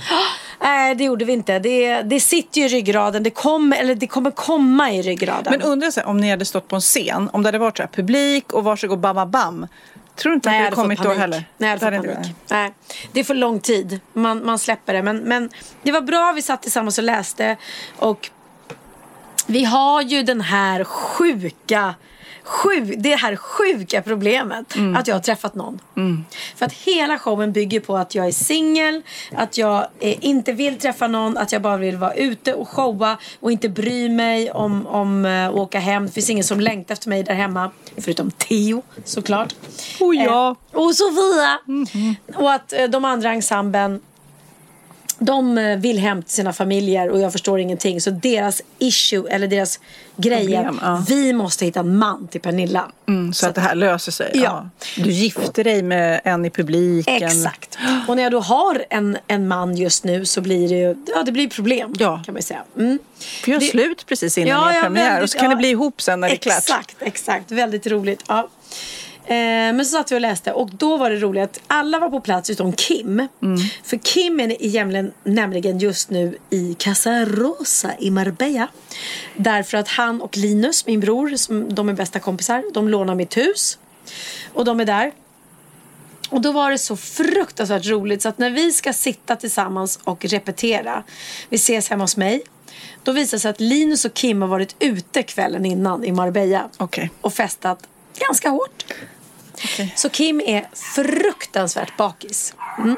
Nej 0.62 0.96
det 0.96 1.04
gjorde 1.04 1.26
vi 1.26 1.34
inte. 1.34 1.60
Det, 1.60 2.02
det 2.02 2.20
sitter 2.20 2.62
ju 2.62 2.66
i 2.66 2.70
ryggraden. 2.70 3.24
Det 3.24 3.30
kommer, 3.30 3.78
eller 3.78 3.96
det 3.96 4.08
kommer 4.08 4.32
komma 4.32 4.92
i 4.92 5.02
ryggraden. 5.02 5.52
Men 5.52 5.62
undrar 5.62 5.92
så 5.92 6.00
här, 6.00 6.08
om 6.08 6.18
ni 6.18 6.30
hade 6.30 6.46
stått 6.46 6.68
på 6.68 6.76
en 6.76 6.82
scen, 6.82 7.30
om 7.34 7.44
det 7.44 7.48
hade 7.48 7.58
varit 7.58 7.78
så 7.78 7.84
här, 7.84 7.90
publik 7.90 8.54
och 8.54 8.64
varsågod 8.64 9.00
bam, 9.00 9.16
bam, 9.16 9.32
bam. 9.32 9.68
Tror 10.16 10.30
du 10.30 10.36
inte 10.36 10.50
Nej, 10.50 10.58
att 10.58 10.62
det 10.62 10.76
hade 10.76 10.76
kommit 10.76 11.00
då 11.04 11.10
heller? 11.10 11.46
Nej, 11.58 11.70
jag 11.70 11.80
Det 11.80 11.86
hade 11.86 11.98
fått 11.98 12.16
panik. 12.16 12.36
Nej, 12.48 12.74
det 13.12 13.20
är 13.20 13.24
för 13.24 13.36
lång 13.36 13.60
tid. 13.60 14.00
Man, 14.14 14.46
man 14.46 14.60
släpper 14.60 14.94
det. 14.94 15.02
Men, 15.02 15.18
men 15.18 15.50
det 15.84 15.92
var 15.92 16.02
bra, 16.02 16.32
vi 16.36 16.42
satt 16.42 16.62
tillsammans 16.62 16.98
och 16.98 17.04
läste. 17.04 17.58
Och 17.98 18.30
vi 19.48 19.64
har 19.64 20.02
ju 20.02 20.24
den 20.24 20.42
här 20.42 20.84
sjuka, 20.84 21.96
sju, 22.46 22.96
det 22.98 23.16
här 23.16 23.36
sjuka 23.36 24.02
problemet 24.02 24.76
Mm. 24.76 24.96
att 24.96 25.08
jag 25.08 25.16
har 25.16 25.20
träffat 25.22 25.56
någon. 25.56 25.80
För 26.56 26.66
att 26.66 26.74
hela 26.74 27.20
showen 27.20 27.52
bygger 27.52 27.80
på 27.80 27.98
att 27.98 28.16
jag 28.16 28.28
är 28.28 28.32
singel, 28.32 29.02
att 29.36 29.58
jag 29.58 29.88
eh, 30.00 30.26
inte 30.26 30.52
vill 30.52 30.80
träffa 30.80 31.08
någon, 31.08 31.38
att 31.38 31.52
jag 31.52 31.62
bara 31.62 31.78
vill 31.78 31.98
vara 31.98 32.14
ute 32.14 32.54
och 32.54 32.70
showa 32.70 33.18
och 33.40 33.52
inte 33.52 33.70
bry 33.70 34.10
mig 34.10 34.52
om, 34.52 34.88
om 34.88 35.26
att 35.26 35.54
åka 35.56 35.80
hem. 35.80 36.06
Det 36.06 36.12
finns 36.12 36.30
ingen 36.30 36.44
som 36.44 36.60
längtar 36.60 36.94
efter 36.94 37.10
mig 37.10 37.24
där 37.24 37.34
hemma, 37.34 37.72
förutom 37.98 38.32
Theo 38.32 38.82
såklart. 39.04 39.56
Oh 40.00 40.16
ja. 40.16 40.56
Eh, 40.74 40.80
och 40.80 40.96
Sofia. 40.96 41.60
Och 42.36 42.52
att 42.54 42.74
eh, 42.74 42.84
de 42.84 43.06
andra 43.06 43.32
ensemblen 43.34 44.02
de 45.20 45.58
eh, 45.58 45.78
vill 45.78 46.00
hem 46.00 46.24
till 46.24 46.32
sina 46.34 46.54
familjer 46.54 47.10
och 47.10 47.20
jag 47.20 47.32
förstår 47.32 47.60
ingenting. 47.60 48.02
Så 48.02 48.10
deras 48.10 48.62
issue, 48.80 49.30
eller 49.30 49.48
deras 49.48 49.80
grej 50.18 50.54
är 50.56 50.72
ja. 50.82 51.04
vi 51.08 51.34
måste 51.34 51.66
hitta 51.66 51.80
en 51.80 51.98
man 51.98 52.28
till 52.28 52.42
Pernilla. 52.42 52.92
Mm, 53.08 53.34
så, 53.34 53.48
att 53.48 53.56
det 53.56 53.62
här 53.62 53.76
löser 53.76 54.12
sig. 54.12 54.32
Ja. 54.34 54.70
Du 54.98 55.12
gifter 55.12 55.64
dig 55.64 55.84
med 55.84 56.22
en 56.24 56.46
i 56.46 56.50
publiken. 56.50 57.16
Exakt. 57.24 57.78
Och 58.08 58.16
när 58.16 58.24
jag 58.24 58.32
då 58.32 58.40
har 58.40 58.86
en, 58.90 59.18
en 59.28 59.48
man 59.48 59.78
just 59.78 60.04
nu 60.04 60.26
så 60.26 60.42
blir 60.42 60.70
det 60.70 60.76
ju 60.76 60.96
ja, 61.16 61.24
det 61.24 61.32
blir 61.32 61.50
problem. 61.50 61.96
Ja. 62.00 62.22
Kan 62.26 62.34
man 62.34 62.44
säga. 62.44 62.64
Mm. 62.78 63.00
Vi 63.46 63.52
gör 63.52 63.60
Det- 63.60 63.66
slut 63.66 64.06
precis 64.06 64.38
innan 64.38 64.50
Ja, 64.50 64.56
ja, 64.56 64.74
har 64.74 64.82
premiär 64.82 65.04
väldigt- 65.10 65.24
och 65.24 65.30
så 65.30 65.38
kan 65.38 65.46
ja. 65.46 65.50
det 65.50 65.56
bli 65.56 65.70
ihop 65.70 66.02
sen 66.02 66.20
när 66.20 66.28
det 66.30 66.34
är 66.34 66.38
klart. 66.38 66.58
Exakt, 66.58 66.96
exakt. 67.00 67.52
Väldigt 67.52 67.88
roligt. 67.88 68.24
Ja. 68.28 68.50
Eh, 69.28 69.36
men 69.74 69.86
så 69.86 69.98
satt 69.98 70.12
vi 70.12 70.16
och 70.16 70.22
läste 70.22 70.52
och 70.52 70.70
då 70.70 70.98
var 70.98 71.10
det 71.10 71.16
roligt 71.16 71.44
att 71.44 71.60
alla 71.68 72.00
var 72.00 72.10
på 72.10 72.22
plats 72.22 72.50
utom 72.50 72.74
Kim. 72.74 73.28
För 73.84 73.98
Kim 73.98 74.40
är 74.40 74.74
nämligen, 74.74 75.12
nämligen 75.24 75.80
just 75.80 76.10
nu 76.10 76.38
i 76.50 76.76
Casa 76.80 77.26
Rosa 77.26 77.92
i 78.00 78.12
Marbella. 78.12 78.68
Därför 79.36 79.78
att 79.78 79.88
han 79.88 80.22
och 80.22 80.38
Linus, 80.38 80.86
min 80.86 81.00
bror, 81.00 81.36
som, 81.36 81.76
de 81.76 81.90
är 81.90 81.94
bästa 81.94 82.20
kompisar, 82.20 82.64
de 82.74 82.90
lånar 82.90 83.16
mitt 83.16 83.38
hus. 83.38 83.78
Och 84.54 84.66
de 84.66 84.80
är 84.80 84.86
där. 84.86 85.12
Och 86.30 86.42
då 86.42 86.52
var 86.52 86.72
det 86.72 86.78
så 86.78 86.98
fruktansvärt 86.98 87.86
roligt 87.86 88.22
så 88.22 88.30
att 88.30 88.38
när 88.38 88.50
vi 88.50 88.72
ska 88.72 88.94
sitta 88.94 89.36
tillsammans 89.36 90.00
och 90.04 90.26
repetera, 90.26 91.04
vi 91.50 91.56
ses 91.56 91.90
hemma 91.90 92.04
hos 92.04 92.18
mig, 92.18 92.44
då 93.04 93.12
visar 93.12 93.38
det 93.38 93.42
sig 93.42 93.52
att 93.52 93.60
Linus 93.60 94.06
och 94.06 94.14
Kim 94.14 94.42
har 94.42 94.50
varit 94.50 94.76
ute 94.80 95.24
kvällen 95.24 95.66
innan 95.66 96.04
i 96.04 96.12
Marbella 96.12 96.70
Okej. 96.78 97.12
och 97.22 97.34
festat 97.34 97.88
ganska 98.20 98.50
hårt. 98.50 98.86
Så 99.96 100.10
Kim 100.10 100.42
är 100.42 100.68
fruktansvärt 100.96 101.98
bakis. 101.98 102.54
Mm. 102.78 102.96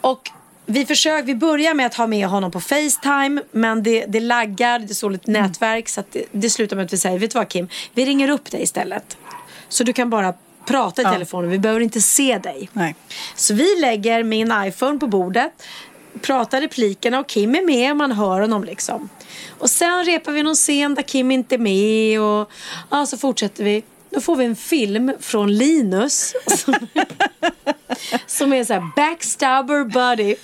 Och 0.00 0.30
vi, 0.66 0.86
försöker, 0.86 1.26
vi 1.26 1.34
börjar 1.34 1.74
med 1.74 1.86
att 1.86 1.94
ha 1.94 2.06
med 2.06 2.26
honom 2.28 2.50
på 2.50 2.60
Facetime 2.60 3.42
men 3.50 3.82
det, 3.82 4.04
det 4.08 4.20
laggar, 4.20 4.78
det 4.78 4.94
står 4.94 5.10
lite 5.10 5.30
nätverk 5.30 5.88
så 5.88 6.02
det, 6.12 6.24
det 6.32 6.50
slutar 6.50 6.76
med 6.76 6.84
att 6.84 6.92
vi 6.92 6.98
säger, 6.98 7.18
vet 7.18 7.30
du 7.30 7.38
vad 7.38 7.48
Kim, 7.48 7.68
vi 7.94 8.04
ringer 8.04 8.28
upp 8.28 8.50
dig 8.50 8.62
istället. 8.62 9.16
Så 9.68 9.84
du 9.84 9.92
kan 9.92 10.10
bara 10.10 10.34
prata 10.66 11.02
i 11.02 11.04
Ja. 11.04 11.12
telefonen, 11.12 11.50
vi 11.50 11.58
behöver 11.58 11.80
inte 11.80 12.00
se 12.00 12.38
dig. 12.38 12.68
Nej. 12.72 12.94
Så 13.34 13.54
vi 13.54 13.80
lägger 13.80 14.22
min 14.22 14.52
iPhone 14.66 14.98
på 14.98 15.06
bordet, 15.06 15.52
pratar 16.20 16.60
replikerna 16.60 17.18
och 17.20 17.26
Kim 17.26 17.54
är 17.54 17.62
med 17.62 17.90
och 17.90 17.96
man 17.96 18.12
hör 18.12 18.40
honom 18.40 18.64
liksom. 18.64 19.08
Och 19.58 19.70
sen 19.70 20.04
repar 20.04 20.32
vi 20.32 20.42
någon 20.42 20.54
scen 20.54 20.94
där 20.94 21.02
Kim 21.02 21.30
inte 21.30 21.54
är 21.54 21.58
med 21.58 22.20
och 22.20 22.50
ja, 22.90 23.06
så 23.06 23.18
fortsätter 23.18 23.64
vi. 23.64 23.82
Då 24.10 24.20
får 24.20 24.36
vi 24.36 24.44
en 24.44 24.56
film 24.56 25.12
från 25.20 25.52
Linus 25.52 26.34
som, 26.46 26.74
som 28.26 28.52
är 28.52 28.64
så 28.64 28.72
här 28.72 28.92
backstabber 28.96 29.84
buddy 29.84 30.36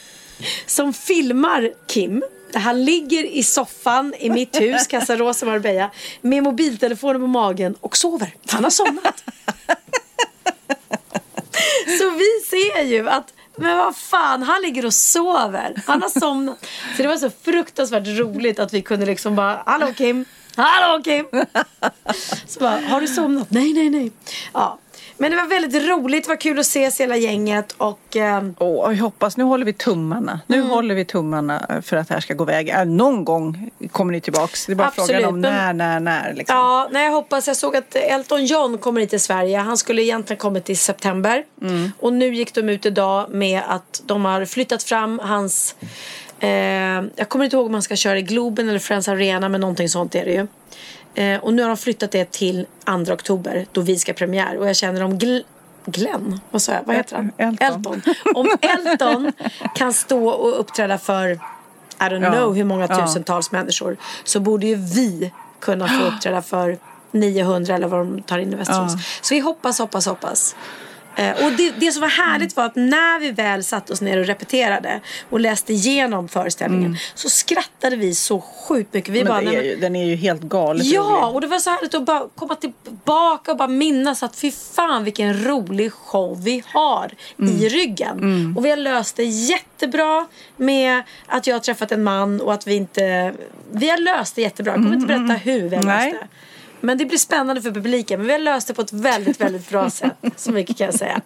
som 0.66 0.92
filmar 0.92 1.72
Kim. 1.86 2.24
Han 2.54 2.84
ligger 2.84 3.24
i 3.24 3.42
soffan 3.42 4.14
i 4.18 4.30
mitt 4.30 4.60
hus, 4.60 4.86
Casa 4.86 5.16
Rosa 5.16 5.46
Marbella, 5.46 5.90
med 6.20 6.42
mobiltelefonen 6.42 7.20
på 7.20 7.26
magen 7.26 7.74
och 7.80 7.96
sover. 7.96 8.34
Han 8.48 8.64
har 8.64 8.70
somnat. 8.70 9.24
Så 11.98 12.10
vi 12.10 12.40
ser 12.50 12.82
ju 12.82 13.08
att 13.08 13.32
men 13.56 13.78
vad 13.78 13.96
fan, 13.96 14.42
han 14.42 14.62
ligger 14.62 14.86
och 14.86 14.94
sover. 14.94 15.82
Han 15.86 16.02
har 16.02 16.20
somnat. 16.20 16.66
Så 16.96 17.02
det 17.02 17.08
var 17.08 17.16
så 17.16 17.30
fruktansvärt 17.44 18.06
roligt 18.06 18.58
att 18.58 18.72
vi 18.72 18.82
kunde 18.82 19.06
liksom 19.06 19.36
bara, 19.36 19.62
hallå 19.66 19.92
Kim, 19.96 20.24
hallå 20.56 21.02
Kim. 21.02 21.26
Så 22.46 22.60
bara, 22.60 22.80
har 22.88 23.00
du 23.00 23.06
somnat? 23.06 23.50
Nej, 23.50 23.72
nej, 23.72 23.90
nej. 23.90 24.12
Ja. 24.52 24.78
Men 25.18 25.30
det 25.30 25.36
var 25.36 25.46
väldigt 25.46 25.88
roligt, 25.88 26.24
det 26.24 26.28
var 26.28 26.36
kul 26.36 26.58
att 26.58 26.66
ses 26.66 27.00
hela 27.00 27.16
gänget 27.16 27.74
och 27.78 28.16
ehm, 28.16 28.54
Åh, 28.58 28.92
jag 28.94 29.02
hoppas, 29.02 29.36
nu 29.36 29.44
håller 29.44 29.64
vi 29.64 29.72
tummarna. 29.72 30.40
Nu 30.46 30.56
Mm. 30.56 30.70
håller 30.70 30.94
vi 30.94 31.04
tummarna 31.04 31.80
för 31.82 31.96
att 31.96 32.08
det 32.08 32.14
här 32.14 32.20
ska 32.20 32.34
gå 32.34 32.44
väg. 32.44 32.68
Äh, 32.68 32.84
någon 32.84 33.24
gång 33.24 33.70
kommer 33.92 34.12
ni 34.12 34.20
tillbaks. 34.20 34.66
Det 34.66 34.72
är 34.72 34.76
bara 34.76 34.88
Absolut, 34.88 35.10
frågan 35.10 35.24
om 35.34 35.40
men- 35.40 35.52
när, 35.54 35.72
när, 35.72 36.00
när. 36.00 36.34
Liksom. 36.34 36.56
Ja, 36.56 36.88
nej, 36.92 37.04
jag 37.04 37.12
hoppas. 37.12 37.46
Jag 37.46 37.56
såg 37.56 37.76
att 37.76 37.94
Elton 37.96 38.44
John 38.44 38.78
kommer 38.78 39.00
hit 39.00 39.10
till 39.10 39.20
Sverige. 39.20 39.58
Han 39.58 39.76
skulle 39.76 40.02
egentligen 40.02 40.38
kommit 40.40 40.70
i 40.70 40.76
september. 40.76 41.44
Och 42.00 42.12
nu 42.12 42.34
gick 42.34 42.54
de 42.54 42.68
ut 42.68 42.86
idag 42.86 43.30
med 43.30 43.62
att 43.68 44.02
de 44.06 44.24
har 44.24 44.44
flyttat 44.44 44.82
fram 44.82 45.18
hans... 45.24 45.76
Eh, 46.44 47.04
jag 47.16 47.28
kommer 47.28 47.44
inte 47.44 47.56
ihåg 47.56 47.66
om 47.66 47.72
han 47.72 47.82
ska 47.82 47.96
köra 47.96 48.18
i 48.18 48.22
Globen 48.22 48.68
eller 48.68 48.78
Friends 48.78 49.08
Arena, 49.08 49.48
men 49.48 49.60
någonting 49.60 49.88
sånt 49.88 50.14
är 50.14 50.24
det 50.24 50.32
ju. 50.32 50.46
Eh, 51.24 51.40
och 51.40 51.54
nu 51.54 51.62
har 51.62 51.68
de 51.68 51.76
flyttat 51.76 52.10
det 52.10 52.30
till 52.30 52.66
2 53.06 53.12
oktober 53.12 53.66
då 53.72 53.80
vi 53.80 53.98
ska 53.98 54.12
premiär. 54.12 54.56
Och 54.58 54.68
jag 54.68 54.76
känner 54.76 55.02
om 55.02 55.18
Gl- 55.18 55.42
Glenn, 55.86 56.40
vad 56.50 56.62
sa 56.62 56.72
jag, 56.72 56.80
vad 56.84 56.96
heter 56.96 57.16
han? 57.16 57.56
Elton. 57.60 58.02
Om 58.34 58.48
Elton 58.60 59.32
kan 59.74 59.92
stå 59.92 60.28
och 60.28 60.60
uppträda 60.60 60.98
för 60.98 61.30
I 61.30 61.38
don't 61.98 62.24
Ja. 62.24 62.32
know 62.32 62.54
hur 62.54 62.64
många 62.64 62.86
Ja. 62.90 63.06
tusentals 63.06 63.52
människor 63.52 63.96
så 64.24 64.40
borde 64.40 64.66
ju 64.66 64.74
vi 64.74 65.32
kunna 65.60 65.88
få 65.88 66.04
uppträda 66.14 66.42
för 66.42 66.78
900 67.10 67.74
eller 67.74 67.86
vad 67.88 68.00
de 68.00 68.22
tar 68.22 68.38
in 68.38 68.52
i 68.52 68.56
Västerås. 68.56 68.92
Ja. 68.92 68.98
Så 69.22 69.34
vi 69.34 69.40
hoppas, 69.40 69.78
hoppas, 69.78 70.06
hoppas. 70.06 70.56
Eh, 71.16 71.44
och 71.46 71.52
det, 71.52 71.70
det 71.78 71.92
som 71.92 72.00
var 72.00 72.08
härligt 72.08 72.56
var 72.56 72.64
att 72.64 72.76
när 72.76 73.20
vi 73.20 73.30
väl 73.30 73.64
satt 73.64 73.90
oss 73.90 74.00
ner 74.00 74.18
och 74.18 74.26
repeterade 74.26 75.00
och 75.30 75.40
läste 75.40 75.72
igenom 75.72 76.28
föreställningen 76.28 76.96
så 77.14 77.28
skrattade 77.28 77.96
vi 77.96 78.14
så 78.14 78.40
sjukt 78.40 78.94
mycket. 78.94 79.14
Vi 79.14 79.24
bara, 79.24 79.42
är 79.42 79.62
ju, 79.62 79.76
den 79.76 79.96
är 79.96 80.04
ju 80.06 80.16
helt 80.16 80.42
galet 80.42 80.86
Ja, 80.86 81.00
rolig. 81.00 81.34
och 81.34 81.40
det 81.40 81.46
var 81.46 81.58
så 81.58 81.70
härligt 81.70 81.94
att 81.94 82.04
bara 82.06 82.28
komma 82.34 82.54
tillbaka 82.54 83.50
och 83.50 83.56
bara 83.56 83.68
minnas 83.68 84.22
att 84.22 84.36
fy 84.36 84.50
fan 84.74 85.04
vilken 85.04 85.44
rolig 85.44 85.92
show 85.92 86.42
vi 86.44 86.62
har 86.66 87.10
i 87.38 87.68
ryggen. 87.68 88.54
Och 88.56 88.64
vi 88.64 88.70
har 88.70 88.76
löst 88.76 89.16
det 89.16 89.24
jättebra 89.24 90.26
med 90.56 91.02
att 91.26 91.46
jag 91.46 91.54
har 91.54 91.60
träffat 91.60 91.92
en 91.92 92.02
man 92.02 92.40
och 92.40 92.54
att 92.54 92.66
vi 92.66 92.74
inte... 92.74 93.34
Vi 93.72 93.90
har 93.90 93.98
löst 93.98 94.34
det 94.34 94.42
jättebra. 94.42 94.72
Jag 94.72 94.82
kommer 94.82 94.94
inte 94.94 95.06
berätta 95.06 95.34
hur 95.34 95.68
vi 95.68 95.76
har 95.76 95.82
löst 95.82 96.16
det. 96.20 96.28
Men 96.84 96.98
det 96.98 97.04
blir 97.04 97.18
spännande 97.18 97.62
för 97.62 97.70
publiken. 97.70 98.20
Men 98.20 98.26
vi 98.26 98.32
har 98.32 98.40
löst 98.40 98.68
det 98.68 98.74
på 98.74 98.82
ett 98.82 98.92
väldigt, 98.92 99.40
väldigt 99.40 99.68
bra 99.68 99.90
sätt. 99.90 100.12
Så 100.36 100.52
mycket 100.52 100.78
kan 100.78 100.84
jag 100.84 100.94
säga. 100.94 101.20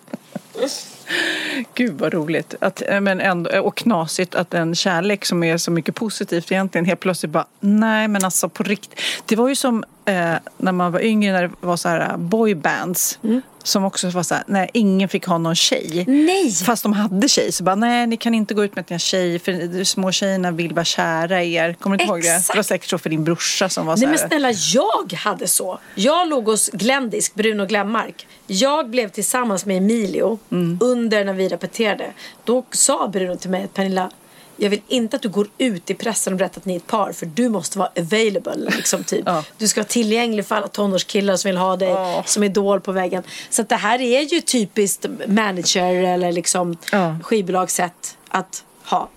Gud 1.75 1.99
vad 1.99 2.15
roligt. 2.15 2.55
Att, 2.61 2.83
eh, 2.89 3.01
men 3.01 3.21
ändå, 3.21 3.61
och 3.61 3.77
knasigt 3.77 4.35
att 4.35 4.55
en 4.55 4.75
kärlek 4.75 5.25
som 5.25 5.45
är 5.45 5.57
så 5.57 5.71
mycket 5.71 5.95
positivt 5.95 6.53
egentligen 6.53 6.85
helt 6.85 7.01
plötsligt 7.01 7.33
bara 7.33 7.47
nej 7.61 8.09
men 8.09 8.25
alltså 8.25 8.49
på 8.49 8.63
riktigt. 8.63 9.01
Det 9.27 9.37
var 9.37 9.49
ju 9.49 9.55
som 9.57 9.85
eh, 10.05 10.35
när 10.57 10.73
man 10.73 10.93
var 10.93 11.01
yngre 11.01 11.33
när 11.33 11.43
det 11.43 11.51
var 11.61 11.77
så 11.77 11.89
här 11.89 12.17
boybands. 12.17 13.19
Som 13.63 13.85
också 13.85 14.11
var 14.11 14.23
så 14.23 14.35
här, 14.35 14.45
nej 14.47 14.71
ingen 14.75 15.09
fick 15.09 15.27
ha 15.27 15.39
någon 15.39 15.55
tjej. 15.55 16.05
Nej! 16.07 16.53
Fast 16.53 16.83
de 16.83 16.93
hade 16.93 17.29
tjej 17.29 17.53
så 17.53 17.65
bara 17.65 17.75
nej 17.75 18.07
ni 18.07 18.17
kan 18.17 18.35
inte 18.35 18.55
gå 18.55 18.65
ut 18.65 18.75
med 18.77 18.83
att 18.83 18.91
ni 18.91 18.95
har 18.95 18.99
tjej 18.99 19.39
för 19.39 19.79
de 19.79 19.85
små 19.85 20.13
tjejerna 20.13 20.51
vill 20.51 20.75
vara 20.75 20.85
kära 20.85 21.43
i 21.43 21.55
er. 21.55 21.73
Kommer 21.75 21.97
du 21.97 22.05
inte 22.05 22.13
ihåg 22.13 22.23
det? 22.23 22.49
Det 22.53 22.57
var 22.57 22.63
säkert 22.63 22.89
så 22.91 22.99
för 22.99 23.11
din 23.11 23.25
brorsa 23.25 23.69
som 23.69 23.87
var 23.87 23.97
så 23.97 24.01
Nej 24.07 24.11
här. 24.11 24.19
men 24.19 24.29
snälla, 24.29 24.51
jag 24.75 25.13
hade 25.13 25.49
så. 25.49 25.79
Jag 25.95 26.29
låg 26.29 26.45
hos 26.45 26.71
Glendisk, 26.73 27.35
Bruno 27.35 27.67
Glenmark. 27.67 28.27
Jag 28.47 28.91
blev 28.91 29.09
tillsammans 29.09 29.67
med 29.67 29.77
Emilio 29.77 30.39
Mm. 30.51 30.79
Under 30.99 31.25
när 31.25 31.33
vi 31.33 31.49
repeterade. 31.49 32.13
Då 32.45 32.65
sa 32.71 33.09
Bruno 33.09 33.37
till 33.37 33.51
mig, 33.51 33.69
Pernilla, 33.75 34.11
jag 34.57 34.71
vill 34.71 34.83
inte 34.89 35.17
att 35.17 35.23
du 35.23 35.29
går 35.29 35.49
ut 35.59 35.91
i 35.91 35.95
pressen 35.95 36.33
och 36.33 36.39
berättar 36.39 36.61
att 36.61 36.65
ni 36.65 36.73
är 36.73 36.77
ett 36.77 36.87
par 36.87 37.13
för 37.13 37.27
du 37.27 37.49
måste 37.49 37.79
vara 37.79 37.89
available. 37.99 38.71
Liksom, 38.77 39.05
typ. 39.05 39.23
Ja. 39.27 39.45
Du 39.59 39.69
ska 39.69 39.81
vara 39.81 39.89
tillgänglig 39.89 40.47
för 40.47 40.55
alla 40.55 40.69
tonårskillar 40.69 41.37
som 41.37 41.49
vill 41.49 41.57
ha 41.57 41.77
dig 41.77 41.95
som 42.27 42.43
idol 42.43 42.81
på 42.81 42.93
väggen. 42.93 43.23
Så 43.51 43.63
att 43.63 43.69
det 43.69 43.77
här 43.77 44.01
är 44.01 44.21
ju 44.21 44.41
typiskt 44.41 45.07
manager 45.27 45.95
eller 45.95 46.33
liksom 46.33 46.77
Ja. 46.93 47.17
skivbolagssätt 47.23 48.17
att 48.29 48.65
ha. 48.85 49.09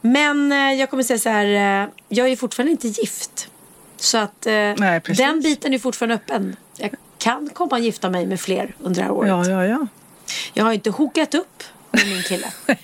Men 0.00 0.52
eh, 0.52 0.58
jag 0.80 0.90
kommer 0.90 1.02
säga 1.02 1.18
så 1.18 1.28
här, 1.28 1.82
eh, 1.82 1.88
jag 2.08 2.28
är 2.28 2.36
fortfarande 2.36 2.70
inte 2.72 2.88
gift. 2.88 3.48
Så 3.96 4.18
att 4.18 4.46
eh, 4.46 4.52
Nej, 4.52 5.00
den 5.16 5.40
biten 5.40 5.74
är 5.74 5.78
fortfarande 5.78 6.14
öppen. 6.14 6.56
Jag 6.76 6.90
kan 7.18 7.50
komma 7.54 7.70
och 7.76 7.80
gifta 7.80 8.10
mig 8.10 8.26
med 8.26 8.40
fler 8.40 8.74
under 8.82 9.00
det 9.00 9.04
här 9.04 9.12
året. 9.12 9.28
Ja, 9.28 9.46
ja, 9.50 9.66
ja. 9.66 9.86
Jag 10.52 10.64
har 10.64 10.72
inte 10.72 10.90
hookat 10.90 11.34
upp 11.34 11.62
med 11.90 12.06
min 12.06 12.22
kille. 12.22 12.46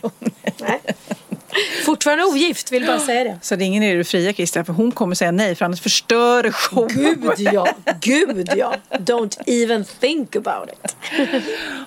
Nej. 0.61 0.81
Fortfarande 1.85 2.25
ogift, 2.25 2.73
vill 2.73 2.87
bara 2.87 2.99
säga 2.99 3.25
det. 3.25 3.39
Så 3.43 3.57
det 3.57 3.65
är 3.65 3.67
ingen 3.67 3.83
idé 3.83 3.97
du 3.97 4.05
fria 4.05 4.33
Christian 4.33 4.65
för 4.65 4.73
hon 4.73 4.93
kommer 4.93 5.15
säga 5.15 5.31
nej 5.31 5.55
för 5.55 5.65
annars 5.65 5.81
förstör 5.81 6.51
showen. 6.51 6.89
Gud 6.89 7.53
ja, 7.53 7.69
gud 8.01 8.51
ja. 8.57 8.75
Don't 8.91 9.37
even 9.47 9.85
think 9.85 10.37
about 10.37 10.69
it. 10.69 10.97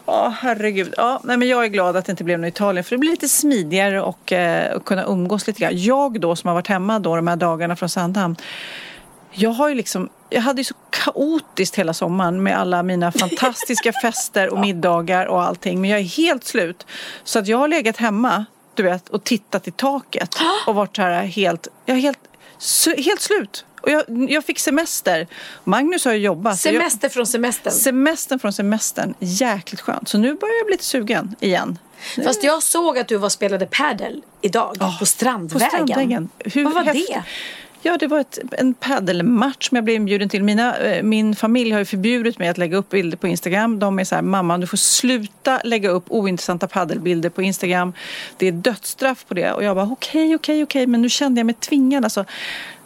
Ja, 0.05 0.35
herregud. 0.39 0.93
Ja, 0.97 1.21
nej, 1.23 1.37
men 1.37 1.47
jag 1.47 1.63
är 1.63 1.67
glad 1.67 1.97
att 1.97 2.05
det 2.05 2.11
inte 2.11 2.23
blev 2.23 2.39
något 2.39 2.47
Italien 2.47 2.83
för 2.83 2.95
det 2.95 2.99
blir 2.99 3.11
lite 3.11 3.27
smidigare 3.27 4.01
och 4.01 4.31
eh, 4.31 4.79
kunna 4.79 5.05
umgås 5.05 5.47
lite 5.47 5.59
grann. 5.59 5.71
Jag 5.75 6.19
då 6.19 6.35
som 6.35 6.47
har 6.47 6.55
varit 6.55 6.67
hemma 6.67 6.99
då 6.99 7.15
de 7.15 7.27
här 7.27 7.35
dagarna 7.35 7.75
från 7.75 7.89
Sandhamn. 7.89 8.35
Jag 9.31 9.49
har 9.49 9.69
ju 9.69 9.75
liksom, 9.75 10.09
jag 10.29 10.41
hade 10.41 10.59
ju 10.61 10.63
så 10.65 10.73
kaotiskt 10.89 11.75
hela 11.75 11.93
sommaren 11.93 12.43
med 12.43 12.57
alla 12.59 12.83
mina 12.83 13.11
fantastiska 13.11 13.93
fester 14.01 14.49
och 14.49 14.59
middagar 14.59 15.25
och 15.25 15.43
allting. 15.43 15.81
Men 15.81 15.89
jag 15.89 15.99
är 15.99 16.03
helt 16.03 16.43
slut. 16.43 16.85
Så 17.23 17.39
att 17.39 17.47
jag 17.47 17.57
har 17.57 17.67
legat 17.67 17.97
hemma, 17.97 18.45
du 18.75 18.83
vet, 18.83 19.09
och 19.09 19.23
tittat 19.23 19.67
i 19.67 19.71
taket 19.71 20.35
och 20.67 20.75
varit 20.75 20.95
så 20.95 21.01
här 21.01 21.23
helt, 21.23 21.67
jag 21.85 21.97
är 21.97 22.01
helt, 22.01 22.19
helt 22.97 23.21
slut. 23.21 23.65
Och 23.81 23.91
jag, 23.91 24.03
jag 24.31 24.45
fick 24.45 24.59
semester. 24.59 25.27
Magnus 25.63 26.05
har 26.05 26.11
ju 26.13 26.19
jobbat. 26.19 26.59
Så 26.59 26.67
jag- 26.67 26.73
Semester 26.75 27.09
från 27.09 27.27
semestern. 27.27 27.73
Semestern 27.73 28.39
från 28.39 28.53
semestern, 28.53 29.13
jäkligt 29.19 29.81
skönt. 29.81 30.09
Så 30.09 30.17
nu 30.17 30.33
börjar 30.35 30.55
jag 30.55 30.65
bli 30.65 30.73
lite 30.73 30.85
sugen 30.85 31.35
igen. 31.39 31.79
Fast 32.23 32.43
jag 32.43 32.63
såg 32.63 32.97
att 32.97 33.07
du 33.07 33.17
var 33.17 33.29
spelade 33.29 33.65
padel 33.65 34.23
idag 34.41 34.75
på 34.99 35.05
Strandvägen. 35.05 35.59
På 35.69 35.75
Strandvägen. 35.75 36.29
Hur 36.39 36.63
Vad 36.63 36.73
var 36.73 36.83
häftigt? 36.83 37.07
det? 37.07 37.23
Ja, 37.81 37.97
det 37.97 38.07
var 38.07 38.19
ett, 38.19 38.39
en 38.51 38.73
paddelmatch 38.73 39.69
som 39.69 39.75
jag 39.75 39.83
blev 39.83 39.95
inbjuden 39.95 40.29
till. 40.29 40.43
Mina, 40.43 40.77
eh, 40.77 41.03
min 41.03 41.35
familj 41.35 41.71
har 41.71 41.79
ju 41.79 41.85
förbjudit 41.85 42.39
mig 42.39 42.49
att 42.49 42.57
lägga 42.57 42.77
upp 42.77 42.89
bilder 42.89 43.17
på 43.17 43.27
Instagram. 43.27 43.79
De 43.79 43.99
är 43.99 44.03
så 44.03 44.15
här, 44.15 44.21
mamma 44.21 44.57
du 44.57 44.67
får 44.67 44.77
sluta 44.77 45.61
lägga 45.63 45.89
upp 45.89 46.03
ointressanta 46.07 46.67
paddelbilder 46.67 47.29
på 47.29 47.41
Instagram. 47.41 47.93
Det 48.37 48.47
är 48.47 48.51
dödsstraff 48.51 49.25
på 49.27 49.33
det. 49.33 49.51
Och 49.51 49.63
jag 49.63 49.75
bara, 49.75 49.89
okej, 49.91 50.35
okej, 50.35 50.63
okej, 50.63 50.87
men 50.87 51.01
nu 51.01 51.09
kände 51.09 51.39
jag 51.39 51.45
mig 51.45 51.55
tvingad. 51.55 52.03
Alltså, 52.03 52.25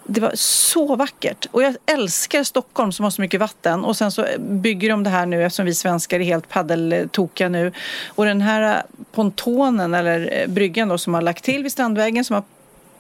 det 0.04 0.22
var 0.22 0.32
så 0.36 0.96
vackert. 0.96 1.48
Och 1.52 1.64
jag 1.64 1.76
älskar 1.86 2.44
Stockholm 2.44 2.92
som 2.92 3.04
har 3.04 3.12
så 3.12 3.22
mycket 3.22 3.39
vatten. 3.39 3.84
Och 3.84 3.98
sen 3.98 4.12
så 4.12 4.26
bygger 4.39 4.89
de 4.89 5.04
det 5.04 5.10
här 5.10 5.26
nu 5.26 5.44
eftersom 5.44 5.66
vi 5.66 5.76
svenskar 5.76 6.20
är 6.20 6.24
helt 6.24 6.50
paddeltokiga 6.50 7.50
nu. 7.50 7.72
Och 8.08 8.26
den 8.26 8.42
här 8.42 8.78
eh, 8.78 8.84
pontonen 9.12 9.94
eller 9.94 10.42
eh, 10.42 10.48
bryggan 10.48 10.88
då 10.88 10.98
som 10.98 11.14
har 11.14 11.22
lagt 11.22 11.44
till 11.44 11.64
vid 11.64 11.72
Strandvägen 11.72 12.26
som 12.26 12.34
har 12.34 12.44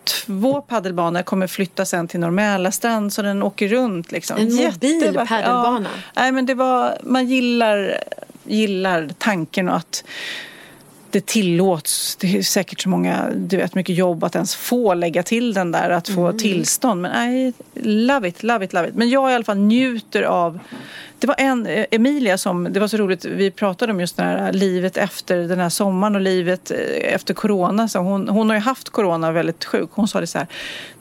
två 0.03 0.61
paddelbanor 0.61 1.21
kommer 1.21 1.47
flytta 1.47 1.85
sen 1.85 2.07
till 2.07 2.19
Norr 2.19 2.31
Mälarstrand 2.31 3.13
så 3.13 3.21
den 3.21 3.43
åker 3.43 3.67
runt 3.67 4.11
liksom. 4.11 4.37
En 4.37 4.45
mobil 4.45 4.61
Jättevackert. 4.61 5.29
paddelbana. 5.29 5.89
Ja. 5.95 6.21
Nej 6.21 6.31
men 6.31 6.45
det 6.45 6.53
var, 6.53 6.97
man 7.03 7.27
gillar, 7.27 8.03
gillar 8.43 9.09
tanken 9.17 9.69
och 9.69 9.75
att 9.75 10.03
det 11.11 11.25
tillåts. 11.25 12.15
Det 12.15 12.37
är 12.37 12.41
säkert 12.41 12.81
så 12.81 12.89
många, 12.89 13.29
du 13.35 13.57
vet, 13.57 13.75
mycket 13.75 13.95
jobb 13.95 14.23
att 14.23 14.35
ens 14.35 14.55
få 14.55 14.93
lägga 14.93 15.23
till 15.23 15.53
den 15.53 15.71
där, 15.71 15.89
att 15.89 16.09
få 16.09 16.33
tillstånd. 16.33 17.01
Men 17.01 17.11
nej, 17.11 17.53
love 17.73 18.27
it, 18.27 18.43
love 18.43 18.65
it, 18.65 18.73
love 18.73 18.87
it. 18.87 18.95
Men 18.95 19.09
jag 19.09 19.31
i 19.31 19.33
alla 19.33 19.43
fall 19.43 19.57
njuter 19.57 20.23
av 20.23 20.59
det 21.21 21.27
var 21.27 21.35
en, 21.37 21.67
eh, 21.67 21.85
Emilia 21.91 22.37
som, 22.37 22.73
det 22.73 22.79
var 22.79 22.87
så 22.87 22.97
roligt, 22.97 23.25
vi 23.25 23.51
pratade 23.51 23.93
om 23.93 23.99
just 23.99 24.17
det 24.17 24.23
här 24.23 24.53
livet 24.53 24.97
efter 24.97 25.37
den 25.37 25.59
här 25.59 25.69
sommaren 25.69 26.15
och 26.15 26.21
livet 26.21 26.71
eh, 26.71 27.13
efter 27.13 27.33
corona. 27.33 27.87
Så 27.87 27.99
hon, 27.99 28.29
hon 28.29 28.49
har 28.49 28.55
ju 28.55 28.61
haft 28.61 28.89
corona 28.89 29.31
väldigt 29.31 29.65
sjuk. 29.65 29.89
Hon 29.93 30.07
sa 30.07 30.19
det 30.19 30.27
så 30.27 30.37
här, 30.37 30.47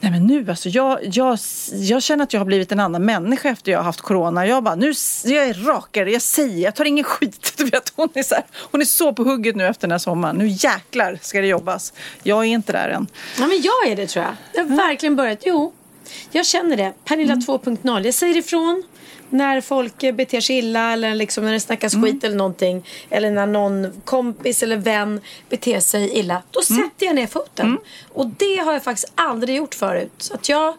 nej 0.01 0.11
men 0.11 0.27
nu 0.27 0.51
alltså, 0.51 0.69
jag, 0.69 0.99
jag, 1.03 1.39
jag 1.73 2.03
känner 2.03 2.25
att 2.25 2.33
jag 2.33 2.41
har 2.41 2.45
blivit 2.45 2.73
en 2.73 2.81
annan 2.81 3.05
människa 3.05 3.49
efter 3.49 3.73
jag 3.73 3.79
har 3.79 3.85
haft 3.85 4.01
corona. 4.01 4.47
Jag 4.47 4.63
bara, 4.63 4.75
nu, 4.75 4.93
jag 5.25 5.45
är 5.49 5.55
rakare, 5.55 6.13
jag 6.13 6.23
säger, 6.23 6.65
jag 6.65 6.75
tar 6.75 6.85
ingen 6.85 7.05
skit. 7.05 7.53
Du 7.61 7.65
vet, 7.65 7.93
hon, 7.97 8.09
är 8.15 8.23
så 8.23 8.35
här, 8.35 8.45
hon 8.71 8.81
är 8.81 8.85
så 8.85 9.13
på 9.13 9.25
hugget 9.25 9.57
nu 9.57 9.67
efter 9.67 9.89
den 9.89 9.93
här 9.93 9.99
sommaren. 9.99 10.37
Nu 10.37 10.49
jäklar 10.49 11.19
ska 11.23 11.41
det 11.41 11.47
jobbas. 11.47 11.93
Jag 12.23 12.39
är 12.39 12.49
inte 12.49 12.73
där 12.73 12.89
än. 12.89 13.07
Ja, 13.39 13.47
men 13.47 13.63
jag 13.63 13.93
är 13.93 13.97
det 13.97 14.07
tror 14.07 14.25
jag. 14.25 14.35
Jag 14.53 14.71
har 14.71 14.77
verkligen 14.77 15.17
börjat. 15.17 15.43
Jo, 15.47 15.73
jag 16.31 16.47
känner 16.47 16.77
det. 16.77 16.93
Pernilla 17.05 17.35
2.0. 17.35 18.05
Jag 18.05 18.15
säger 18.15 18.37
ifrån 18.37 18.83
när 19.31 19.61
folk 19.61 20.15
beter 20.15 20.41
sig 20.41 20.59
illa 20.59 20.93
eller 20.93 21.15
liksom 21.15 21.45
när 21.45 21.53
det 21.53 21.61
snackas 21.61 21.95
skit 21.95 22.25
eller 22.25 22.37
någonting. 22.37 22.87
Eller 23.11 23.31
när 23.31 23.47
någon 23.47 24.03
kompis 24.05 24.63
eller 24.63 24.77
vän 24.77 25.21
beter 25.49 25.81
sig 25.81 26.19
illa. 26.19 26.43
Då 26.51 26.63
sätter 26.63 27.07
jag 27.07 27.15
ner 27.15 27.27
foten. 27.27 27.79
Och 28.13 28.27
det 28.27 28.57
har 28.57 28.73
jag 28.73 28.85
faktiskt 28.85 29.13
aldrig 29.15 29.57
gjort 29.57 29.75
förut. 29.75 30.13
Så 30.19 30.35
att 30.35 30.49
jag... 30.49 30.75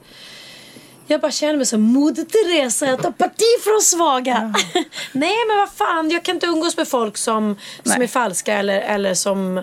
Jag 1.07 1.21
bara 1.21 1.31
känner 1.31 1.57
mig 1.57 1.65
som 1.65 1.81
Moder 1.81 2.23
Teresa, 2.23 2.85
jag 2.85 3.01
tar 3.01 3.11
parti 3.11 3.63
för 3.63 3.79
de 3.79 3.81
svaga. 3.81 4.53
Nej 5.11 5.35
men 5.47 5.57
vad 5.57 5.69
fan, 5.71 6.09
jag 6.11 6.23
kan 6.23 6.35
inte 6.35 6.45
umgås 6.45 6.77
med 6.77 6.87
folk 6.87 7.17
som, 7.17 7.55
som 7.83 8.01
är 8.01 8.07
falska 8.07 8.53
eller, 8.53 8.81
eller 8.81 9.13
som 9.13 9.57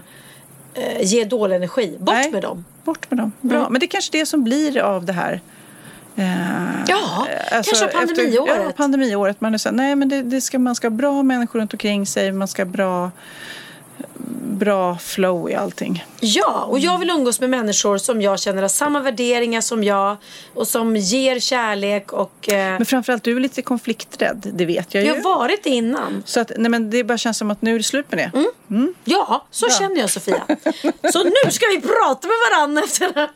eh, 0.74 1.03
ger 1.03 1.24
dålig 1.24 1.57
energi. 1.57 1.97
Bort 1.99 2.14
Nej. 2.14 2.30
med 2.30 2.43
dem. 2.43 2.64
Bort 2.84 3.11
med 3.11 3.18
dem. 3.18 3.32
Bra. 3.41 3.59
Mm. 3.59 3.72
Men 3.72 3.80
det 3.80 3.86
är 3.86 3.89
kanske 3.89 4.18
det 4.18 4.26
som 4.26 4.45
blir 4.45 4.78
av 4.78 5.05
det 5.05 5.12
här. 5.12 5.41
Eh, 6.19 6.85
Ja, 6.89 7.27
alltså, 7.51 7.71
kanske 7.75 7.85
efter- 7.87 7.99
pandemiåret. 7.99 8.62
Ja, 8.66 8.73
pandemiåret. 8.77 9.41
Man, 9.41 9.55
är 9.55 9.59
så 9.59 9.69
här, 9.69 9.77
nej, 9.77 9.97
men 9.97 10.09
det, 10.09 10.23
det 10.23 10.41
ska, 10.41 10.59
man 10.59 10.75
ska 10.75 10.87
ha 10.87 10.91
bra 10.91 11.23
människor 11.23 11.59
runt 11.59 11.73
omkring 11.73 12.07
sig. 12.07 12.33
Man 12.33 12.49
ska 12.49 12.64
ha 12.64 12.71
bra, 12.71 13.11
bra 14.43 14.99
flow 14.99 15.51
i 15.51 15.55
allting. 15.55 16.05
Ja, 16.20 16.64
och 16.64 16.79
jag 16.79 16.99
vill 16.99 17.11
umgås 17.11 17.41
med 17.41 17.51
människor 17.51 17.99
som 17.99 18.22
jag 18.22 18.41
känner 18.41 18.62
har 18.62 18.68
samma 18.68 19.01
värderingar 19.01 19.61
som 19.61 19.85
jag 19.85 20.16
och 20.55 20.68
som 20.68 20.97
ger 20.97 21.41
kärlek 21.41 22.12
och... 22.12 22.49
Eh, 22.49 22.57
Men 22.79 22.87
framförallt, 22.87 23.24
du 23.24 23.37
är 23.37 23.41
lite 23.41 23.62
konflikträdd. 23.62 24.51
Det 24.53 24.64
vet 24.66 24.95
jag 24.95 25.05
ju. 25.05 25.09
jag 25.09 25.16
har 25.16 25.22
varit 25.39 25.64
det 25.64 25.70
innan. 25.70 26.22
Så 26.26 26.41
att, 26.41 26.53
nej, 26.57 26.70
men 26.70 26.91
det 26.91 27.05
bara 27.05 27.18
känns 27.18 27.39
som 27.39 27.51
att 27.51 27.62
nu 27.62 27.74
är 27.74 27.79
det 27.79 27.85
slut 27.85 28.12
med 28.12 28.18
det. 28.18 28.45
Ja, 29.05 29.47
så 29.51 29.70
känner 29.70 30.01
jag 30.01 30.11
Sofia. 30.11 30.43
Så 31.12 31.24
nu 31.24 31.51
ska 31.51 31.66
vi 31.66 31.81
prata 31.81 32.29
med 32.29 32.37
varandra 32.51 32.83
efter 32.83 33.12
det 33.14 33.20
här. 33.20 33.31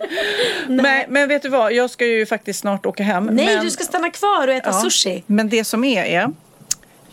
Men, 0.83 1.05
men 1.09 1.29
vet 1.29 1.43
du 1.43 1.49
vad? 1.49 1.73
Jag 1.73 1.91
ska 1.91 2.07
ju 2.07 2.27
faktiskt 2.27 2.61
snart 2.61 2.87
åka 2.87 3.03
hem. 3.03 3.27
Nej, 3.27 3.47
men, 3.47 3.65
du 3.65 3.71
ska 3.71 3.85
stanna 3.85 4.11
kvar 4.11 4.49
och 4.49 4.55
äta 4.55 4.71
Ja, 4.71 4.81
sushi. 4.81 5.23
Men 5.27 5.49
det 5.49 5.65
som 5.65 5.85
är 5.85 6.05
är, 6.05 6.31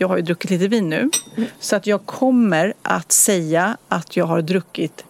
jag 0.00 0.08
har 0.08 0.16
ju 0.16 0.22
druckit 0.22 0.50
lite 0.50 0.68
vin 0.68 0.88
nu, 0.88 1.10
så 1.58 1.76
att 1.76 1.86
jag 1.86 2.06
kommer 2.06 2.74
att 2.82 3.12
säga 3.12 3.76
att 3.88 4.16
jag 4.16 4.24
har 4.24 4.42
druckit 4.42 5.04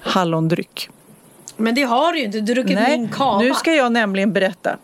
hallondryck. 0.00 0.88
Men 1.56 1.74
det 1.74 1.82
har 1.82 2.12
du 2.12 2.18
ju 2.18 2.24
inte. 2.24 2.40
Du 2.40 2.52
har 2.52 2.54
druckit 2.54 2.78
min 2.88 3.08
kava. 3.08 3.38
nu 3.38 3.54
ska 3.54 3.74
jag 3.74 3.92
nämligen 3.92 4.32
berätta 4.32 4.76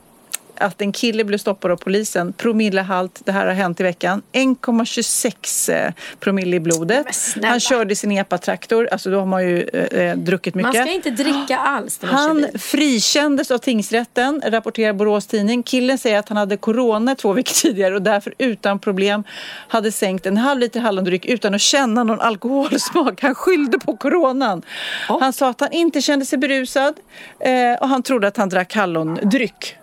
att 0.60 0.82
en 0.82 0.92
kille 0.92 1.24
blev 1.24 1.38
stoppad 1.38 1.70
av 1.70 1.76
polisen. 1.76 2.32
Promillehalt, 2.32 3.20
det 3.24 3.32
här 3.32 3.46
har 3.46 3.52
hänt 3.52 3.80
i 3.80 3.82
veckan. 3.82 4.22
1,26 4.32 5.86
eh, 5.86 5.92
promille 6.20 6.56
i 6.56 6.60
blodet. 6.60 7.06
Han 7.42 7.60
körde 7.60 7.96
sin 7.96 8.12
epatraktor, 8.12 8.88
alltså 8.92 9.10
då 9.10 9.18
har 9.18 9.26
man 9.26 9.42
ju 9.42 9.62
eh, 9.62 10.00
eh, 10.00 10.16
druckit 10.16 10.54
mycket. 10.54 10.74
Man 10.74 10.86
ska 10.86 10.92
inte 10.92 11.10
dricka 11.10 11.56
alls 11.56 12.00
Han 12.02 12.46
frikändes 12.58 13.50
av 13.50 13.58
tingsrätten, 13.58 14.42
rapporterar 14.44 14.92
Borås 14.92 15.26
Tidning. 15.26 15.62
Killen 15.62 15.98
säger 15.98 16.18
att 16.18 16.28
han 16.28 16.36
hade 16.36 16.56
corona 16.56 17.14
två 17.14 17.32
veckor 17.32 17.52
tidigare 17.52 17.94
och 17.94 18.02
därför 18.02 18.34
utan 18.38 18.78
problem 18.78 19.24
hade 19.68 19.92
sänkt 19.92 20.26
en 20.26 20.36
halv 20.36 20.60
liter 20.60 20.80
hallondryck 20.80 21.24
utan 21.24 21.54
att 21.54 21.60
känna 21.60 22.04
någon 22.04 22.20
alkoholsmak. 22.20 23.22
Han 23.22 23.34
skyllde 23.34 23.78
på 23.78 23.96
coronan. 23.96 24.62
Han 25.06 25.32
sa 25.32 25.48
att 25.48 25.60
han 25.60 25.72
inte 25.72 26.02
kände 26.02 26.26
sig 26.26 26.38
berusad 26.38 26.94
eh, 27.40 27.80
och 27.80 27.88
han 27.88 28.02
trodde 28.02 28.28
att 28.28 28.36
han 28.36 28.48
drack 28.48 28.74
hallondryck. 28.74 29.76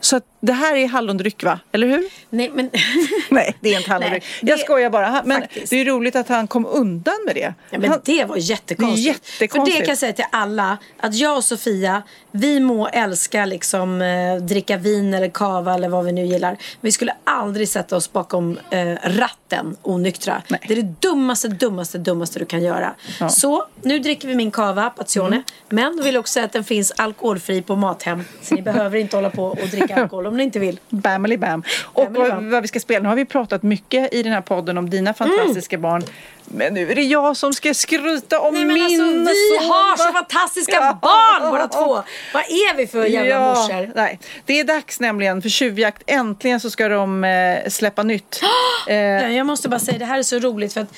Så 0.00 0.16
att 0.16 0.24
det 0.40 0.52
här 0.52 0.76
är 0.76 0.88
hallondryck 0.88 1.44
va? 1.44 1.58
Eller 1.72 1.86
hur? 1.86 2.04
Nej, 2.30 2.50
men... 2.54 2.70
Nej, 3.30 3.56
det 3.60 3.74
är 3.74 3.78
inte 3.78 3.90
hallondryck. 3.90 4.22
Nej, 4.22 4.38
det- 4.42 4.50
Jag 4.50 4.60
skojar 4.60 4.90
bara. 4.90 5.22
Men 5.24 5.40
Faktiskt. 5.40 5.70
det 5.70 5.80
är 5.80 5.84
roligt 5.84 6.16
att 6.16 6.28
han 6.28 6.46
kom 6.46 6.66
undan 6.66 7.14
med 7.26 7.34
det. 7.34 7.54
Ja, 7.70 7.78
men 7.78 7.90
han, 7.90 8.00
det 8.04 8.24
var 8.24 8.36
jättekonstigt. 8.36 9.06
Jättekonstigt. 9.06 9.74
För 9.74 9.80
det 9.80 9.86
kan 9.86 9.92
jag 9.92 9.98
säga 9.98 10.12
till 10.12 10.24
alla. 10.32 10.78
Att 11.00 11.14
jag 11.14 11.36
och 11.36 11.44
Sofia, 11.44 12.02
vi 12.32 12.60
må 12.60 12.88
älska 12.88 13.44
liksom 13.44 14.02
eh, 14.02 14.36
dricka 14.36 14.76
vin 14.76 15.14
eller 15.14 15.28
kava 15.28 15.74
eller 15.74 15.88
vad 15.88 16.04
vi 16.04 16.12
nu 16.12 16.24
gillar. 16.26 16.56
Vi 16.80 16.92
skulle 16.92 17.14
aldrig 17.24 17.68
sätta 17.68 17.96
oss 17.96 18.12
bakom 18.12 18.58
eh, 18.70 18.94
ratten 19.04 19.76
onyktra. 19.82 20.42
Nej. 20.48 20.60
Det 20.68 20.72
är 20.74 20.82
det 20.82 20.94
dummaste, 21.00 21.48
dummaste, 21.48 21.98
dummaste 21.98 22.38
du 22.38 22.44
kan 22.46 22.62
göra. 22.62 22.94
Så 23.30 23.64
nu 23.82 23.98
dricker 23.98 24.28
vi 24.28 24.34
min 24.34 24.50
kava, 24.50 24.90
Pazione. 24.90 25.28
Mm. 25.36 25.42
Men 25.68 26.04
vill 26.04 26.16
också 26.16 26.32
säga 26.32 26.46
att 26.46 26.52
den 26.52 26.64
finns 26.64 26.92
alkoholfri 26.96 27.62
på 27.62 27.76
Mathem. 27.76 28.24
Så 28.42 28.54
ni 28.54 28.62
behöver 28.68 28.98
inte 28.98 29.16
hålla 29.16 29.30
på 29.30 29.44
och 29.44 29.68
dricka 29.70 29.96
alkohol 30.02 30.26
om 30.28 30.36
ni 30.36 30.42
inte 30.42 30.58
vill. 30.58 30.80
Bamily 30.88 31.36
bam. 31.36 31.62
Och 31.82 32.10
Bamily 32.12 32.50
vad, 32.50 32.62
vi 32.62 32.68
ska 32.68 32.80
spela. 32.80 33.02
Nu 33.02 33.08
har 33.08 33.16
vi 33.16 33.24
pratat 33.24 33.62
mycket 33.62 34.14
i 34.14 34.22
den 34.22 34.32
här 34.32 34.40
podden 34.40 34.78
om 34.78 34.90
dina 34.90 35.14
fantastiska 35.14 35.78
barn. 35.78 36.02
Men 36.44 36.74
nu 36.74 36.90
är 36.90 36.94
det 36.94 37.02
jag 37.02 37.36
som 37.36 37.52
ska 37.52 37.74
skryta 37.74 38.40
om 38.40 38.54
Nej 38.54 38.64
men 38.64 38.74
min 38.74 38.84
alltså 38.84 39.02
vi 39.04 39.58
son. 39.58 39.70
har 39.70 39.96
så 39.96 40.12
fantastiska 40.12 40.72
Ja. 40.74 40.98
barn 41.02 41.50
båda 41.50 41.68
två. 41.68 42.02
Vad 42.34 42.42
är 42.42 42.76
vi 42.76 42.86
för 42.86 43.04
jävla 43.04 43.40
morsor? 43.48 43.92
Nej. 43.94 44.18
Det 44.44 44.60
är 44.60 44.64
dags 44.64 45.00
nämligen 45.00 45.42
för 45.42 45.48
tjuvjakt. 45.48 46.02
Äntligen 46.06 46.60
så 46.60 46.70
ska 46.70 46.88
de 46.88 47.24
eh, 47.24 47.68
släppa 47.68 48.02
nytt. 48.02 48.40
eh, 48.88 48.96
Ja, 48.96 49.28
jag 49.28 49.46
måste 49.46 49.68
bara 49.68 49.80
säga 49.80 49.98
det 49.98 50.04
här 50.04 50.18
är 50.18 50.22
så 50.22 50.38
roligt 50.38 50.72
för 50.72 50.80
att 50.80 50.94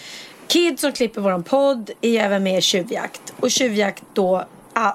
Kid 0.48 0.80
som 0.80 0.92
klipper 0.92 1.20
våran 1.20 1.42
podd 1.42 1.90
är 2.00 2.20
även 2.24 2.42
med 2.42 2.58
i 2.58 2.60
Tjuvjakt. 2.62 3.32
Och 3.40 3.50
Tjuvjakt 3.50 4.02
då 4.14 4.44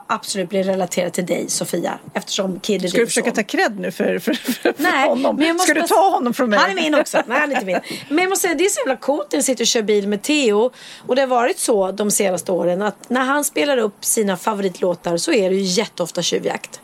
absolut 0.07 0.49
blir 0.49 0.63
relaterat 0.63 1.13
till 1.13 1.25
dig 1.25 1.49
Sofia 1.49 1.99
eftersom 2.13 2.59
Kid 2.59 2.85
är 2.85 2.89
ska 2.89 2.99
du 2.99 3.07
försöka 3.07 3.31
ta 3.31 3.43
cred 3.43 3.79
nu 3.79 3.91
för, 3.91 4.19
för, 4.19 4.33
för, 4.33 4.51
för 4.53 4.73
Nej, 4.77 5.09
honom? 5.09 5.35
men 5.35 5.47
jag 5.47 5.53
måste 5.53 5.71
ska 5.71 5.81
du 5.81 5.87
ta 5.87 6.09
honom 6.09 6.33
från 6.33 6.49
mig? 6.49 6.59
Han 6.59 6.69
är 6.69 6.75
min 6.75 6.95
också. 6.95 7.23
Nej, 7.27 7.39
han 7.39 7.51
är 7.51 7.55
inte 7.55 7.65
min. 7.65 7.79
Men 8.09 8.17
jag 8.17 8.29
måste 8.29 8.47
säga, 8.47 8.55
det 8.55 8.65
är 8.65 8.69
så 8.69 8.79
jävla 8.79 8.97
coolt 8.97 9.27
när 9.31 9.37
jag 9.37 9.45
sitter 9.45 9.63
och 9.63 9.67
kör 9.67 9.81
bil 9.81 10.07
med 10.07 10.21
Theo. 10.21 10.71
Och 11.07 11.15
det 11.15 11.21
har 11.21 11.27
varit 11.27 11.59
så 11.59 11.91
de 11.91 12.11
senaste 12.11 12.51
åren 12.51 12.81
att 12.81 13.09
när 13.09 13.21
han 13.23 13.43
spelar 13.43 13.77
upp 13.77 14.05
sina 14.05 14.37
favoritlåtar 14.37 15.17
så 15.17 15.33
är 15.33 15.49
det 15.49 15.55
ju 15.55 15.61
jätteofta 15.61 16.21
tjuvjakt. 16.21 16.81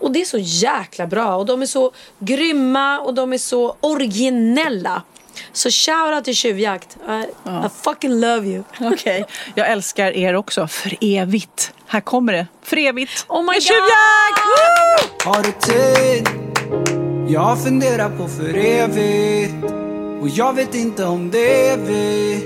Och 0.00 0.12
det 0.12 0.20
är 0.20 0.24
så 0.24 0.38
jäkla 0.38 1.06
bra 1.06 1.36
och 1.36 1.46
de 1.46 1.62
är 1.62 1.66
så 1.66 1.92
grymma 2.18 3.00
och 3.00 3.14
de 3.14 3.32
är 3.32 3.38
så 3.38 3.76
originella. 3.80 5.02
Så 5.52 5.70
shoutout 5.70 6.24
till 6.24 6.34
tjuvjakt. 6.34 6.96
I, 7.08 7.22
I 7.46 7.68
fucking 7.82 8.20
love 8.20 8.46
you. 8.46 8.62
Okej, 8.92 9.24
jag 9.54 9.70
älskar 9.70 10.16
er 10.16 10.34
också. 10.34 10.66
För 10.66 10.96
evigt. 11.00 11.72
Här 11.86 12.00
kommer 12.00 12.32
det. 12.32 12.46
För 12.62 12.76
evigt. 12.78 13.24
Oh 13.28 13.40
my 13.40 13.46
Med 13.46 13.54
God! 13.54 13.62
tjuvjakt! 13.62 14.42
Woo! 14.46 15.32
Har 15.32 15.42
du 15.42 15.52
tid? 15.52 16.28
Jag 17.28 17.62
funderar 17.62 18.08
på 18.08 18.28
för 18.28 18.56
evigt 18.56 19.64
Och 20.22 20.28
jag 20.28 20.52
vet 20.56 20.74
inte 20.74 21.04
om 21.04 21.30
det 21.30 21.68
är 21.68 21.76
vi 21.76 22.44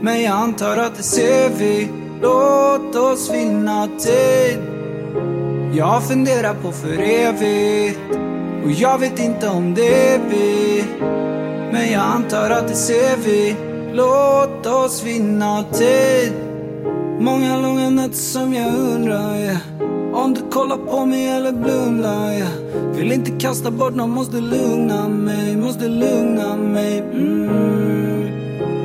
Men 0.00 0.22
jag 0.22 0.32
antar 0.32 0.76
att 0.76 0.96
det 0.96 1.02
ser 1.02 1.48
vi 1.48 1.88
Låt 2.22 2.96
oss 2.96 3.30
vinna 3.30 3.88
tid 3.98 4.58
Jag 5.74 6.08
funderar 6.08 6.54
på 6.54 6.72
för 6.72 6.98
evigt 6.98 7.98
Och 8.64 8.70
jag 8.70 8.98
vet 8.98 9.18
inte 9.18 9.48
om 9.48 9.74
det 9.74 10.08
är 10.14 10.20
vi 10.30 10.84
men 11.76 11.92
jag 11.92 12.02
antar 12.02 12.50
att 12.50 12.68
det 12.68 12.74
ser 12.74 13.16
vi 13.16 13.56
Låt 13.92 14.66
oss 14.66 15.02
vinna 15.02 15.64
tid 15.72 16.32
Många 17.20 17.60
långa 17.60 17.90
nätter 17.90 18.16
som 18.16 18.54
jag 18.54 18.74
undrar 18.74 19.36
yeah. 19.36 19.56
Om 20.12 20.34
du 20.34 20.40
kollar 20.50 20.76
på 20.76 21.04
mig 21.04 21.28
eller 21.28 21.52
blundar 21.52 22.32
yeah. 22.32 22.48
Vill 22.94 23.12
inte 23.12 23.30
kasta 23.30 23.70
bort 23.70 23.94
någon, 23.94 24.10
måste 24.10 24.36
lugna 24.36 25.08
mig 25.08 25.56
Måste 25.56 25.88
lugna 25.88 26.56
mig 26.56 26.98
mm. 26.98 28.28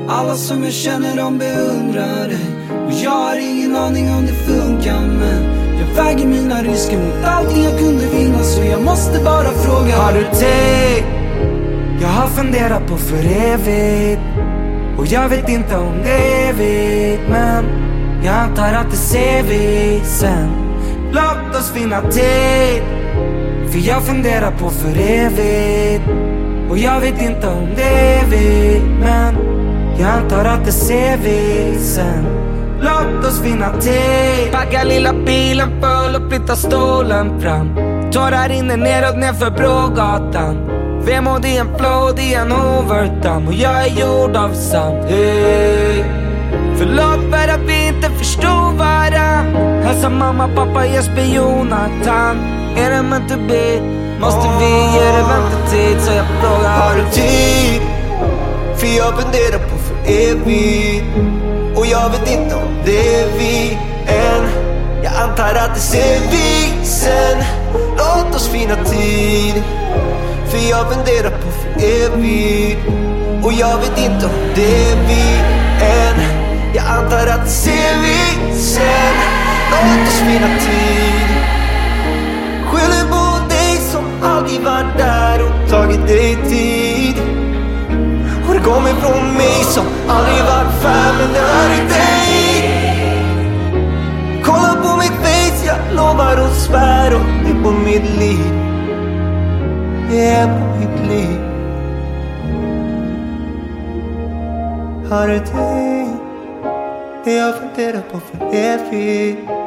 Alla 0.09 0.35
som 0.35 0.63
jag 0.63 0.73
känner 0.73 1.15
de 1.15 1.37
beundrar 1.37 2.27
dig 2.27 2.45
Och 2.87 2.93
jag 3.03 3.11
har 3.11 3.37
ingen 3.37 3.75
aning 3.75 4.09
om 4.09 4.25
det 4.25 4.33
funkar 4.33 5.01
men 5.01 5.43
Jag 5.79 6.03
väger 6.03 6.27
mina 6.27 6.63
risker 6.63 6.97
mot 6.97 7.25
allting 7.25 7.63
jag 7.63 7.79
kunde 7.79 8.05
vinna 8.07 8.43
så 8.43 8.63
jag 8.63 8.81
måste 8.81 9.23
bara 9.23 9.51
fråga 9.51 9.95
Har 9.95 10.13
du 10.13 10.23
tänkt? 10.23 11.20
Jag 12.01 12.07
har 12.07 12.27
funderat 12.27 12.87
på 12.87 12.97
för 12.97 13.25
evigt. 13.25 14.21
Och 14.97 15.05
jag 15.05 15.29
vet 15.29 15.49
inte 15.49 15.77
om 15.77 15.93
det 16.03 16.09
är 16.09 16.49
evigt 16.49 17.23
Men 17.29 17.65
jag 18.23 18.35
antar 18.35 18.73
att 18.73 18.91
det 18.91 18.97
ser 18.97 19.43
vi 19.43 20.01
sen. 20.03 20.49
Låt 21.11 21.55
oss 21.55 21.71
finna 21.71 22.01
tid 22.01 22.83
För 23.71 23.79
jag 23.87 24.03
funderar 24.03 24.51
på 24.51 24.69
för 24.69 24.99
evigt. 24.99 26.03
Och 26.69 26.77
jag 26.77 26.99
vet 26.99 27.21
inte 27.21 27.47
om 27.47 27.67
det 27.75 27.83
är 27.83 28.23
evigt 28.23 28.85
Men 28.99 29.35
jag 29.99 30.09
antar 30.09 30.45
att 30.45 30.65
det 30.65 30.71
ser 30.71 31.17
vi 31.17 31.77
sen. 31.79 32.25
Låt 32.79 33.25
oss 33.25 33.41
finna 33.41 33.77
tid. 33.77 34.51
Packa 34.51 34.83
lilla 34.83 35.13
bilen 35.13 35.69
full 35.81 36.15
och 36.15 36.31
flytta 36.31 36.55
stolen 36.55 37.41
fram. 37.41 37.75
Tårar 38.11 38.49
rinner 38.49 38.77
neråt 38.77 39.17
nerför 39.17 39.51
Brågatan. 39.51 40.81
Vemod 41.05 41.45
i 41.45 41.57
en 41.57 41.77
flod 41.77 42.19
i 42.19 42.33
en 42.33 42.51
overdamm 42.51 43.47
Och 43.47 43.53
jag 43.53 43.85
är 43.85 43.99
gjord 43.99 44.35
av 44.35 44.53
sand 44.53 45.05
hey. 45.09 46.03
Förlåt 46.77 47.31
för 47.31 47.47
att 47.53 47.59
vi 47.67 47.87
inte 47.87 48.09
förstod 48.09 48.73
varann 48.77 49.55
Hälsa 49.83 50.09
mamma, 50.09 50.49
pappa, 50.55 50.85
Jesper, 50.85 51.25
Jonathan 51.35 52.37
Är 52.77 52.89
det 52.89 53.03
meant 53.03 53.29
to 53.29 53.35
be? 53.47 53.81
Måste 54.19 54.49
vi 54.59 54.71
ge 54.95 55.11
det 55.11 55.25
väntetid? 55.31 56.01
Så 56.01 56.11
jag 56.13 56.25
frågar 56.25 56.79
Har 56.79 56.95
du 56.95 57.11
tid? 57.11 57.81
För 58.77 58.87
jag 58.97 59.21
funderar 59.21 59.59
på 59.69 59.77
för 59.77 60.11
evigt 60.11 61.05
Och 61.75 61.85
jag 61.85 62.09
vet 62.09 62.31
inte 62.31 62.55
om 62.55 62.77
det 62.85 63.21
är 63.21 63.27
vi 63.37 63.77
än 64.07 64.43
Jag 65.03 65.13
antar 65.13 65.55
att 65.55 65.75
det 65.75 65.81
ser 65.81 66.19
vi 66.31 66.85
sen 66.85 67.43
Låt 67.97 68.35
oss 68.35 68.47
finna 68.47 68.75
tid 68.75 69.63
för 70.51 70.69
jag 70.69 70.93
funderar 70.93 71.29
på 71.29 71.51
för 71.51 71.83
evigt. 71.83 72.79
Och 73.43 73.53
jag 73.53 73.77
vet 73.77 73.97
inte 73.97 74.25
om 74.25 74.31
det 74.55 74.91
är 74.91 74.95
vi 75.07 75.39
än. 75.81 76.17
Jag 76.75 76.85
antar 76.85 77.27
att 77.27 77.43
det 77.43 77.51
ser 77.51 78.01
vi 78.01 78.55
sen. 78.55 79.15
Låt 79.71 80.07
oss 80.07 80.19
finna 80.19 80.47
tid. 80.47 81.29
Skyller 82.65 83.09
på 83.09 83.49
dig 83.49 83.77
som 83.77 84.03
aldrig 84.23 84.61
var 84.61 84.85
där 84.97 85.41
och 85.43 85.69
tagit 85.69 86.07
dig 86.07 86.37
tid. 86.49 87.15
Och 88.47 88.53
det 88.53 88.59
kommer 88.59 88.93
från 88.93 89.33
mig 89.33 89.63
som 89.63 89.85
aldrig 90.07 90.43
varit 90.43 90.81
fan 90.81 91.15
men 91.19 91.33
det 91.33 91.39
hör 91.39 91.75
till 91.75 91.87
dig. 91.87 92.71
Kolla 94.43 94.75
på 94.83 94.97
mitt 94.97 95.17
face, 95.25 95.65
jag 95.65 95.95
lovar 95.95 96.45
och 96.45 96.55
svär. 96.55 97.15
Och 97.15 97.21
det 97.45 97.51
är 97.51 97.63
på 97.63 97.71
mitt 97.71 98.19
liv 98.19 98.70
är 100.19 100.45
på 100.47 100.79
mitt 100.79 101.09
liv. 101.09 101.39
Har 105.09 105.27
du 105.27 105.39
dig? 105.39 106.07
Det 107.23 107.35
jag 107.35 107.55
funderar 107.55 108.01
på 108.01 108.19
för 108.19 108.55
evigt 108.55 109.61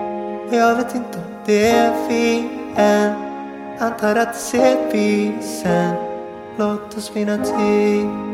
jag 0.54 0.76
vet 0.76 0.94
inte 0.94 1.18
om 1.18 1.24
det 1.46 1.68
är 1.68 2.08
vi 2.08 2.48
än. 2.76 3.12
Antar 3.78 4.16
att 4.16 4.32
det 4.32 4.38
ser 4.38 4.92
vi 4.92 5.32
sen. 5.42 5.94
Låt 6.56 6.96
oss 6.96 7.16
vinna 7.16 7.36
tid. 7.36 8.34